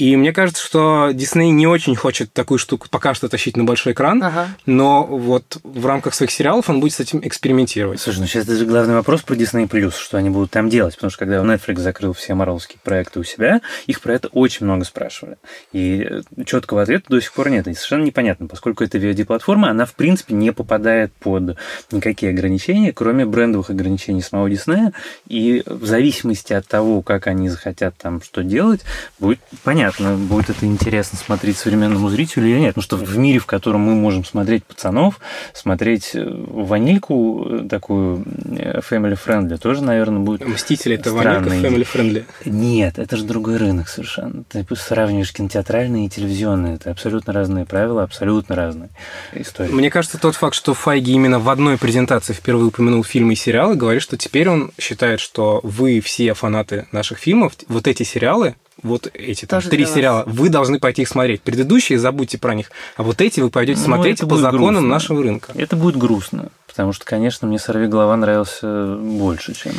И 0.00 0.16
мне 0.16 0.32
кажется, 0.32 0.64
что 0.64 1.10
Дисней 1.12 1.50
не 1.50 1.66
очень 1.66 1.94
хочет 1.94 2.32
такую 2.32 2.56
штуку 2.56 2.86
пока 2.90 3.12
что 3.12 3.28
тащить 3.28 3.58
на 3.58 3.64
большой 3.64 3.92
экран, 3.92 4.22
Ага. 4.22 4.48
но 4.64 5.04
вот 5.04 5.58
в 5.62 5.84
рамках 5.84 6.14
своих 6.14 6.30
сериалов 6.30 6.70
он 6.70 6.80
будет 6.80 6.94
с 6.94 7.00
этим 7.00 7.20
экспериментировать. 7.22 8.00
Слушай, 8.00 8.20
ну 8.20 8.26
сейчас 8.26 8.44
это 8.44 8.56
же 8.56 8.64
главный 8.64 8.94
вопрос 8.94 9.20
про 9.20 9.34
Disney+, 9.34 9.92
что 9.94 10.16
они 10.16 10.30
будут 10.30 10.52
там 10.52 10.70
делать, 10.70 10.94
потому 10.94 11.10
что 11.10 11.18
когда 11.18 11.40
Netflix 11.42 11.80
закрыл 11.80 12.14
все 12.14 12.32
марвелские 12.32 12.78
проекты 12.82 13.20
у 13.20 13.24
себя, 13.24 13.60
их 13.86 14.00
про 14.00 14.14
это 14.14 14.28
очень 14.28 14.64
много 14.64 14.86
спрашивали. 14.86 15.36
И 15.74 16.08
четкого 16.46 16.80
ответа 16.80 17.04
до 17.10 17.20
сих 17.20 17.34
пор 17.34 17.50
нет. 17.50 17.68
И 17.68 17.74
совершенно 17.74 18.04
непонятно, 18.04 18.46
поскольку 18.46 18.82
это 18.82 18.96
VOD-платформа, 18.96 19.68
она, 19.68 19.84
в 19.84 19.92
принципе, 19.92 20.32
не 20.32 20.50
попадает 20.50 21.12
под 21.12 21.58
никакие 21.90 22.32
ограничения, 22.32 22.94
кроме 22.94 23.26
брендовых 23.26 23.68
ограничений 23.68 24.22
самого 24.22 24.48
Disney. 24.48 24.94
И 25.28 25.62
в 25.66 25.84
зависимости 25.84 26.54
от 26.54 26.66
того, 26.66 27.02
как 27.02 27.26
они 27.26 27.50
захотят 27.50 27.98
там 27.98 28.22
что 28.22 28.42
делать, 28.42 28.80
будет 29.18 29.40
понятно, 29.62 29.89
будет 29.98 30.50
это 30.50 30.66
интересно 30.66 31.18
смотреть 31.18 31.58
современному 31.58 32.08
зрителю 32.08 32.48
или 32.48 32.58
нет. 32.58 32.74
Потому 32.74 32.82
что 32.82 32.96
в 32.96 33.18
мире, 33.18 33.38
в 33.38 33.46
котором 33.46 33.80
мы 33.80 33.94
можем 33.94 34.24
смотреть 34.24 34.64
пацанов, 34.64 35.20
смотреть 35.54 36.10
э, 36.14 36.24
ванильку 36.24 37.46
э, 37.48 37.68
такую 37.68 38.24
э, 38.56 38.80
family-friendly, 38.80 39.58
тоже, 39.58 39.82
наверное, 39.82 40.20
будет 40.20 40.46
Мстители 40.46 40.96
это 40.96 41.12
ванилька 41.12 41.50
странно. 41.50 41.66
family 41.66 41.86
friendly. 41.90 42.24
Нет, 42.44 42.98
это 42.98 43.16
же 43.16 43.24
другой 43.24 43.56
рынок 43.56 43.88
совершенно. 43.88 44.44
Ты 44.44 44.64
сравниваешь 44.76 45.32
кинотеатральные 45.32 46.06
и 46.06 46.08
телевизионные. 46.08 46.76
Это 46.76 46.90
абсолютно 46.90 47.32
разные 47.32 47.66
правила, 47.66 48.02
абсолютно 48.02 48.56
разные 48.56 48.90
истории. 49.34 49.70
Мне 49.70 49.90
кажется, 49.90 50.18
тот 50.18 50.36
факт, 50.36 50.54
что 50.54 50.74
Файги 50.74 51.12
именно 51.12 51.38
в 51.38 51.48
одной 51.48 51.78
презентации 51.78 52.32
впервые 52.32 52.68
упомянул 52.68 53.04
фильмы 53.04 53.34
и 53.34 53.36
сериалы, 53.36 53.76
говорит, 53.76 54.02
что 54.02 54.16
теперь 54.16 54.48
он 54.48 54.72
считает, 54.78 55.20
что 55.20 55.60
вы 55.62 56.00
все 56.00 56.34
фанаты 56.34 56.86
наших 56.92 57.18
фильмов, 57.18 57.54
вот 57.68 57.86
эти 57.86 58.02
сериалы, 58.02 58.54
вот 58.82 59.10
эти 59.14 59.44
там, 59.46 59.58
Тоже 59.60 59.70
три 59.70 59.84
вас. 59.84 59.94
сериала, 59.94 60.24
вы 60.26 60.48
должны 60.48 60.78
пойти 60.78 61.02
их 61.02 61.08
смотреть. 61.08 61.42
Предыдущие 61.42 61.98
забудьте 61.98 62.38
про 62.38 62.54
них, 62.54 62.70
а 62.96 63.02
вот 63.02 63.20
эти 63.20 63.40
вы 63.40 63.50
пойдете 63.50 63.80
Ну, 63.80 63.86
смотреть 63.86 64.20
по 64.20 64.36
законам 64.36 64.74
грустно. 64.74 64.88
нашего 64.88 65.22
рынка. 65.22 65.52
Это 65.54 65.76
будет 65.76 65.96
грустно, 65.96 66.48
потому 66.66 66.92
что, 66.92 67.04
конечно, 67.04 67.46
мне 67.48 67.58
«Сорви 67.58 67.86
голова» 67.86 68.16
нравился 68.16 68.96
больше, 68.96 69.54
чем 69.54 69.72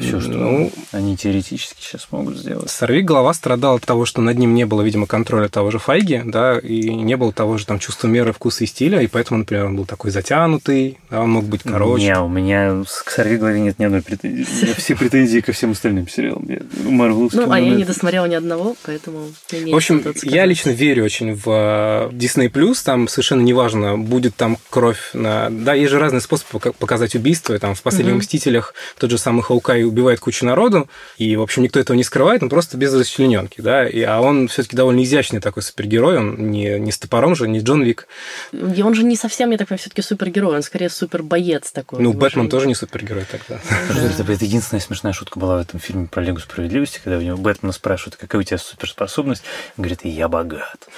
все, 0.00 0.20
что 0.20 0.30
Ну. 0.30 0.72
они 0.92 1.16
теоретически 1.16 1.80
сейчас 1.82 2.06
могут 2.10 2.36
сделать. 2.36 2.70
Сорви 2.70 3.02
голова 3.02 3.32
страдал 3.34 3.76
от 3.76 3.84
того, 3.84 4.04
что 4.04 4.20
над 4.22 4.38
ним 4.38 4.54
не 4.54 4.64
было, 4.66 4.82
видимо, 4.82 5.06
контроля 5.06 5.48
того 5.48 5.70
же 5.70 5.78
Файги, 5.78 6.22
да, 6.24 6.58
и 6.58 6.90
не 6.94 7.16
было 7.16 7.32
того 7.32 7.58
же 7.58 7.66
там 7.66 7.78
чувства 7.78 8.06
меры, 8.08 8.32
вкуса 8.32 8.64
и 8.64 8.66
стиля, 8.66 9.00
и 9.00 9.06
поэтому, 9.06 9.38
например, 9.40 9.66
он 9.66 9.76
был 9.76 9.84
такой 9.86 10.10
затянутый, 10.10 10.98
да, 11.10 11.22
он 11.22 11.30
мог 11.30 11.44
быть 11.44 11.62
короче. 11.62 12.04
Не, 12.04 12.18
у 12.20 12.28
меня 12.28 12.84
с- 12.86 13.02
к 13.02 13.10
«Сорви 13.10 13.36
голове» 13.36 13.60
нет 13.60 13.78
ни 13.78 13.84
одной 13.84 14.02
претензии. 14.02 14.46
У 14.62 14.64
меня 14.66 14.74
все 14.74 14.94
претензии 14.96 15.40
ко 15.40 15.52
всем 15.52 15.72
остальным 15.72 16.08
сериалам. 16.08 16.46
Марвеловским, 16.84 17.40
Ну, 17.42 17.50
а 17.50 17.58
я 17.60 17.74
не 17.74 17.84
досмотрела 17.84 18.26
ни 18.28 18.34
одного, 18.34 18.76
поэтому 18.84 19.32
В 19.50 19.74
общем, 19.74 20.04
я 20.22 20.44
лично 20.46 20.70
верю 20.70 21.04
очень 21.04 21.34
в 21.34 21.48
э, 21.48 22.10
Disney+, 22.12 22.48
там 22.84 23.08
совершенно 23.08 23.40
неважно, 23.42 23.98
будет 23.98 24.36
там 24.36 24.58
кровь 24.70 25.10
на... 25.14 25.48
Да, 25.50 25.74
есть 25.74 25.90
же 25.90 25.98
разные 25.98 26.20
способы 26.20 26.48
пока- 26.52 26.72
показать 26.72 27.14
убийство, 27.14 27.54
и 27.54 27.58
там 27.58 27.74
в 27.74 27.82
«Последних 27.82 28.12
Мгм. 28.14 28.18
Мстителях» 28.20 28.74
тот 28.98 29.10
же 29.10 29.18
самый 29.18 29.42
Хаукай 29.42 29.84
убивает 29.84 30.20
кучу 30.20 30.44
народу, 30.46 30.88
и, 31.16 31.34
в 31.36 31.42
общем, 31.42 31.62
никто 31.62 31.80
этого 31.80 31.96
не 31.96 32.04
скрывает, 32.04 32.42
он 32.42 32.48
просто 32.48 32.76
без 32.76 32.94
расчлененки, 32.94 33.60
да, 33.60 33.88
и, 33.88 34.00
а 34.02 34.20
он 34.20 34.48
все 34.48 34.62
таки 34.62 34.76
довольно 34.76 35.02
изящный 35.02 35.40
такой 35.40 35.62
супергерой, 35.62 36.18
он 36.18 36.50
не, 36.50 36.78
не 36.78 36.92
с 36.92 36.98
топором 36.98 37.34
же, 37.34 37.48
не 37.48 37.60
Джон 37.60 37.82
Вик. 37.82 38.06
И 38.52 38.82
он 38.82 38.94
же 38.94 39.02
не 39.04 39.16
совсем, 39.16 39.50
я 39.50 39.58
так 39.58 39.68
понимаю, 39.68 39.80
все-таки 39.80 40.02
супергерой, 40.02 40.56
он 40.56 40.62
скорее 40.62 40.90
супербоец 40.90 41.70
такой. 41.72 42.00
Ну, 42.02 42.12
Бэтмен 42.12 42.44
же- 42.44 42.50
тоже 42.50 42.66
не 42.66 42.74
супергерой 42.74 43.24
тогда. 43.30 43.60
Это, 43.90 44.22
это 44.32 44.44
единственная 44.44 44.80
смешная 44.80 45.12
шутка 45.12 45.38
была 45.38 45.56
в 45.56 45.60
этом 45.60 45.80
фильме 45.80 46.06
про 46.06 46.22
Лигу 46.22 46.40
справедливости, 46.40 47.00
когда 47.02 47.18
у 47.18 47.22
него 47.22 47.36
Бэтмена 47.38 47.72
спрашивают, 47.72 48.16
какая 48.18 48.38
у 48.40 48.42
тебя 48.42 48.58
суперспособность. 48.58 49.42
Он 49.76 49.82
говорит, 49.82 50.00
я 50.04 50.28
богат. 50.28 50.88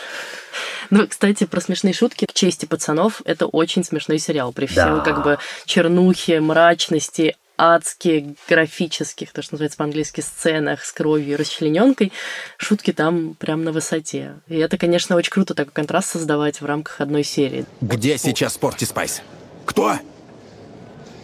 Ну, 0.91 1.07
кстати, 1.07 1.45
про 1.45 1.61
смешные 1.61 1.95
шутки. 1.95 2.27
К 2.27 2.33
чести 2.33 2.67
пацанов, 2.67 3.23
это 3.25 3.47
очень 3.47 3.85
смешной 3.85 4.19
сериал. 4.19 4.53
При 4.53 4.67
всей 4.67 4.77
Да. 4.77 5.01
как 5.01 5.23
бы 5.23 5.39
чернухе, 5.65 6.41
мрачности, 6.41 7.37
адских 7.57 8.37
графических, 8.49 9.33
то, 9.33 9.43
что 9.43 9.55
называется 9.55 9.77
по-английски, 9.77 10.23
сценах 10.23 10.83
с 10.83 10.93
кровью 10.93 11.35
и 11.35 11.37
расчлененкой, 11.37 12.11
шутки 12.57 12.93
там 12.93 13.35
прям 13.35 13.65
на 13.65 13.73
высоте. 13.73 14.37
И 14.49 14.57
это, 14.57 14.79
конечно, 14.79 15.15
очень 15.15 15.31
круто 15.31 15.55
такой 15.55 15.73
контраст 15.73 16.09
создавать 16.11 16.61
в 16.63 16.65
рамках 16.65 17.01
одной 17.03 17.23
серии. 17.23 17.67
Где 17.83 18.17
сейчас 18.17 18.55
Sporty 18.55 18.87
Spice? 18.87 19.21
Кто? 19.67 19.99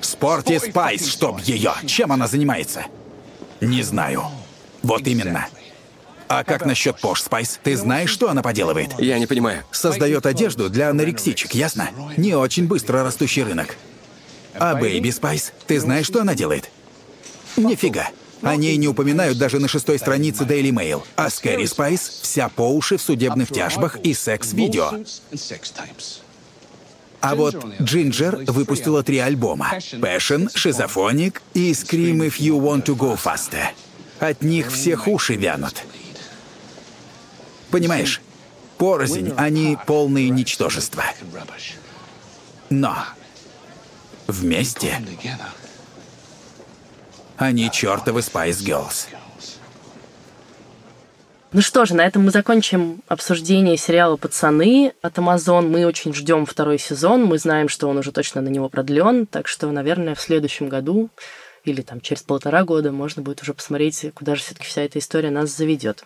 Sporty 0.03 0.59
Spice, 0.59 1.09
чтоб 1.09 1.41
ее. 1.41 1.73
Чем 1.87 2.13
она 2.13 2.27
занимается? 2.29 2.85
Не 3.63 3.83
знаю. 3.83 4.25
Вот 4.83 5.07
именно. 5.07 5.49
А 6.29 6.45
как 6.45 6.67
насчет 6.67 7.01
Posh 7.01 7.23
Spice? 7.23 7.61
Ты 7.63 7.77
знаешь, 7.77 8.11
что 8.11 8.31
она 8.31 8.43
поделывает? 8.43 8.99
Я 8.99 9.19
не 9.19 9.27
понимаю. 9.27 9.63
Создает 9.71 10.27
одежду 10.27 10.69
для 10.69 10.91
анорексичек, 10.91 11.53
ясно? 11.55 11.91
Не 12.17 12.35
очень 12.35 12.67
быстро 12.67 13.03
растущий 13.03 13.43
рынок. 13.43 13.77
А 14.55 14.75
Baby 14.75 15.11
Spice, 15.11 15.53
ты 15.67 15.79
знаешь, 15.79 16.07
что 16.07 16.21
она 16.21 16.35
делает? 16.35 16.71
Нифига. 17.57 18.09
О 18.43 18.55
ней 18.57 18.77
не 18.77 18.89
упоминают 18.89 19.39
даже 19.39 19.59
на 19.59 19.69
шестой 19.69 19.99
странице 19.99 20.45
Daily 20.45 20.71
Mail. 20.71 21.03
А 21.17 21.31
Scary 21.31 21.67
Spice 21.67 22.21
вся 22.23 22.49
по 22.49 22.63
уши 22.63 22.97
в 22.97 23.03
судебных 23.03 23.51
тяжбах 23.51 23.99
и 24.01 24.15
секс-видео. 24.15 24.93
А 27.21 27.35
вот 27.35 27.57
Джинджер 27.81 28.45
выпустила 28.47 29.03
три 29.03 29.19
альбома. 29.19 29.79
Passion, 29.93 30.51
Schizophonic 30.55 31.43
и 31.55 31.73
Scream 31.73 32.19
If 32.27 32.39
You 32.39 32.61
Want 32.61 32.85
To 32.85 32.97
Go 32.97 33.19
Faster. 33.19 33.69
От 34.21 34.43
них 34.43 34.71
всех 34.71 35.09
уши 35.09 35.35
вянут. 35.35 35.85
Понимаешь, 37.71 38.21
порознь, 38.79 39.33
они 39.37 39.79
полные 39.87 40.31
ничтожества. 40.31 41.05
Но 42.71 42.97
вместе 44.27 45.01
они 47.37 47.71
чертовы 47.71 48.21
Spice 48.21 48.65
Girls. 48.65 49.07
Ну 51.53 51.63
что 51.63 51.87
же, 51.87 51.95
на 51.95 52.03
этом 52.03 52.25
мы 52.25 52.33
закончим 52.33 53.03
обсуждение 53.09 53.77
сериала 53.77 54.17
«Пацаны» 54.17 54.93
от 55.01 55.17
Amazon. 55.17 55.69
Мы 55.69 55.87
очень 55.87 56.13
ждем 56.13 56.45
второй 56.45 56.79
сезон. 56.79 57.25
Мы 57.25 57.39
знаем, 57.39 57.69
что 57.69 57.89
он 57.89 57.97
уже 57.97 58.13
точно 58.13 58.43
на 58.43 58.49
него 58.49 58.69
продлен. 58.69 59.27
Так 59.27 59.49
что, 59.49 59.71
наверное, 59.71 60.15
в 60.15 60.21
следующем 60.21 60.69
году 60.69 61.09
или 61.67 61.83
там 61.83 62.01
через 62.01 62.23
полтора 62.23 62.65
года 62.65 62.93
можно 62.93 63.23
будет 63.23 63.43
уже 63.43 63.53
посмотреть, 63.53 64.07
куда 64.15 64.35
же 64.35 64.43
все-таки 64.43 64.67
вся 64.67 64.83
эта 64.83 64.99
история 64.99 65.31
нас 65.31 65.51
заведет. 65.51 66.05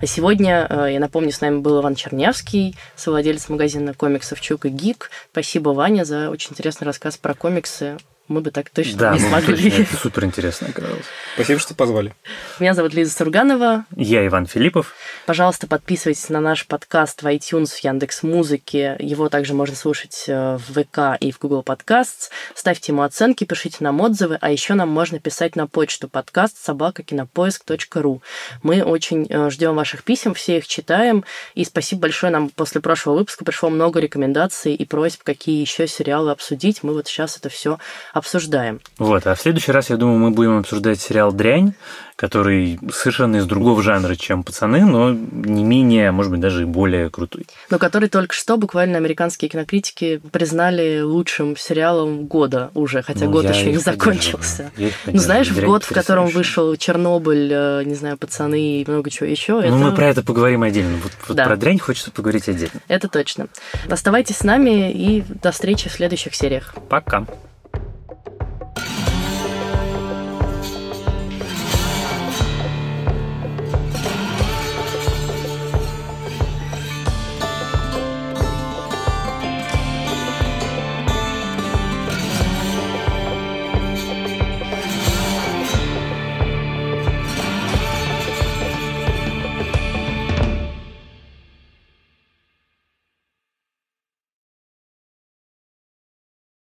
А 0.00 0.06
сегодня, 0.06 0.66
э, 0.68 0.94
я 0.94 1.00
напомню, 1.00 1.30
с 1.30 1.40
нами 1.40 1.58
был 1.58 1.80
Иван 1.80 1.94
Чернявский, 1.94 2.76
совладелец 2.96 3.48
магазина 3.48 3.94
комиксов 3.94 4.40
«Чук 4.40 4.66
и 4.66 4.70
Гик». 4.70 5.10
Спасибо, 5.30 5.70
Ваня, 5.70 6.04
за 6.04 6.30
очень 6.30 6.52
интересный 6.52 6.86
рассказ 6.86 7.16
про 7.16 7.34
комиксы. 7.34 7.98
Мы 8.26 8.40
бы 8.40 8.50
так 8.50 8.70
точно 8.70 8.98
Да, 8.98 9.14
не 9.14 9.20
ну, 9.20 9.28
смогли. 9.28 9.70
точно, 9.70 9.82
это 9.82 9.96
супер 9.98 10.24
интересно 10.24 10.68
оказалось. 10.68 11.04
Спасибо, 11.34 11.60
что 11.60 11.74
позвали. 11.74 12.14
Меня 12.58 12.72
зовут 12.72 12.94
Лиза 12.94 13.12
Сурганова. 13.12 13.84
Я 13.94 14.26
Иван 14.26 14.46
Филиппов. 14.46 14.94
Пожалуйста, 15.26 15.66
подписывайтесь 15.66 16.30
на 16.30 16.40
наш 16.40 16.66
подкаст 16.66 17.22
в 17.22 17.26
iTunes, 17.26 17.66
в 17.66 17.84
Яндекс 17.84 18.22
Музыке. 18.22 18.96
Его 18.98 19.28
также 19.28 19.52
можно 19.52 19.76
слушать 19.76 20.24
э, 20.26 20.56
в 20.56 20.72
ВК 20.72 21.20
и 21.20 21.32
в 21.32 21.38
Google 21.38 21.62
Podcasts. 21.62 22.30
Ставьте 22.54 22.92
ему 22.92 23.02
оценки, 23.02 23.44
пишите 23.44 23.78
нам 23.80 24.00
отзывы, 24.00 24.38
а 24.40 24.50
еще 24.50 24.72
нам 24.72 24.88
можно 24.88 25.18
писать 25.20 25.54
на 25.54 25.66
почту 25.66 26.08
подкаст 26.08 26.56
собакакинопоиск.ру. 26.64 28.22
Мы 28.62 28.82
очень 28.82 29.26
э, 29.28 29.50
ждем 29.50 29.74
ваших 29.76 30.02
писем, 30.02 30.32
все 30.32 30.56
их 30.56 30.66
читаем. 30.66 31.26
И 31.54 31.62
спасибо 31.66 32.02
большое 32.02 32.32
нам 32.32 32.48
после 32.48 32.80
прошлого 32.80 33.18
выпуска 33.18 33.44
пришло 33.44 33.68
много 33.68 34.00
рекомендаций 34.00 34.74
и 34.74 34.86
просьб, 34.86 35.22
какие 35.22 35.60
еще 35.60 35.86
сериалы 35.86 36.30
обсудить. 36.30 36.82
Мы 36.82 36.94
вот 36.94 37.06
сейчас 37.06 37.36
это 37.36 37.50
все 37.50 37.78
обсуждаем. 38.14 38.80
Вот, 38.98 39.26
а 39.26 39.34
в 39.34 39.40
следующий 39.40 39.72
раз, 39.72 39.90
я 39.90 39.96
думаю, 39.96 40.18
мы 40.18 40.30
будем 40.30 40.58
обсуждать 40.58 41.00
сериал 41.00 41.32
«Дрянь», 41.32 41.74
который 42.16 42.78
совершенно 42.92 43.38
из 43.38 43.44
другого 43.46 43.82
жанра, 43.82 44.14
чем 44.14 44.44
«Пацаны», 44.44 44.84
но 44.86 45.10
не 45.10 45.64
менее, 45.64 46.12
может 46.12 46.30
быть, 46.30 46.40
даже 46.40 46.62
и 46.62 46.64
более 46.64 47.10
крутой. 47.10 47.46
но 47.70 47.78
который 47.78 48.08
только 48.08 48.32
что 48.34 48.56
буквально 48.56 48.98
американские 48.98 49.48
кинокритики 49.48 50.20
признали 50.30 51.00
лучшим 51.00 51.56
сериалом 51.56 52.26
года 52.26 52.70
уже, 52.74 53.02
хотя 53.02 53.24
Ну, 53.24 53.32
год 53.32 53.48
еще 53.48 53.72
не 53.72 53.78
закончился. 53.78 54.70
Ну, 55.06 55.18
знаешь, 55.18 55.48
в 55.50 55.64
год, 55.64 55.82
в 55.82 55.92
котором 55.92 56.28
вышел 56.28 56.76
Чернобыль, 56.76 57.50
э, 57.52 57.82
не 57.84 57.94
знаю, 57.94 58.16
пацаны 58.16 58.80
и 58.80 58.84
много 58.88 59.10
чего 59.10 59.28
еще, 59.28 59.54
Ну, 59.54 59.60
это, 59.60 59.74
мы 59.74 59.92
про 59.92 60.06
это 60.06 60.22
поговорим 60.22 60.62
отдельно. 60.62 60.98
Вот, 61.02 61.12
вот 61.26 61.36
Да. 61.36 61.46
про 61.46 61.56
дрянь 61.56 61.80
хочется 61.80 62.12
поговорить 62.12 62.48
отдельно. 62.48 62.80
это 62.86 63.08
точно. 63.08 63.48
Оставайтесь 63.90 64.36
с 64.36 64.44
нами 64.44 64.92
и 64.92 65.24
до 65.42 65.50
встречи 65.50 65.88
в 65.88 65.92
следующих 65.92 66.36
сериях. 66.36 66.74
Пока. 66.88 67.26